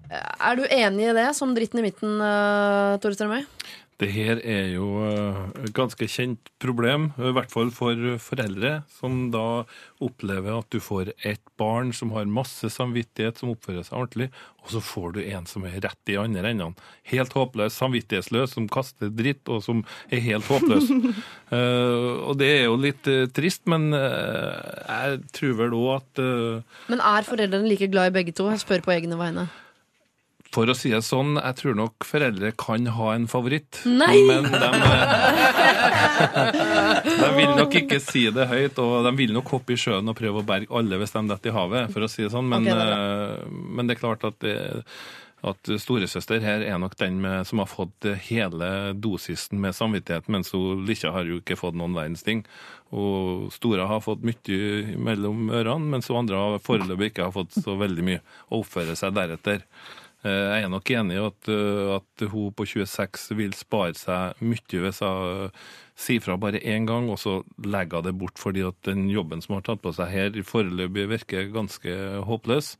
[0.07, 3.43] Er du enig i det som dritten i midten, uh, Tore Strømøy?
[3.97, 9.30] Det her er jo eh, et ganske kjent problem, i hvert fall for foreldre, som
[9.32, 9.64] da
[10.05, 14.28] opplever at du får et barn som har masse samvittighet, som oppfører seg ordentlig,
[14.61, 16.76] og så får du en som er rett i andre enden.
[17.09, 20.90] Helt håpløs, samvittighetsløs, som kaster dritt, og som er helt håpløs.
[21.55, 26.20] uh, og det er jo litt uh, trist, men uh, jeg tror vel òg at
[26.22, 28.51] eh, Men er foreldrene like glad i begge to?
[28.53, 29.47] Jeg spør på egne vegne.
[30.57, 33.82] For å si det sånn, jeg tror nok foreldre kan ha en favoritt.
[33.84, 34.22] Nei!
[34.24, 34.57] Men de,
[37.20, 40.16] de vil nok ikke si det høyt, og de vil nok hoppe i sjøen og
[40.16, 42.48] prøve å berge alle hvis de detter i havet, for å si det sånn.
[42.48, 43.44] Men, okay, det eh,
[43.76, 44.57] men det er klart at, det,
[45.44, 50.54] at storesøster her er nok den med, som har fått hele dosisen med samvittighet, mens
[50.57, 52.40] hun Likkja har jo ikke fått noen verdens ting.
[52.96, 57.52] Og Stora har fått mye mellom ørene, mens hun andre har foreløpig ikke har fått
[57.61, 59.68] så veldig mye, og oppfører seg deretter.
[60.27, 64.41] Eh, Jeg er nok enig i at, eh, at hun på 26 vil spare seg
[64.43, 65.53] mye hvis hun
[65.97, 69.41] sier fra bare én gang, og så legger hun det bort fordi at den jobben
[69.41, 71.95] som hun har tatt på seg her, foreløpig virker ganske
[72.29, 72.74] håpløs.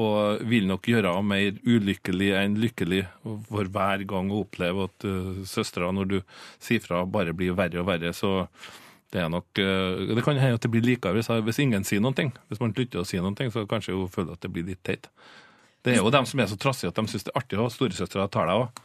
[0.00, 3.02] Og vil nok gjøre henne mer ulykkelig enn lykkelig
[3.50, 6.18] for hver gang hun opplever at uh, søstera, når du
[6.58, 8.14] sier fra, bare blir verre og verre.
[8.16, 8.46] Så
[9.12, 12.00] det er nok eh, Det kan hende at det blir likere hvis, hvis ingen sier
[12.00, 12.32] noen ting.
[12.48, 14.82] Hvis man slutter å si noen ting, så kanskje hun føler at det blir litt
[14.84, 15.06] teit.
[15.86, 17.66] Det er jo dem som er så trassige at de syns det er artig å
[17.68, 18.84] ha storesøstera tar deg òg.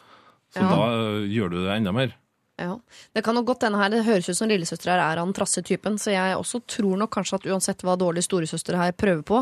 [0.53, 0.69] Så Ja.
[0.69, 2.13] da eh, gjør du det enda mer.
[2.61, 2.75] Ja.
[3.15, 5.33] Det kan nok godt denne her, det høres ut som lillesøster her er av den
[5.33, 9.23] trassige typen, så jeg også tror nok kanskje at uansett hva dårlig storesøster her prøver
[9.25, 9.39] på,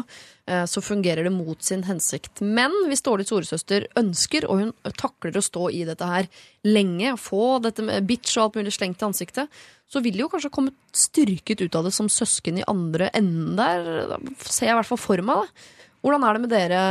[0.47, 2.39] eh, så fungerer det mot sin hensikt.
[2.39, 6.29] Men hvis dårlig storesøster ønsker, og hun takler å stå i dette her
[6.63, 9.49] lenge, få dette med bitch og alt mulig slengt i ansiktet,
[9.89, 13.57] så vil de jo kanskje komme styrket ut av det som søsken i andre enden
[13.59, 14.07] der.
[14.13, 15.67] Da ser jeg i hvert fall for meg det.
[15.99, 16.81] Hvordan er det med dere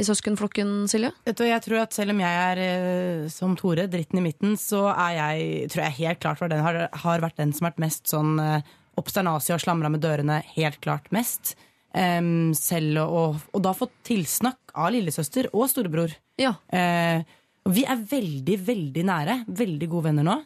[0.00, 1.12] i søskenflokken, Silje?
[1.28, 4.88] Du, jeg tror at Selv om jeg er eh, som Tore, dritten i midten, så
[4.90, 8.10] er jeg tror jeg helt klart den har, har vært den som har vært mest
[8.10, 11.54] sånn eh, obsternasig og slamra med dørene helt klart mest.
[11.96, 16.12] Um, selv og, og da fått tilsnakk av lillesøster og storebror.
[16.40, 16.52] Ja.
[16.68, 17.22] Uh,
[17.66, 19.38] og vi er veldig, veldig nære.
[19.62, 20.36] Veldig gode venner nå.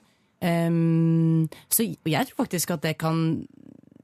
[0.40, 3.42] Um, så jeg tror faktisk at det kan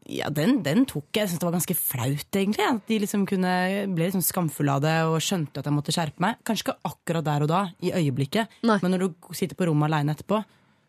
[0.09, 1.23] ja, den, den tok jeg.
[1.25, 2.67] Jeg synes det var ganske flaut, egentlig.
[2.69, 3.53] At de liksom kunne,
[3.95, 6.37] ble liksom skamfulle av det og skjønte at jeg måtte skjerpe meg.
[6.47, 8.79] Kanskje ikke akkurat der og da, i øyeblikket, Nei.
[8.83, 10.43] men når du sitter på rommet aleine etterpå,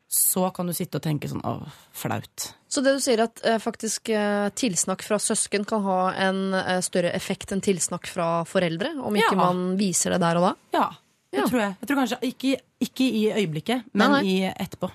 [0.07, 2.45] så kan du sitte og tenke sånn åh, flaut.
[2.72, 5.97] Så det du sier at eh, faktisk eh, tilsnakk fra søsken kan ha
[6.30, 8.93] en eh, større effekt enn tilsnakk fra foreldre?
[9.03, 9.41] Om ikke Ja.
[9.41, 10.53] man viser det der og da?
[10.78, 10.86] Ja,
[11.34, 11.49] det Ja.
[11.49, 11.76] tror jeg.
[11.82, 12.53] Jeg tror kanskje ikke,
[12.88, 14.32] ikke i øyeblikket, men Nei, nei.
[14.32, 14.91] i etterpå.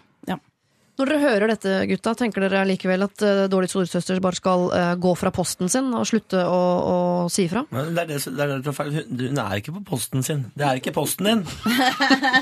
[1.00, 4.90] Når dere hører dette, gutta, tenker dere likevel at uh, dårlig storesøster bare skal uh,
[5.00, 6.96] gå fra posten sin og slutte å, å
[7.32, 7.62] si ifra?
[7.72, 8.92] Det er det, det er det som er feil.
[8.98, 10.44] Hun, hun er ikke på posten sin.
[10.52, 11.42] Det er ikke posten din.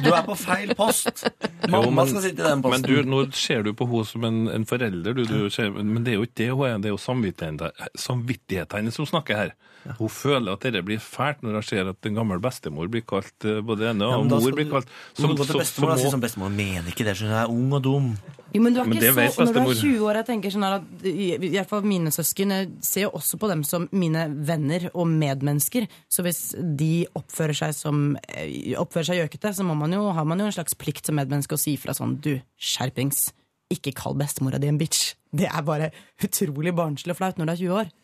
[0.02, 1.22] Du er på feil post.
[1.70, 2.90] Mamma skal sitte i den men posten.
[2.90, 6.16] du, nå ser du på henne som en, en forelder, du, du ser, men det
[6.16, 6.78] er jo ikke det hun er.
[6.82, 9.54] Det er jo samvittigheten, samvittigheten hennes som snakker her.
[9.98, 13.46] Hun føler at dette blir fælt når hun ser at en gammel bestemor blir kalt
[13.48, 16.16] eh, både ene og ja, mor blir kalt Du må gå til bestemor som, som,
[16.16, 17.38] som bestemor mener ikke det, skjønner.
[17.38, 18.12] Jeg er ung og dum.
[18.50, 20.66] Jo, men du er Men ikke så, når du er 20 år, jeg tenker sånn
[20.66, 24.26] at i i hvert fall mine søsken jeg ser jo også på dem som mine
[24.48, 25.86] venner og medmennesker.
[26.10, 30.26] Så hvis de oppfører seg som eh, oppfører seg gjøkete, så må man jo, har
[30.26, 33.30] man jo en slags plikt som medmenneske å si fra sånn du, skjerpings,
[33.70, 35.14] ikke kall bestemora di en bitch.
[35.30, 35.92] Det er bare
[36.26, 37.94] utrolig barnslig og flaut når du er 20 år.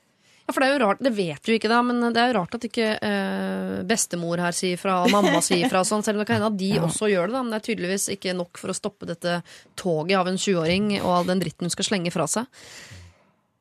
[0.46, 2.36] Ja, for det er jo rart, det vet du ikke da, men det er jo
[2.36, 6.20] rart at ikke eh, bestemor her sier fra, og mamma sier fra, og sånn, selv
[6.20, 7.34] om det kan hende at de også gjør det.
[7.34, 9.40] da, Men det er tydeligvis ikke nok for å stoppe dette
[9.74, 12.46] toget av en 20-åring og all den dritten hun skal slenge fra seg.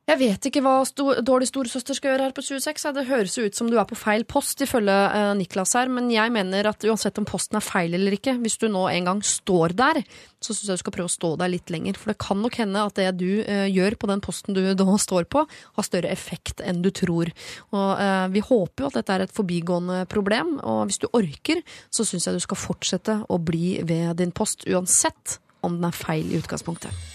[0.05, 0.83] Jeg vet ikke hva
[1.25, 2.83] dårlig storesøster skal gjøre her på 26.
[2.93, 6.29] Det høres ut som du er på feil post, ifølge eh, Niklas her, men jeg
[6.29, 9.73] mener at uansett om posten er feil eller ikke, hvis du nå en gang står
[9.73, 10.03] der,
[10.37, 11.97] så syns jeg du skal prøve å stå der litt lenger.
[11.97, 14.99] For det kan nok hende at det du eh, gjør på den posten du da
[15.01, 17.33] står på, har større effekt enn du tror.
[17.73, 21.65] Og eh, vi håper jo at dette er et forbigående problem, og hvis du orker,
[21.89, 26.01] så syns jeg du skal fortsette å bli ved din post, uansett om den er
[26.05, 27.14] feil i utgangspunktet.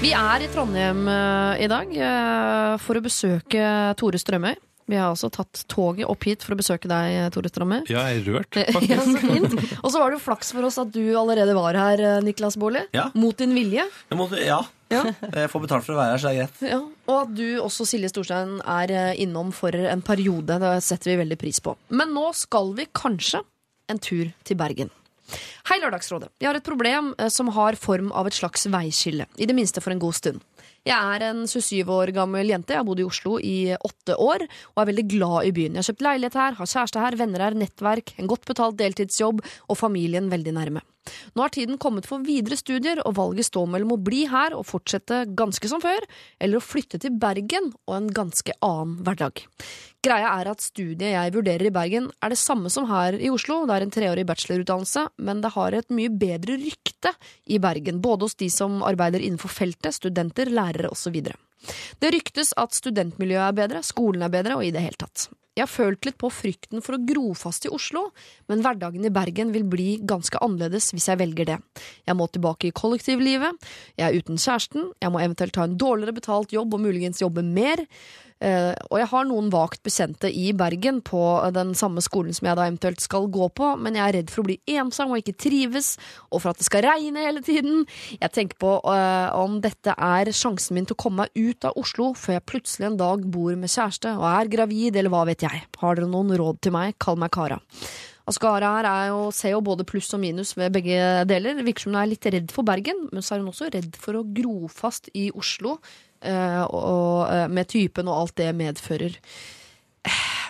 [0.00, 3.64] Vi er i Trondheim eh, i dag eh, for å besøke
[4.00, 4.54] Tore Strømøy.
[4.90, 7.82] Vi har altså tatt toget opp hit for å besøke deg, Tore Strømøy.
[7.92, 9.04] Ja, jeg er rørt, Ja, faktisk.
[9.04, 9.56] så fint.
[9.84, 12.56] Og så var det jo flaks for oss at du allerede var her, eh, Niklas
[12.60, 12.86] Baarli.
[12.96, 13.10] Ja.
[13.14, 13.84] Mot din vilje.
[14.16, 14.62] Må, ja.
[14.90, 15.04] Ja.
[15.36, 16.64] Jeg får betalt for å være her, så det er greit.
[16.72, 16.80] Ja.
[17.12, 20.56] Og at du også, Silje Storstein, er innom for en periode.
[20.64, 21.76] Det setter vi veldig pris på.
[21.94, 23.44] Men nå skal vi kanskje
[23.92, 24.90] en tur til Bergen.
[25.70, 26.30] Hei, Lørdagsrådet.
[26.40, 29.26] Jeg har et problem eh, som har form av et slags veiskille.
[29.38, 30.42] I det minste for en god stund.
[30.88, 32.72] Jeg er en 27 år gammel jente.
[32.72, 35.76] Jeg har bodd i Oslo i åtte år og er veldig glad i byen.
[35.76, 39.42] Jeg har kjøpt leilighet her, har kjæreste her, venner her, nettverk, en godt betalt deltidsjobb
[39.44, 40.84] og familien veldig nærme.
[41.34, 44.66] Nå har tiden kommet for videre studier, og valget står mellom å bli her og
[44.68, 46.04] fortsette ganske som før,
[46.40, 49.44] eller å flytte til Bergen og en ganske annen hverdag.
[50.04, 53.62] Greia er at studiet jeg vurderer i Bergen er det samme som her i Oslo,
[53.68, 57.14] det er en treårig bachelorutdannelse, men det har et mye bedre rykte
[57.46, 61.20] i Bergen, både hos de som arbeider innenfor feltet, studenter, lærere osv.
[62.00, 65.28] Det ryktes at studentmiljøet er bedre, skolen er bedre og i det hele tatt.
[65.58, 68.06] Jeg har følt litt på frykten for å gro fast i Oslo,
[68.48, 71.58] men hverdagen i Bergen vil bli ganske annerledes hvis jeg velger det.
[72.06, 73.58] Jeg må tilbake i kollektivlivet,
[73.98, 77.44] jeg er uten kjæresten, jeg må eventuelt ta en dårligere betalt jobb og muligens jobbe
[77.44, 77.82] mer.
[78.40, 81.20] Eh, og jeg har noen vagt bekjente i Bergen på
[81.52, 84.42] den samme skolen som jeg da eventuelt skal gå på, men jeg er redd for
[84.42, 85.92] å bli ensom og ikke trives,
[86.30, 87.84] og for at det skal regne hele tiden.
[88.16, 91.76] Jeg tenker på eh, om dette er sjansen min til å komme meg ut av
[91.80, 95.44] Oslo før jeg plutselig en dag bor med kjæreste og er gravid, eller hva vet
[95.44, 95.66] jeg.
[95.82, 97.60] Har dere noen råd til meg, kall meg Kara.
[98.30, 101.60] Altså, Kara her er jo, ser jo både pluss og minus ved begge deler.
[101.66, 104.16] Virker som hun er litt redd for Bergen, men så er hun også redd for
[104.16, 109.16] å gro fast i Oslo eh, og, eh, med typen og alt det medfører.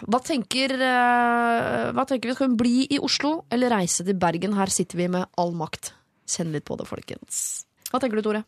[0.09, 2.34] Hva tenker, eh, hva tenker vi?
[2.34, 4.56] Skal hun bli i Oslo eller reise til Bergen?
[4.56, 5.92] Her sitter vi med all makt.
[6.30, 7.66] Kjenn litt på det, folkens.
[7.90, 8.44] Hva tenker du, Tore?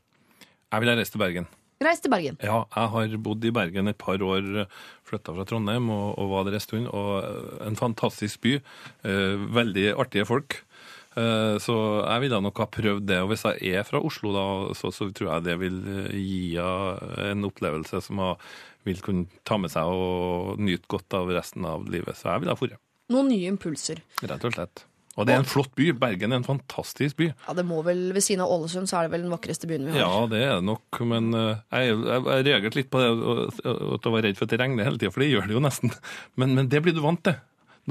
[0.72, 1.50] Jeg vil reise til Bergen.
[1.82, 2.38] Reis til Bergen.
[2.40, 4.68] Ja, jeg har bodd i Bergen et par år,
[5.08, 6.88] flytta fra Trondheim og, og var der en stund.
[6.88, 8.58] Og eh, en fantastisk by.
[9.04, 10.62] Eh, veldig artige folk.
[11.18, 13.18] Eh, så jeg ville nok ha prøvd det.
[13.24, 14.44] Og hvis jeg er fra Oslo, da,
[14.78, 18.46] så, så tror jeg det vil eh, gi henne en opplevelse som hun
[18.86, 22.18] vil kunne ta med seg og nyte godt av resten av livet.
[22.18, 22.82] Så jeg ville ha dratt.
[23.12, 24.00] Noen nye impulser.
[24.24, 24.86] Rett og slett.
[25.12, 25.90] Og det er en flott by.
[26.00, 27.28] Bergen er en fantastisk by.
[27.34, 29.84] Ja, det må vel, Ved siden av Ålesund så er det vel den vakreste byen
[29.84, 30.00] vi har.
[30.00, 34.08] Ja, det er det nok, men eh, jeg, jeg, jeg reagerte litt på det at
[34.08, 35.92] jeg var redd for at det regner hele tida, for det gjør det jo nesten.
[36.40, 37.36] Men, men det blir du vant til.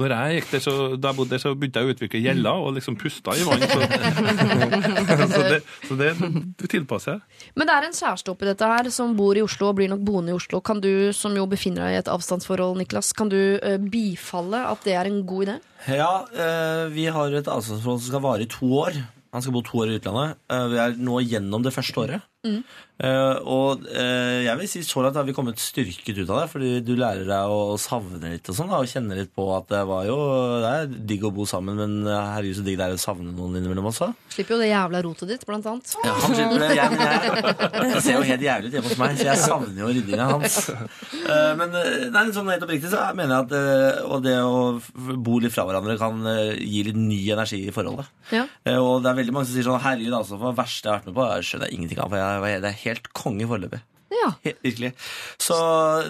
[0.00, 2.62] Når jeg gikk der, så, da jeg bodde der, så begynte jeg å utvikle gjeller
[2.64, 3.60] og liksom pusta i vann.
[3.68, 7.50] Så, så, det, så det du tilpasser jeg.
[7.60, 10.00] Men det er en kjæreste oppi dette her som bor i Oslo og blir nok
[10.08, 10.62] boende i Oslo.
[10.64, 14.88] Kan du, som jo befinner deg i et avstandsforhold, Niklas, kan du uh, bifalle at
[14.88, 15.58] det er en god idé?
[15.92, 18.96] Ja, uh, vi har et avstandsforhold som skal vare i to år.
[19.32, 20.40] Han skal bo to år i utlandet.
[20.52, 22.24] Eh, vi er nå gjennom det første året.
[22.42, 26.46] Eh, og uh, jeg vil si så langt har vi kommet styrket ut av det,
[26.52, 29.80] fordi du lærer deg å savne litt og sånn, og kjenne litt på at det
[29.88, 30.16] var jo
[30.62, 33.34] Det er digg å bo sammen, men eh, herregud så digg det er å savne
[33.34, 34.12] noen innimellom også.
[34.34, 35.94] Slipper jo det jævla rotet ditt, blant annet.
[36.02, 36.70] Ja, han slipper det.
[36.78, 39.92] Jeg, jeg, jeg, ser jo helt jævlig ut hjemme hos meg, så jeg savner jo
[39.92, 40.58] ryddinga hans.
[40.72, 41.78] Uh, Men
[42.14, 45.94] nei, sånn helt oppriktig så mener jeg at og det å bo litt fra hverandre
[46.00, 46.22] kan
[46.58, 48.10] gi litt ny energi i forholdet.
[48.34, 48.46] Ja.
[48.78, 51.00] Og det er veldig mange som sier sånn Herregud, altså, for det verste jeg har
[51.00, 52.12] vært med på, jeg skjønner jeg ingenting av.
[52.12, 53.82] For jeg, det er helt konge foreløpig.
[54.12, 54.32] Ja.
[54.44, 54.92] Virkelig.
[55.40, 55.56] Så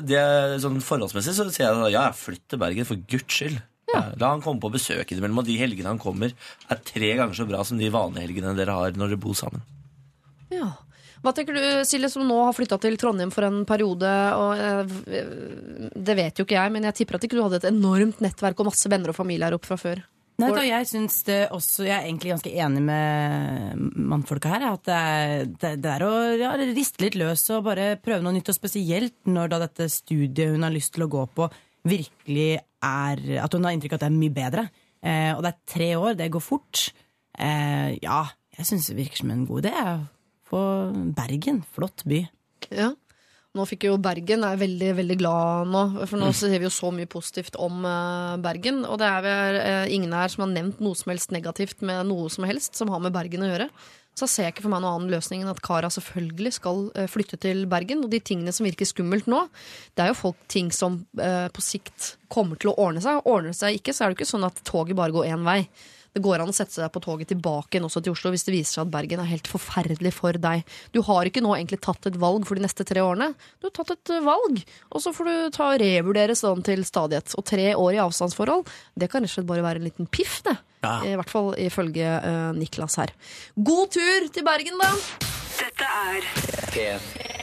[0.05, 0.23] det,
[0.63, 3.61] sånn forholdsmessig så sier jeg ja, flytt til Bergen, for guds skyld.
[3.93, 6.33] Ja, La han komme på besøk innimellom, og de helgene han kommer,
[6.71, 9.65] er tre ganger så bra som de vanlige helgene dere har når dere bor sammen.
[10.55, 10.71] ja.
[11.23, 14.11] Hva tenker du, Silje, som nå har flytta til Trondheim for en periode?
[14.35, 15.21] Og, eh,
[15.95, 18.59] det vet jo ikke jeg, men jeg tipper at ikke du hadde et enormt nettverk
[18.59, 20.03] og masse venner og familie her oppe fra før.
[20.43, 23.83] Nei, da, jeg syns det også, jeg er egentlig ganske enig med
[24.13, 24.67] mannfolka her.
[24.73, 28.35] At det er, det, det er å ja, riste litt løs og bare prøve noe
[28.37, 28.51] nytt.
[28.53, 31.49] Og spesielt når da dette studiet hun har lyst til å gå på,
[31.89, 32.51] virkelig
[32.83, 34.67] er At hun har inntrykk av at det er mye bedre.
[35.03, 36.89] Eh, og det er tre år, det går fort.
[37.39, 38.25] Eh, ja,
[38.59, 39.85] jeg syns det virker som en god idé.
[40.51, 40.61] På
[41.17, 42.25] Bergen, flott by.
[42.71, 42.93] Ja.
[43.53, 46.89] Nå fikk jo Bergen er veldig veldig glad nå, for nå ser vi jo så
[46.95, 48.81] mye positivt om eh, Bergen.
[48.89, 52.09] Og det er vel eh, ingen her som har nevnt noe som helst negativt med
[52.09, 53.69] noe som helst som har med Bergen å gjøre.
[54.17, 57.11] Så ser jeg ikke for meg noen annen løsning enn at Kara selvfølgelig skal eh,
[57.13, 58.01] flytte til Bergen.
[58.07, 59.45] Og de tingene som virker skummelt nå,
[59.93, 63.21] det er jo folk ting som på sikt kommer til å ordne seg.
[63.29, 65.45] Ordner det seg ikke, så er det jo ikke sånn at toget bare går én
[65.45, 65.61] vei.
[66.13, 68.55] Det går an å sette seg på toget tilbake igjen også til Oslo hvis det
[68.55, 70.65] viser seg at Bergen er helt forferdelig for deg.
[70.93, 73.33] Du har ikke nå egentlig tatt et valg for de neste tre årene.
[73.61, 74.61] Du har tatt et eh, valg,
[74.93, 77.33] og så får du ta og revurdere sånn til stadighet.
[77.41, 78.69] Og tre år i avstandsforhold,
[78.99, 80.59] det kan rett og slett bare være en liten piff, det.
[80.83, 80.99] Ja.
[81.07, 83.15] I hvert fall ifølge uh, Niklas her.
[83.55, 84.93] God tur til Bergen, da!
[85.63, 87.42] Dette er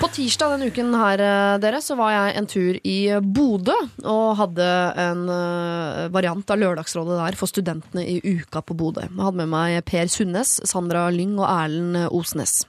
[0.00, 4.36] På tirsdag denne uken her, eh, dere, så var jeg en tur i Bodø og
[4.36, 4.66] hadde
[5.00, 9.06] en eh, variant av Lørdagsrådet der for studentene i uka på Bodø.
[9.06, 12.60] Jeg hadde med meg Per Sundnes, Sandra Lyng og Erlend Osnes.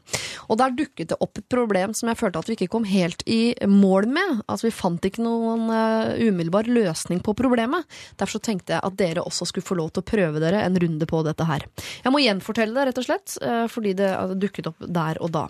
[0.48, 3.26] Og der dukket det opp et problem som jeg følte at vi ikke kom helt
[3.28, 4.42] i mål med.
[4.48, 7.88] Altså Vi fant ikke noen eh, umiddelbar løsning på problemet.
[8.16, 10.80] Derfor så tenkte jeg at dere også skulle få lov til å prøve dere en
[10.80, 11.68] runde på dette her.
[12.06, 13.40] Jeg må gjenfortelle det, rett og slett,
[13.72, 15.50] fordi det altså, dukket opp der og da.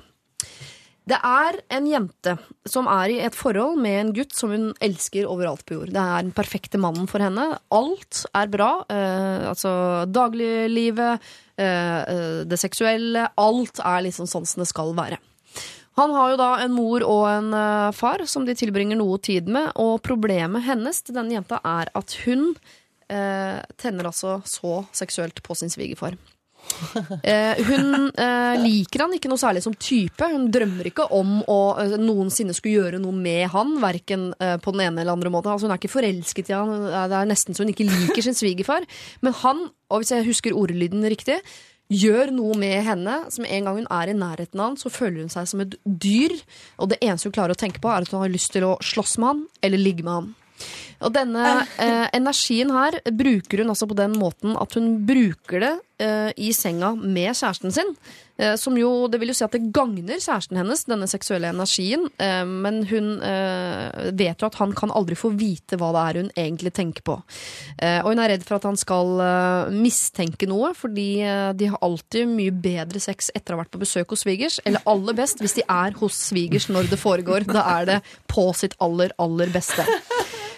[1.10, 2.36] Det er en jente
[2.70, 5.90] som er i et forhold med en gutt som hun elsker overalt på jord.
[5.96, 7.48] Det er den perfekte mannen for henne.
[7.74, 8.70] Alt er bra.
[8.86, 9.72] Eh, altså
[10.06, 11.26] dagliglivet,
[11.58, 13.32] eh, eh, det seksuelle.
[13.42, 15.18] Alt er liksom sånn som det skal være.
[16.00, 19.50] Han har jo da en mor og en eh, far som de tilbringer noe tid
[19.52, 22.54] med, og problemet hennes til denne jenta er at hun
[23.12, 26.16] eh, tenner altså så seksuelt på sin svigerfar.
[27.22, 30.26] Eh, hun eh, liker han ikke noe særlig som type.
[30.32, 34.74] Hun drømmer ikke om å eh, noensinne skulle gjøre noe med han, verken eh, på
[34.74, 35.52] den ene eller andre måten.
[35.54, 36.88] Altså, hun er ikke forelsket i han.
[37.12, 38.88] Det er nesten så hun ikke liker sin svigerfar.
[39.22, 41.38] Men han, og hvis jeg husker ordlyden riktig,
[41.92, 43.18] gjør noe med henne.
[43.34, 45.78] Som en gang hun er i nærheten av han, så føler hun seg som et
[45.86, 46.36] dyr.
[46.82, 48.78] Og det eneste hun klarer å tenke på, er at hun har lyst til å
[48.84, 50.32] slåss med han eller ligge med han.
[51.02, 51.46] Og denne
[51.82, 55.72] eh, energien her bruker hun altså på den måten at hun bruker det
[56.02, 57.96] eh, i senga med kjæresten sin.
[58.42, 62.08] Eh, som jo, det vil jo si at det gagner kjæresten hennes, denne seksuelle energien.
[62.22, 66.22] Eh, men hun eh, vet jo at han kan aldri få vite hva det er
[66.22, 67.18] hun egentlig tenker på.
[67.78, 69.24] Eh, og hun er redd for at han skal
[69.74, 71.10] mistenke noe, fordi
[71.58, 74.60] de har alltid mye bedre sex etter å ha vært på besøk hos svigers.
[74.66, 77.48] Eller aller best hvis de er hos svigers når det foregår.
[77.50, 78.00] Da er det
[78.32, 79.86] på sitt aller, aller beste.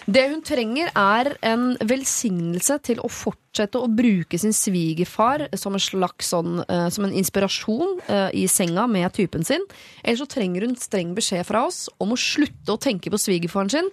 [0.04, 5.82] Det hun trenger, er en velsignelse til å fortsette å bruke sin svigerfar som en
[5.82, 9.64] slags sånn, uh, som en inspirasjon uh, i senga med typen sin.
[10.02, 13.72] Eller så trenger hun streng beskjed fra oss om å slutte å tenke på svigerfaren
[13.72, 13.90] sin.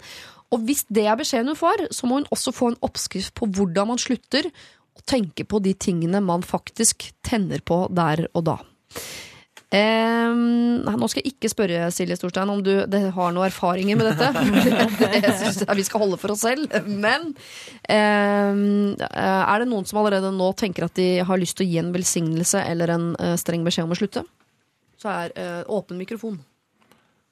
[0.52, 3.48] Og hvis det er beskjeden hun får, så må hun også få en oppskrift på
[3.56, 8.58] hvordan man slutter å tenke på de tingene man faktisk tenner på der og da.
[9.72, 14.10] Ehm, nå skal jeg ikke spørre Silje Storstein om du det har noen erfaringer med
[14.12, 14.28] dette.
[15.24, 16.68] det syns jeg vi skal holde for oss selv.
[16.88, 17.32] Men
[17.88, 21.80] eh, er det noen som allerede nå tenker at de har lyst til å gi
[21.80, 24.26] en velsignelse eller en eh, streng beskjed om å slutte?
[25.00, 26.42] Så er eh, åpen mikrofon.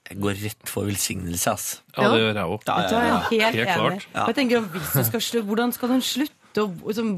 [0.10, 1.66] Jeg går rett for velsignelse, ass.
[1.94, 2.64] Ja, det gjør jeg òg.
[2.66, 3.18] Ja, ja, ja.
[3.30, 4.08] helt, Helt klart.
[4.16, 4.24] Ja.
[4.32, 6.39] Jeg tenker, hvis du skal slutte, Hvordan skal den slutte?
[6.58, 7.12] Og liksom,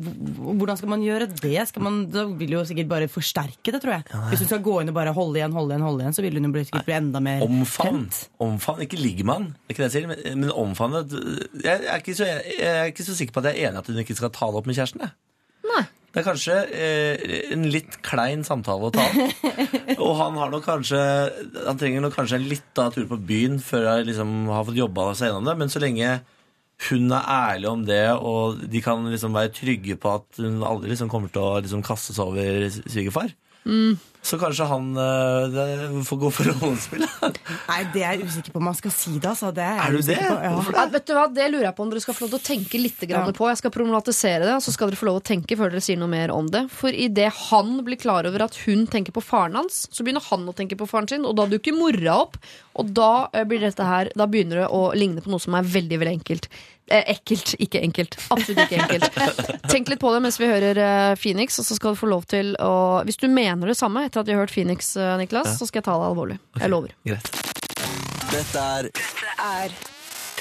[0.59, 1.53] hvordan skal man gjøre det?
[1.69, 4.03] Skal man, da vil jo sikkert bare forsterke det, tror jeg.
[4.29, 6.35] Hvis hun skal gå inn og bare holde igjen, holde igjen, holde igjen, så vil
[6.37, 8.01] hun jo bli, sikkert bli enda mer Omfavn.
[8.03, 8.19] tent.
[8.43, 11.01] Omfavn, Ikke ligge med han, det er ikke det jeg sier, men, men omfavne
[11.63, 13.89] jeg er, ikke så, jeg er ikke så sikker på at jeg er enig at
[13.93, 15.07] hun ikke skal ta det opp med kjæresten.
[15.07, 15.15] Jeg.
[15.71, 15.83] Nei.
[16.11, 19.05] Det er kanskje eh, en litt klein samtale å ta.
[20.03, 20.99] Og han har nok kanskje
[21.69, 24.75] Han trenger nok kanskje en litt av tur på byen før jeg liksom har fått
[24.81, 25.55] jobba seg gjennom det.
[25.61, 26.09] Men så lenge
[26.89, 30.89] hun er ærlig om det, og de kan liksom være trygge på at hun aldri
[30.93, 33.33] liksom kommer til å liksom kaste seg over svigerfar,
[34.21, 37.01] så kanskje han eh, får gå for rollespill.
[37.01, 39.25] Nei, det er jeg usikker på om man skal si det.
[39.31, 39.49] Altså.
[39.55, 40.17] det er, Er du det?
[40.21, 40.35] På.
[40.37, 40.51] Ja.
[40.55, 42.39] Hvorfor Ja, vet du hva, Det lurer jeg på om dere skal få lov til
[42.41, 43.23] å tenke litt Ja.
[43.33, 43.47] på.
[43.49, 45.81] Jeg skal problematisere det, og så skal dere få lov til å tenke før dere
[45.81, 46.67] sier noe mer om det.
[46.69, 50.45] For idet han blir klar over at hun tenker på faren hans, så begynner han
[50.45, 52.37] å tenke på faren sin, og da dukker mora opp.
[52.77, 55.65] Og da eh, blir dette her Da begynner det å ligne på noe som er
[55.67, 56.47] veldig, veldig enkelt.
[56.91, 58.17] Eh, ekkelt, ikke enkelt.
[58.33, 59.19] Absolutt ikke enkelt.
[59.71, 62.27] Tenk litt på det mens vi hører eh, Phoenix, og så skal du få lov
[62.31, 62.73] til å
[63.07, 65.81] Hvis du mener det samme etter at vi har hørt Phoenix, eh, Niklas, så skal
[65.81, 66.39] jeg ta det alvorlig.
[66.59, 66.95] Jeg lover.
[67.07, 67.31] Greit.
[68.31, 68.91] Dette er
[69.41, 69.75] er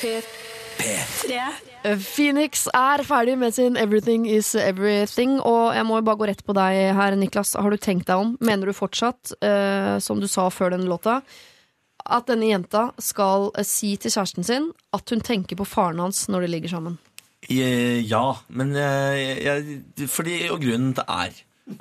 [0.00, 1.40] P3.
[1.82, 6.28] Eh, Phoenix er ferdig med sin Everything Is Everything, og jeg må jo bare gå
[6.30, 7.54] rett på deg her, Niklas.
[7.56, 8.34] Har du tenkt deg om?
[8.44, 11.20] Mener du fortsatt, uh, som du sa før den låta,
[12.04, 16.26] at denne jenta skal eh, si til kjæresten sin at hun tenker på faren hans
[16.30, 16.98] når de ligger sammen?
[17.50, 19.78] Ja, men eh, jeg,
[20.12, 21.38] fordi, og grunnen til er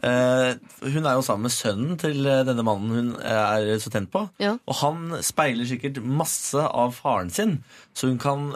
[0.08, 0.54] eh,
[0.86, 4.24] Hun er jo sammen med sønnen til denne mannen hun er så tent på.
[4.42, 4.56] Ja.
[4.66, 7.60] Og han speiler sikkert masse av faren sin,
[7.94, 8.52] så hun kan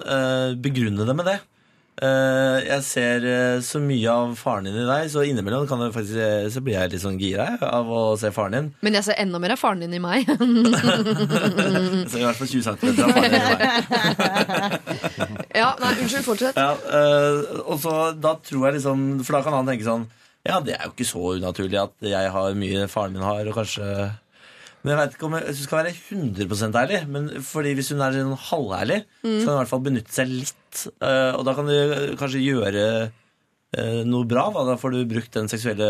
[0.64, 1.40] begrunne det med det.
[2.02, 5.92] Eh, jeg ser eh, så mye av faren din i deg, så innimellom kan det
[5.94, 8.70] faktisk, eh, så blir jeg litt sånn gira av å se faren din.
[8.82, 10.26] Men jeg ser enda mer av faren din i meg.
[12.10, 13.62] Så I hvert fall 20 cm av faren din i deg.
[15.62, 16.58] ja, nei, unnskyld, fortsett.
[16.58, 16.74] Ja,
[17.62, 20.06] og så da tror jeg liksom For da kan han tenke sånn
[20.46, 23.58] Ja, det er jo ikke så unaturlig at jeg har mye faren min har, og
[23.58, 23.88] kanskje
[24.84, 27.02] Men jeg vet ikke om jeg, jeg skal være 100% ærlig.
[27.16, 30.34] Men fordi hvis hun er sånn halværlig, så kan hun i hvert fall benytte seg
[30.34, 30.82] litt.
[31.00, 31.78] Uh, og da kan du
[32.20, 34.50] kanskje gjøre uh, noe bra.
[34.52, 34.66] Da.
[34.74, 35.88] da får du brukt den seksuelle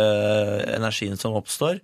[0.75, 1.81] energien som oppstår.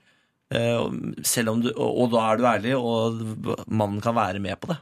[0.53, 0.85] Uh,
[1.25, 4.69] selv om du, og, og da er du ærlig, og mannen kan være med på
[4.73, 4.77] det.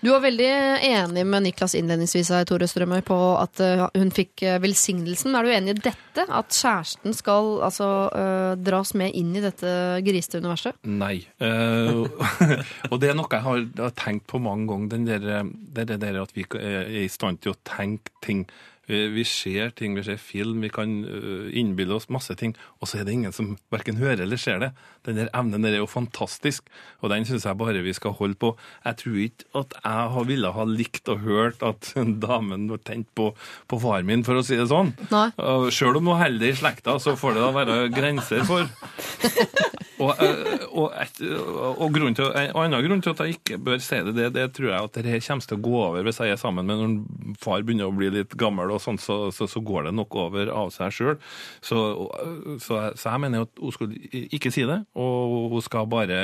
[0.00, 0.48] Du var veldig
[0.86, 5.34] enig med Niklas innledningsvis her, Tore Strømøy, på at eh, hun fikk eh, velsignelsen.
[5.34, 6.26] Er du enig i dette?
[6.28, 9.70] At kjæresten skal altså uh, dras med inn i dette
[10.06, 10.78] grisete universet?
[10.86, 11.20] Nei.
[11.42, 12.06] Uh,
[12.90, 15.18] og det er noe jeg har, tenkt på mange ganger.
[15.74, 18.46] Det, det der at vi er i stand til å tenke ting
[18.88, 22.88] Vi, vi ser ting, vi ser film, vi kan øh, innbille oss masse ting, og
[22.88, 24.70] så er det ingen som verken hører eller ser det.
[25.06, 26.68] Den der evnen der er jo fantastisk,
[27.02, 28.54] og den syns jeg bare vi skal holde på.
[28.84, 31.92] Jeg tror ikke at jeg ville ha likt og hørt at
[32.26, 33.30] damen var tent på,
[33.68, 34.94] på far min, for å si det sånn.
[35.12, 35.28] Nei.
[35.74, 38.68] Sjøl om hun holder det i slekta, så får det da være grenser for.
[39.98, 43.80] Og, eh, og, et, og, grunnen til, en annen grunn til at jeg ikke bør
[43.82, 46.34] si det, det, det tror jeg at det kommer til å gå over hvis jeg
[46.34, 49.62] er sammen med når far begynner å bli litt gammel, og sånn, så, så, så
[49.64, 51.16] går det nok over av seg sjøl.
[51.64, 51.80] Så,
[52.62, 53.98] så, jeg- mener at hun skulle
[54.30, 56.18] ikke si det, og hun skal bare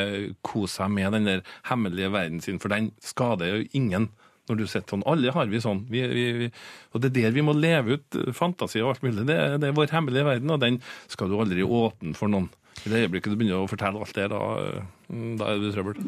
[0.47, 4.11] kose seg med den der hemmelige verden sin, for den skader jo ingen.
[4.45, 5.87] Når du sitter sånn, Alle har vi sånn.
[5.89, 6.49] Vi, vi, vi,
[6.93, 9.25] og Det er der vi må leve ut fantasi og alt mulig.
[9.25, 10.77] Det, det er vår hemmelige verden, og den
[11.09, 12.51] skal du aldri åpne for noen.
[12.85, 14.83] I det øyeblikket du begynner å fortelle alt det, da, eh,
[15.39, 16.03] da er det trøbbel.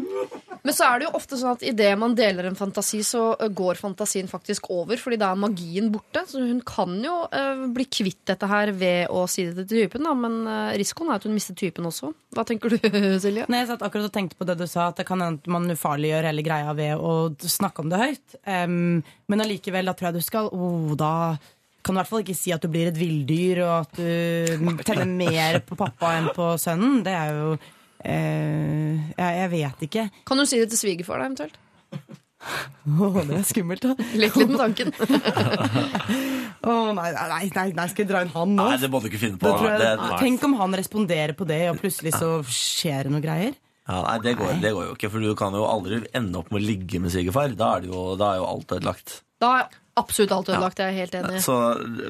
[0.66, 3.78] Men så er det jo ofte sånn at idet man deler en fantasi, så går
[3.78, 6.24] fantasien faktisk over, fordi da er magien borte.
[6.26, 10.02] Så hun kan jo uh, bli kvitt dette her ved å si det til typen,
[10.08, 12.10] da, men ø, risikoen er at hun mister typen også.
[12.34, 12.80] Hva tenker du,
[13.22, 13.46] Silje?
[13.46, 15.52] Nei, jeg satt akkurat og tenkte på det du sa, at det kan hende at
[15.54, 17.14] man ufarliggjør hele greia ved å
[17.46, 18.38] snakke om det høyt.
[18.42, 21.12] Um, men allikevel, da tror jeg du skal oh, Da
[21.86, 24.82] kan du i hvert fall ikke si at du blir et villdyr, og at du
[24.82, 27.00] tenner mer på pappa enn på sønnen.
[27.06, 30.06] Det er jo eh, jeg, jeg vet ikke.
[30.26, 31.56] Kan du si det til svigerfar, da, eventuelt?
[32.86, 33.94] Åh, det er skummelt, da.
[34.20, 34.90] Lek litt med tanken.
[36.66, 38.66] Åh, nei, nei, nei, nei, nei, skal jeg dra inn han nå?
[38.72, 39.52] Nei, det må du ikke finne på.
[39.62, 43.54] Jeg, Det- tenk om han responderer på det, og plutselig så skjer det noe greier.
[43.86, 46.50] Ja, nei, det går, det går jo ikke, for du kan jo aldri ende opp
[46.50, 47.54] med å ligge med svigerfar.
[47.58, 49.20] Da er, jo, da er jo alt ødelagt.
[49.42, 49.52] Da
[49.96, 51.40] absolutt alt ødelagt, jeg er helt enig.
[51.44, 51.56] Så,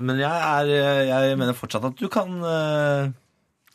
[0.03, 0.73] men jeg, er,
[1.11, 3.09] jeg mener fortsatt at du kan uh,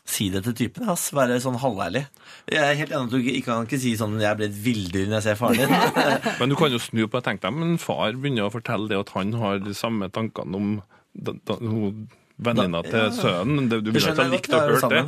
[0.07, 0.87] si det til typen.
[0.91, 2.03] Ass, være sånn halværlig.
[2.51, 5.07] Jeg er helt enig at du ikke, kan ikke si sånn 'jeg ble et villdyr
[5.07, 6.37] når jeg ser faren din'.
[6.41, 7.25] Men du kan jo snu på det.
[7.29, 10.71] Tenk deg, men far begynner å fortelle det at han har de samme tankene om
[11.13, 12.07] da, da, hun-
[12.41, 13.11] venninna til ja.
[13.13, 13.69] sønnen.
[13.69, 15.03] Det, du Det ville ikke ha likt å høre det.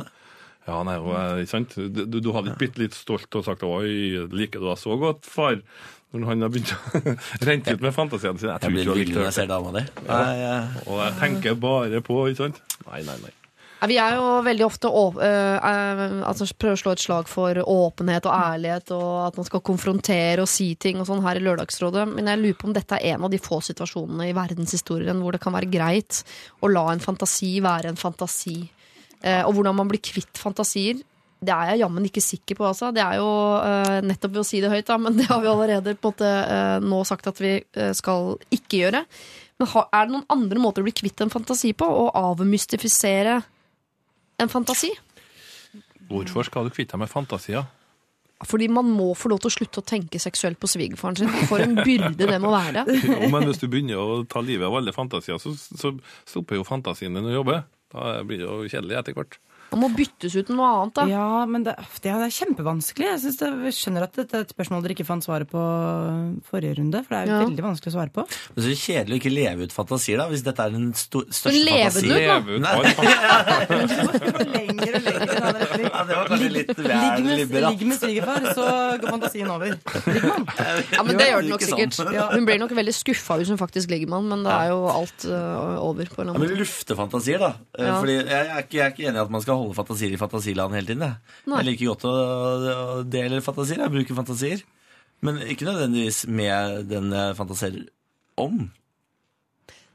[0.64, 1.74] Ja, nei, er- ikke sant?
[1.76, 4.96] Du, du, du hadde ikke blitt litt stolt og sagt 'oi, liker du deg så
[5.00, 5.60] godt, far'?
[6.14, 7.14] Når han har begynt å
[7.48, 8.52] rente ut med fantasiene sine.
[8.54, 9.54] Jeg Jeg tror blir ikke villdyr når jeg ser det.
[9.54, 9.86] dama di.
[10.06, 10.58] Ja.
[10.86, 12.60] Og jeg tenker bare på, ikke sant?
[12.86, 13.32] Nei, nei, nei.
[13.84, 17.58] Vi er jo veldig ofte å, øh, øh, altså prøver å slå et slag for
[17.68, 21.42] åpenhet og ærlighet, og at man skal konfrontere og si ting og sånn her i
[21.44, 22.06] Lørdagsrådet.
[22.14, 25.36] Men jeg lurer på om dette er en av de få situasjonene i verdenshistorien hvor
[25.36, 26.22] det kan være greit
[26.64, 28.56] å la en fantasi være en fantasi.
[29.20, 31.02] Eh, og hvordan man blir kvitt fantasier.
[31.44, 32.90] Det er jeg jammen ikke sikker på, altså.
[32.94, 33.28] Det er jo
[33.60, 36.14] uh, nettopp ved å si det høyt, da, men det har vi allerede på en
[36.14, 39.04] måte uh, nå sagt at vi øh, skal ikke gjøre.
[39.60, 41.86] Men har, er det noen andre måter å bli kvitt en fantasi på?
[41.86, 43.38] Å avmystifisere
[44.42, 44.90] en fantasi?
[46.10, 47.64] Hvorfor skal du kvitte deg med fantasier?
[48.44, 51.30] Fordi man må få lov til å slutte å tenke seksuelt på svigerfaren sin.
[51.48, 52.84] For en byrde det må være.
[53.04, 55.94] Jo, men hvis du begynner å ta livet av alle fantasier, så, så
[56.28, 57.62] stopper jo fantasien din å jobbe.
[57.94, 59.38] Da blir det jo kjedelig etter hvert.
[59.74, 61.04] Man må byttes ut med noe annet, da.
[61.10, 61.74] Ja, men det,
[62.04, 63.06] det er kjempevanskelig.
[63.10, 65.60] Jeg, det, jeg skjønner at dette er et spørsmål dere ikke fant svaret på
[66.48, 67.02] forrige runde.
[67.04, 67.40] For det er jo Ja.
[67.48, 68.24] veldig vanskelig å svare på.
[68.54, 71.66] Men så kjedelig å ikke leve ut fantasier, da, hvis dette er den sto største
[71.66, 72.04] fantasien.
[72.04, 72.18] ut da?
[72.22, 72.72] Leve ut da!
[74.54, 75.32] lenger og lenger.
[75.84, 77.74] Ja, det var kanskje litt Ligg vel med, liberalt.
[77.78, 78.64] ligg med svigerfar, så
[79.02, 79.74] går fantasien over.
[80.06, 80.46] Ligger man?
[80.94, 81.98] Ja, men Det gjør den nok sikkert.
[82.34, 84.80] Hun blir nok veldig skuffa hvis hun faktisk ligger med han, men det er jo
[84.92, 87.52] alt øh, over på en eller Ja, annen men lufte fantasier, da.
[87.78, 90.12] Eh, Fordi jeg er, ikke, jeg er ikke enig i at man skal holde fantasier
[90.12, 91.06] i fantasiland hele tiden.
[91.08, 91.16] Jeg,
[91.56, 92.14] jeg liker godt å,
[93.00, 93.80] å dele fantasier.
[93.86, 94.62] Jeg bruker fantasier.
[95.24, 97.84] Men ikke nødvendigvis med den jeg fantaserer
[98.36, 98.66] om.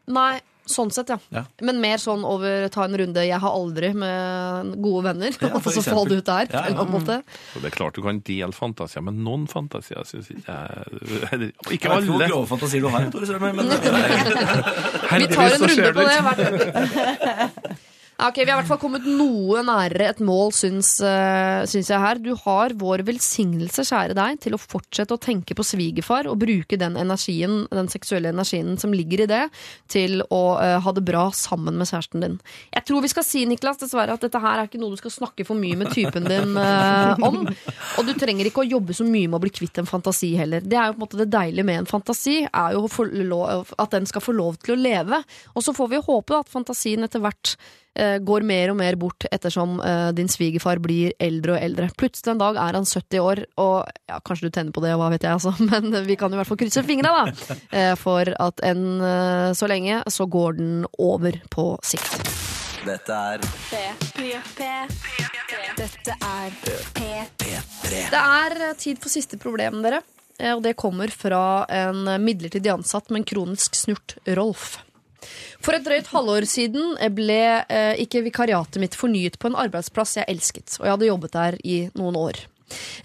[0.09, 0.39] Nei,
[0.69, 1.17] sånn sett, ja.
[1.33, 1.43] Ja.
[1.65, 5.35] Men mer sånn over ta en runde 'jeg har aldri' med gode venner.
[5.41, 6.47] Ja, og så få det ut der.
[6.53, 7.19] Ja, på en måte.
[7.55, 11.29] Og det er klart du kan dele fantasier, men noen fantasier syns jeg Ikke, Ikke
[11.29, 13.65] Jeg vet ikke hvor grove fantasier du har, Tore Strømøy, men
[15.19, 16.19] Vi tar en runde på det.
[16.25, 16.39] hvert-
[17.29, 17.49] Ja,
[18.27, 22.03] ok, Vi har i hvert fall kommet noe nærere et mål, syns, eh, syns jeg
[22.03, 22.19] her.
[22.19, 26.77] Du har vår velsignelse, kjære deg, til å fortsette å tenke på svigerfar og bruke
[26.79, 29.41] den energien, den seksuelle energien som ligger i det,
[29.87, 32.37] til å uh, ha det bra sammen med kjæresten din.
[32.75, 35.15] Jeg tror vi skal si, Niklas, dessverre, at dette her er ikke noe du skal
[35.15, 37.45] snakke for mye med typen din uh, om.
[37.99, 40.63] Og du trenger ikke å jobbe så mye med å bli kvitt en fantasi heller.
[40.65, 42.87] Det er jo på en måte det deilige med en fantasi, er jo
[43.79, 45.23] at den skal få lov til å leve.
[45.55, 47.55] Og så får vi håpe at fantasien etter hvert
[48.23, 51.89] går mer og mer bort ettersom eh, din svigerfar blir eldre og eldre.
[51.99, 55.09] Plutselig en dag er han 70 år, og ja, kanskje du tenner på det, hva
[55.11, 55.55] vet jeg, altså.
[55.71, 57.57] Men vi kan i hvert fall krysse fingra, da.
[57.75, 62.19] eh, For at enn eh, så lenge så går den over på sikt.
[62.85, 63.41] Dette er
[65.79, 66.53] Dette er
[66.95, 67.49] P3.
[68.09, 69.99] Det er eh, tid for siste problem, dere.
[70.39, 74.77] Eh, Og det kommer fra en midlertidig ansatt, men kronisk snurt Rolf.
[75.59, 80.29] For et drøyt halvår siden ble eh, ikke vikariatet mitt fornyet på en arbeidsplass jeg
[80.31, 82.41] elsket, og jeg hadde jobbet der i noen år.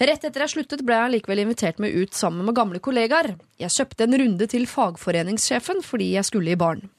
[0.01, 3.35] Rett etter jeg sluttet, ble jeg likevel invitert med ut sammen med gamle kollegaer.
[3.61, 6.91] Jeg kjøpte en runde til fagforeningssjefen fordi jeg skulle i baren.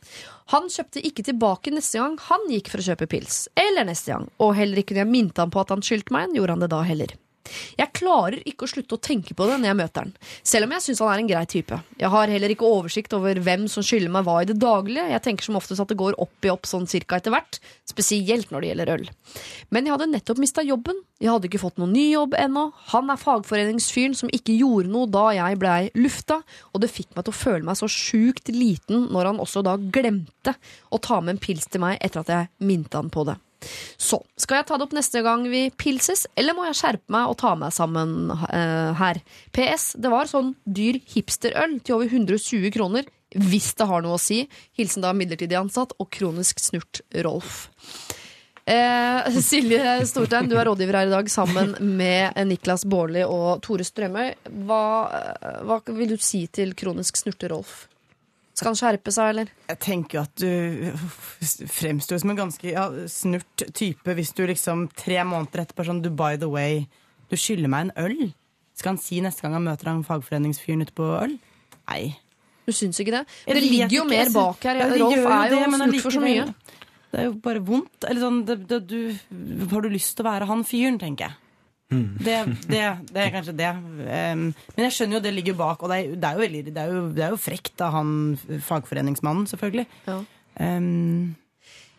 [0.54, 3.46] Han kjøpte ikke tilbake neste gang han gikk for å kjøpe pils.
[3.58, 4.28] Eller neste gang.
[4.42, 6.66] Og heller ikke når jeg minte han på at han skyldte meg en, gjorde han
[6.66, 7.16] det da heller.
[7.78, 10.14] Jeg klarer ikke å slutte å tenke på det når jeg møter han,
[10.46, 11.80] selv om jeg syns han er en grei type.
[12.02, 15.24] Jeg har heller ikke oversikt over hvem som skylder meg hva i det daglige, jeg
[15.28, 18.64] tenker som oftest at det går opp i opp sånn cirka etter hvert, spesielt når
[18.64, 19.06] det gjelder øl.
[19.70, 23.14] Men jeg hadde nettopp mista jobben, jeg hadde ikke fått noen ny jobb ennå, han
[23.14, 26.42] er fagforeningsfyren som ikke gjorde noe da jeg blei lufta,
[26.74, 29.78] og det fikk meg til å føle meg så sjukt liten når han også da
[29.80, 30.58] glemte
[30.92, 33.40] å ta med en pils til meg etter at jeg minte han på det.
[33.98, 37.32] Så, skal jeg ta det opp neste gang vi pilses, eller må jeg skjerpe meg
[37.32, 39.22] og ta meg sammen uh, her?
[39.56, 44.22] PS, det var sånn dyr hipsterøl til over 120 kroner, hvis det har noe å
[44.22, 44.44] si.
[44.78, 47.66] Hilsen da midlertidig ansatt og kronisk snurt Rolf.
[48.66, 53.86] Eh, Silje Stortein, du er rådgiver her i dag sammen med Niklas Baarli og Tore
[53.86, 54.32] Strømøy.
[54.66, 57.86] Hva, eh, hva vil du si til kronisk snurte Rolf?
[58.56, 59.50] Skal han skjerpe seg, eller?
[59.68, 60.92] Jeg tenker jo at du
[61.80, 66.08] fremstår som en ganske ja, snurt type hvis du liksom tre måneder etterpå sånn du
[66.08, 66.86] by the way,
[67.28, 68.30] du skylder meg en øl.
[68.76, 71.36] Skal han si neste gang han møter han fagforeningsfyren ute på øl?
[71.92, 72.16] Nei.
[72.66, 73.24] Du syns ikke det?
[73.46, 74.80] Jeg det ligger jo ikke, mer bak her.
[74.82, 76.46] Ja, Rolf jo er jo det, snurt for så mye.
[77.12, 78.08] Det er jo bare vondt.
[78.08, 81.45] Eller sånn, det, det, du, har du lyst til å være han fyren, tenker jeg.
[81.90, 82.38] Det,
[82.68, 82.82] det,
[83.14, 83.70] det er kanskje det.
[83.70, 84.46] Um,
[84.76, 86.82] men jeg skjønner jo det ligger bak, og det er, det er, jo, veldig, det
[86.82, 88.12] er, jo, det er jo frekt av han
[88.66, 89.86] fagforeningsmannen, selvfølgelig.
[90.10, 90.20] Ja.
[90.60, 91.36] Um,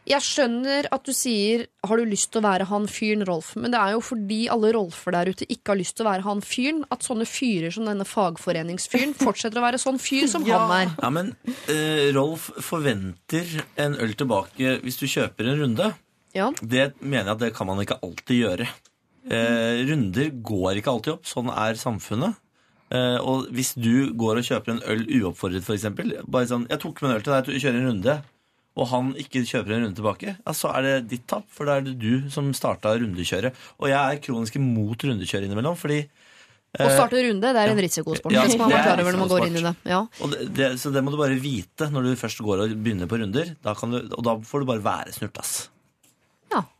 [0.06, 3.72] Jeg skjønner at du sier 'har du lyst til å være han fyren, Rolf', men
[3.74, 6.40] det er jo fordi alle Rolfer der ute ikke har lyst til å være han
[6.46, 10.58] fyren, at sånne fyrer som denne fagforeningsfyren fortsetter å være sånn fyr som Ja.
[10.62, 10.92] han er.
[11.02, 11.32] Ja, men
[11.68, 15.94] uh, Rolf forventer en øl tilbake hvis du kjøper en runde.
[16.34, 16.52] Ja.
[16.62, 18.68] Det mener jeg at det kan man ikke alltid gjøre.
[19.26, 21.26] Eh, runder går ikke alltid opp.
[21.26, 22.36] Sånn er samfunnet.
[22.94, 25.88] Eh, og hvis du går og kjøper en øl uoppfordret, f.eks.
[26.30, 28.20] Bare sånn 'Jeg tok med en øl til deg, du kjører en runde',
[28.76, 31.78] og han ikke kjøper en runde tilbake, ja, så er det ditt tap, for da
[31.78, 33.56] er det du som starta rundekjøret.
[33.80, 36.06] Og jeg er kronisk imot rundekjør innimellom, fordi
[36.76, 38.34] Å starte runde, det er en risikosport.
[38.34, 39.74] Ja, det man er klar over når man går inn i det.
[39.88, 40.00] Ja.
[40.28, 43.16] det, det, Så det må du bare vite når du først går og begynner på
[43.16, 43.54] runder.
[43.64, 45.70] Da kan du, og da får du bare være snurt, ass.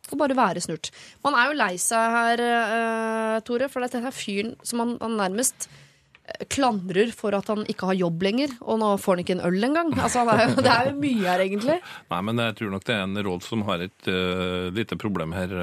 [0.07, 0.91] Får bare være snurt.
[1.25, 5.17] Man er jo lei seg her, uh, Tore, for dette er fyren som han, han
[5.19, 9.35] nærmest eh, klandrer for at han ikke har jobb lenger, og nå får han ikke
[9.35, 9.91] en øl engang.
[9.97, 11.79] Altså, er det er jo mye her, egentlig.
[12.13, 15.35] Nei, men jeg tror nok det er en Rolf som har et uh, lite problem
[15.35, 15.57] her.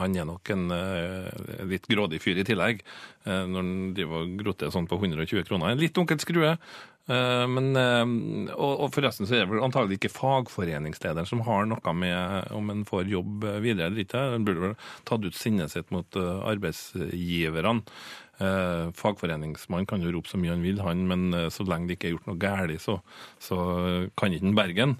[0.00, 1.28] Han er nok en uh,
[1.68, 2.80] litt grådig fyr i tillegg,
[3.28, 5.74] uh, når han driver og groter sånn på 120 kroner.
[5.74, 6.56] En litt onkel skrue.
[7.04, 11.92] Eh, men, eh, og, forresten så er det vel antagelig ikke fagforeningslederen som har noe
[12.00, 14.22] med om en får jobb videre eller ikke.
[14.38, 14.76] En burde vel
[15.08, 17.84] tatt ut sinnet sitt mot eh, arbeidsgiverne.
[18.34, 22.14] Fagforeningsmannen kan jo rope så mye han vil, han, men så lenge det ikke er
[22.16, 22.96] gjort noe galt, så,
[23.38, 23.58] så
[24.18, 24.96] kan ikke han Bergen.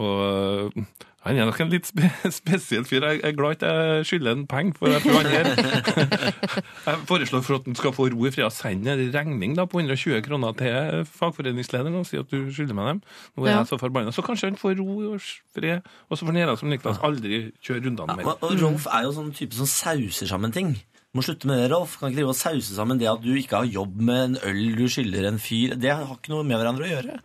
[0.00, 0.78] Og
[1.26, 2.08] han er nok en litt spe
[2.40, 3.04] spesiell fyr.
[3.04, 5.50] Jeg er glad ikke jeg skylder ham penger, for jeg han her.
[6.86, 9.66] Jeg foreslår for at han skal få ro i fred å sende en regning da,
[9.68, 13.02] på 120 kroner til fagforeningslederen og si at du skylder meg dem.
[13.36, 13.58] Nå er Ja.
[13.60, 14.12] jeg så forbanna.
[14.16, 15.20] Så kanskje han får ro og
[15.54, 18.24] fred, og så får han gjøre som Niklas, aldri kjøre rundene mer.
[18.32, 20.72] og, og Rolf er jo sånn type som sauser sammen ting.
[21.10, 21.96] Må slutte med det, Rolf.
[21.98, 24.76] Kan ikke drive og sause sammen det at du ikke har jobb med en øl
[24.78, 25.72] du skylder en fyr.
[25.74, 27.16] Det har ikke noe med hverandre å gjøre.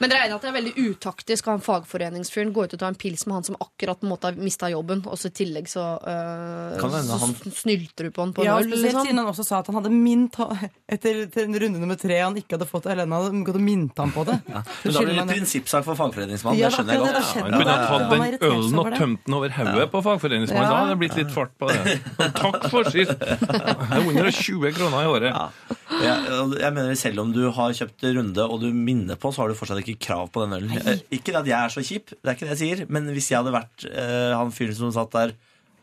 [0.00, 2.80] Men dere er enig at det er veldig utaktisk av han fagforeningsfyren gå ut og
[2.80, 5.28] ta en pils med han som akkurat på en måte har mista jobben, og så
[5.28, 8.88] i tillegg så, øh, så han- snylter du på han på en ja, øl, spesielt
[8.88, 9.04] liksom.
[9.10, 10.40] siden han også sa at han hadde mint
[10.88, 14.12] etter til runde nummer tre han ikke hadde fått Helena, hadde gått og minnet ham
[14.16, 14.38] på det.
[14.48, 16.62] Men da blir det prinsippsak for fagforeningsmannen.
[16.62, 17.20] Ja, det skjønner jeg er godt.
[17.20, 20.64] det, Han kunne Ja, tatt den ølen og tømt den over hodet på fagforeningsmannen.
[20.64, 20.72] Ja.
[20.72, 22.00] Da hadde det blitt litt fart på det.
[22.40, 23.25] Takk for sist!
[23.26, 25.32] Det er 120 kroner i året.
[25.32, 25.76] Ja.
[25.96, 29.50] Jeg, jeg mener Selv om du har kjøpt runde og du minner på, så har
[29.50, 30.72] du fortsatt ikke krav på den ølen.
[30.76, 30.96] Nei.
[31.18, 33.40] Ikke at jeg er så kjip, det er ikke det jeg sier, men hvis jeg
[33.40, 35.36] hadde vært eh, han fyren som satt der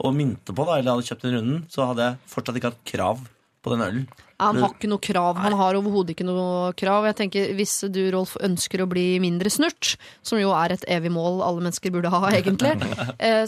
[0.04, 2.86] og minte på, da, eller hadde kjøpt den runden, så hadde jeg fortsatt ikke hatt
[2.90, 3.24] krav
[3.64, 4.08] på den ølen.
[4.44, 5.40] Han har ikke noe krav.
[5.44, 7.08] Han har overhodet ikke noe krav.
[7.10, 9.96] Jeg tenker, Hvis du, Rolf, ønsker å bli mindre snurt,
[10.26, 12.74] som jo er et evig mål alle mennesker burde ha, egentlig,
[13.18, 13.46] eh,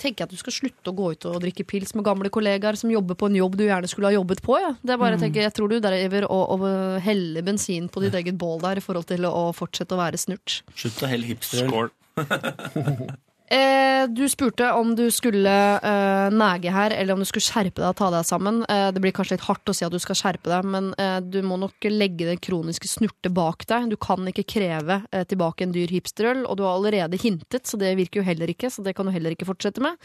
[0.00, 2.78] tenker jeg at du skal slutte å gå ut og drikke pils med gamle kollegaer
[2.80, 4.58] som jobber på en jobb du gjerne skulle ha jobbet på.
[4.62, 4.74] Ja.
[4.82, 6.66] Det er bare, jeg tenker, jeg tror du driver og, og
[7.04, 10.60] heller bensin på ditt eget bål der i forhold til å fortsette å være snurt.
[10.74, 11.88] Slutt å helle hipsterøl.
[11.88, 13.16] Skål.
[13.50, 17.88] Eh, du spurte om du skulle eh, nege her, eller om du skulle skjerpe deg
[17.88, 18.60] og ta deg sammen.
[18.68, 21.18] Eh, det blir kanskje litt hardt å si at du skal skjerpe deg, men eh,
[21.24, 23.88] du må nok legge det kroniske snurtet bak deg.
[23.92, 27.80] Du kan ikke kreve eh, tilbake en dyr hipsterøl, og du har allerede hintet, så
[27.80, 29.96] det virker jo heller ikke, så det kan du heller ikke fortsette med.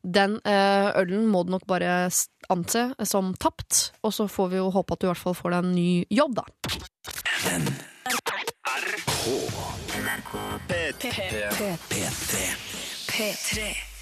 [0.00, 2.08] Den eh, ølen må du nok bare
[2.52, 5.52] anse som tapt, og så får vi jo håpe at du i hvert fall får
[5.52, 6.44] deg en ny jobb, da.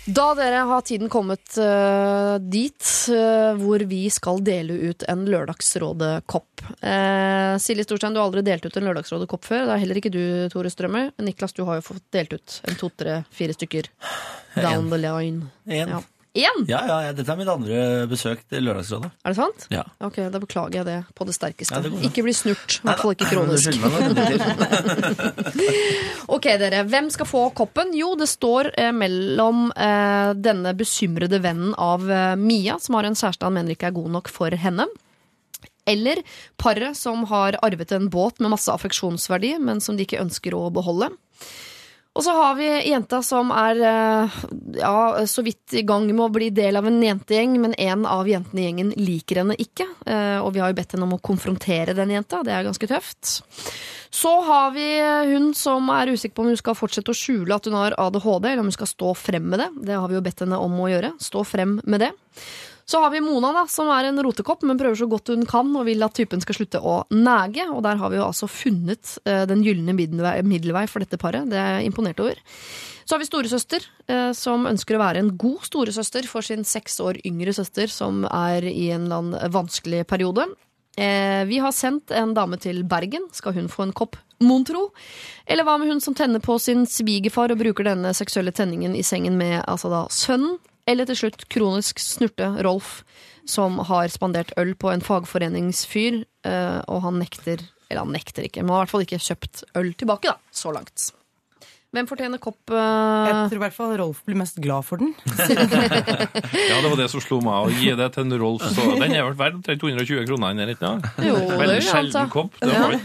[0.05, 6.65] Da dere har tiden kommet uh, dit uh, hvor vi skal dele ut en Lørdagsrådet-kopp.
[6.85, 9.65] Uh, Silje Storstein, du har aldri delt ut en Lørdagsrådet-kopp før.
[9.65, 11.09] Det er heller ikke du, Tore Strømøy.
[11.25, 13.89] Niklas, du har jo fått delt ut en to, tre, fire stykker.
[14.67, 15.49] Down the line.
[15.65, 15.97] En.
[15.97, 16.03] Ja.
[16.35, 16.65] Én?
[16.67, 19.07] Ja, ja, ja, dette er mitt andre besøk til Lørdagsrådet.
[19.23, 19.69] Er det sant?
[19.71, 19.85] Ja.
[20.03, 21.71] Ok, Da beklager jeg det på det sterkeste.
[21.77, 22.81] Ja, det går ikke bli snurt.
[22.81, 23.71] I hvert fall ikke kronisk.
[26.35, 26.81] Ok, dere.
[26.89, 27.93] Hvem skal få koppen?
[27.95, 33.15] Jo, det står eh, mellom eh, denne bekymrede vennen av eh, Mia, som har en
[33.19, 34.87] kjæreste han mener ikke er god nok for henne.
[35.87, 36.17] Eller
[36.59, 40.71] paret som har arvet en båt med masse affeksjonsverdi, men som de ikke ønsker å
[40.75, 41.11] beholde.
[42.15, 44.35] Og så har vi jenta som er eh,
[44.79, 48.29] ja, så vidt i gang med å bli del av en jentegjeng, men en av
[48.31, 49.89] jentene i gjengen liker henne ikke.
[50.07, 52.45] Eh, Og vi har jo bedt henne om å konfrontere den jenta.
[52.47, 53.33] Det er ganske tøft.
[54.15, 54.87] Så har vi
[55.33, 58.47] hun som er usikker på om hun skal fortsette å skjule at hun har ADHD,
[58.53, 59.69] eller om hun skal stå frem med det.
[59.91, 61.17] Det har vi jo bedt henne om å gjøre.
[61.19, 62.13] Stå frem med det.
[62.85, 65.71] Så har vi Mona, da, som er en rotekopp, men prøver så godt hun kan
[65.73, 67.65] og vil at typen skal slutte å nege.
[67.73, 71.49] Og der har vi jo altså funnet eh, den gylne middelvei, middelvei for dette paret.
[71.49, 72.43] Det er jeg imponert over.
[73.05, 77.01] Så har vi storesøster, eh, som ønsker å være en god storesøster for sin seks
[77.05, 80.51] år yngre søster, som er i en eller annen vanskelig periode.
[80.97, 83.27] Eh, vi har sendt en dame til Bergen.
[83.33, 84.91] Skal hun få en kopp mon tro?
[85.47, 89.03] Eller hva med hun som tenner på sin svigerfar og bruker denne seksuelle tenningen i
[89.03, 90.61] sengen med altså da sønnen?
[90.87, 93.03] Eller til slutt kronisk snurte Rolf,
[93.49, 98.63] som har spandert øl på en fagforeningsfyr, eh, og han nekter Eller han nekter ikke,
[98.65, 100.39] men har i hvert fall ikke kjøpt øl tilbake, da.
[100.53, 101.11] Så langt.
[101.95, 102.59] Hvem fortjener kopp?
[102.75, 102.77] eh,
[103.29, 105.13] Jeg tror i hvert fall Rolf blir mest glad for den.
[106.71, 107.69] Ja, det var det som slo meg.
[107.69, 110.65] Å gi det til en Rolf, så den er vel verdt omtrent 220 kroner, den
[110.65, 110.73] der.
[110.75, 111.07] ikke sant?
[111.23, 112.57] Jo, Veldig sjelden kopp.
[112.59, 112.99] Det var.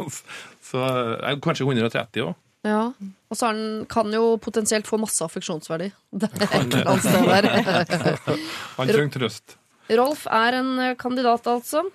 [0.70, 2.36] Så eh, kanskje 130 òg.
[2.66, 2.92] Ja.
[3.30, 5.90] Og så den- kan jo potensielt få masse affeksjonsverdi.
[6.20, 8.36] Det er et eller annet sted der.
[8.76, 9.56] Han trenger trøst.
[9.90, 11.86] Rolf er en eh, kandidat, altså.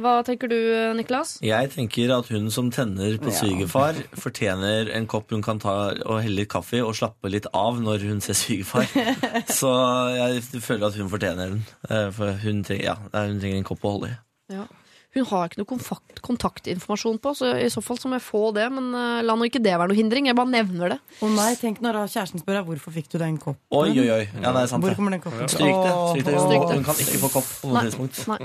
[0.00, 1.34] Hva tenker du, eh, Niklas?
[1.44, 5.74] Jeg tenker at hun som tenner på svigerfar, fortjener en kopp hun kan ta
[6.06, 8.88] og helle litt kaffe i og slappe litt av når hun ser svigerfar.
[9.60, 9.68] Så
[10.16, 11.60] jeg føler at hun fortjener den.
[11.90, 14.16] Eh, For hun trenger, ja, hun trenger en kopp å holde i.
[14.56, 14.64] Ja.
[15.12, 18.46] Hun har ikke noe kontakt, kontaktinformasjon på, så i så fall så må jeg få
[18.56, 18.64] det.
[18.72, 20.30] Men uh, la nå ikke det være noe hindring.
[20.30, 20.98] Jeg bare nevner det.
[21.20, 23.60] Å nei, tenk når kjæresten spør deg hvorfor fikk du den koppen.
[23.76, 24.24] Oi, oi, oi.
[24.40, 24.84] Ja, det er sant.
[24.84, 25.92] Hvor kommer den koppen Stryk det.
[25.92, 26.40] Stryk det.
[26.46, 26.80] Stryk det.
[26.80, 28.24] Hun kan ikke få kopp på noe tidspunkt.
[28.32, 28.40] Nei.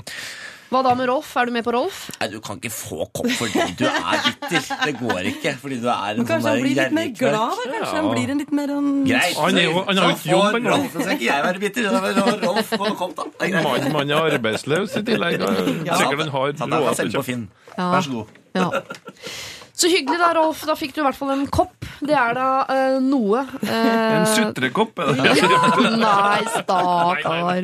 [0.68, 1.30] Hva da med Rolf?
[1.40, 1.98] Er du med på Rolf?
[2.20, 4.66] Nei, du kan ikke få kopp fordi du er bitter.
[4.84, 7.70] Det går ikke, fordi du er en sånn Kanskje han blir litt mer glad, da?
[7.72, 8.90] Kanskje han blir en litt mer en...
[9.08, 9.38] Greit.
[9.40, 10.74] Han er jo- han har jo ikke jobb får engang.
[10.84, 11.88] Rolf, så skal ikke jeg være bitter.
[11.88, 13.24] Da får Rolf få kopp, da.
[13.32, 13.64] Det er greit.
[13.88, 15.40] Mann man er arbeidsløs i tillegg.
[15.40, 17.48] Sikkert han har jeg kan råd til selge å på Finn.
[17.78, 18.26] Vær så god.
[18.58, 18.68] Ja.
[19.78, 20.64] Så hyggelig da, Rolf.
[20.66, 21.86] Da fikk du i hvert fall en kopp.
[22.02, 23.44] Det er da uh, noe.
[23.62, 24.98] Uh, En sutrekopp?
[24.98, 25.34] Ja,
[25.94, 27.62] nei, stakkar.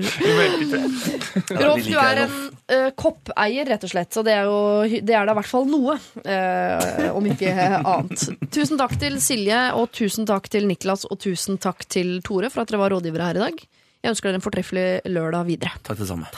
[1.59, 2.35] Rolf, du er en
[2.71, 4.13] uh, koppeier, rett og slett.
[4.15, 5.99] Så det er, jo, det er da i hvert fall noe.
[6.25, 7.51] eh, om ikke
[7.83, 8.29] annet.
[8.55, 12.63] Tusen takk til Silje, og tusen takk til Niklas, og tusen takk til Tore for
[12.65, 13.65] at dere var rådgivere her i dag.
[14.05, 15.71] Jeg ønsker dere en fortreffelig lørdag videre.
[15.87, 16.29] Takk det samme.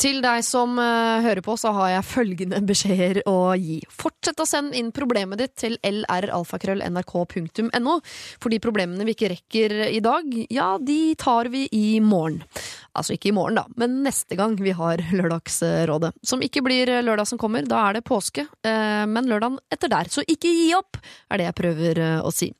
[0.00, 3.78] Til deg som eh, hører på, så har jeg følgende beskjeder å gi.
[3.88, 7.94] Fortsett å sende inn problemet ditt til lralfakrøll.nrk.no,
[8.36, 12.44] for de problemene vi ikke rekker i dag, ja, de tar vi i morgen.
[12.90, 16.12] Altså ikke i morgen, da, men neste gang vi har Lørdagsrådet.
[16.26, 20.10] Som ikke blir lørdag som kommer, da er det påske, eh, men lørdagen etter der.
[20.10, 20.98] Så ikke gi opp,
[21.30, 22.50] er det jeg prøver eh, å si.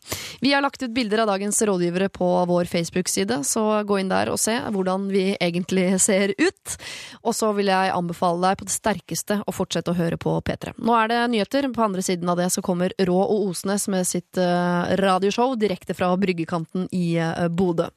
[0.41, 4.31] Vi har lagt ut bilder av dagens rådgivere på vår Facebook-side, så gå inn der
[4.31, 6.77] og se hvordan vi egentlig ser ut.
[7.25, 10.77] Og så vil jeg anbefale deg på det sterkeste å fortsette å høre på P3.
[10.79, 11.71] Nå er det nyheter.
[11.75, 15.97] På andre siden av det så kommer Rå og Osnes med sitt eh, radioshow direkte
[15.99, 17.19] fra bryggekanten i
[17.51, 17.91] Bodø.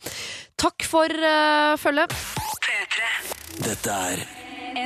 [0.60, 1.12] Takk for
[1.82, 2.14] følget.
[2.36, 3.02] P3.
[3.66, 4.26] Dette er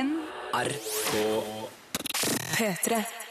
[0.02, 1.14] NRK
[2.56, 3.27] P3.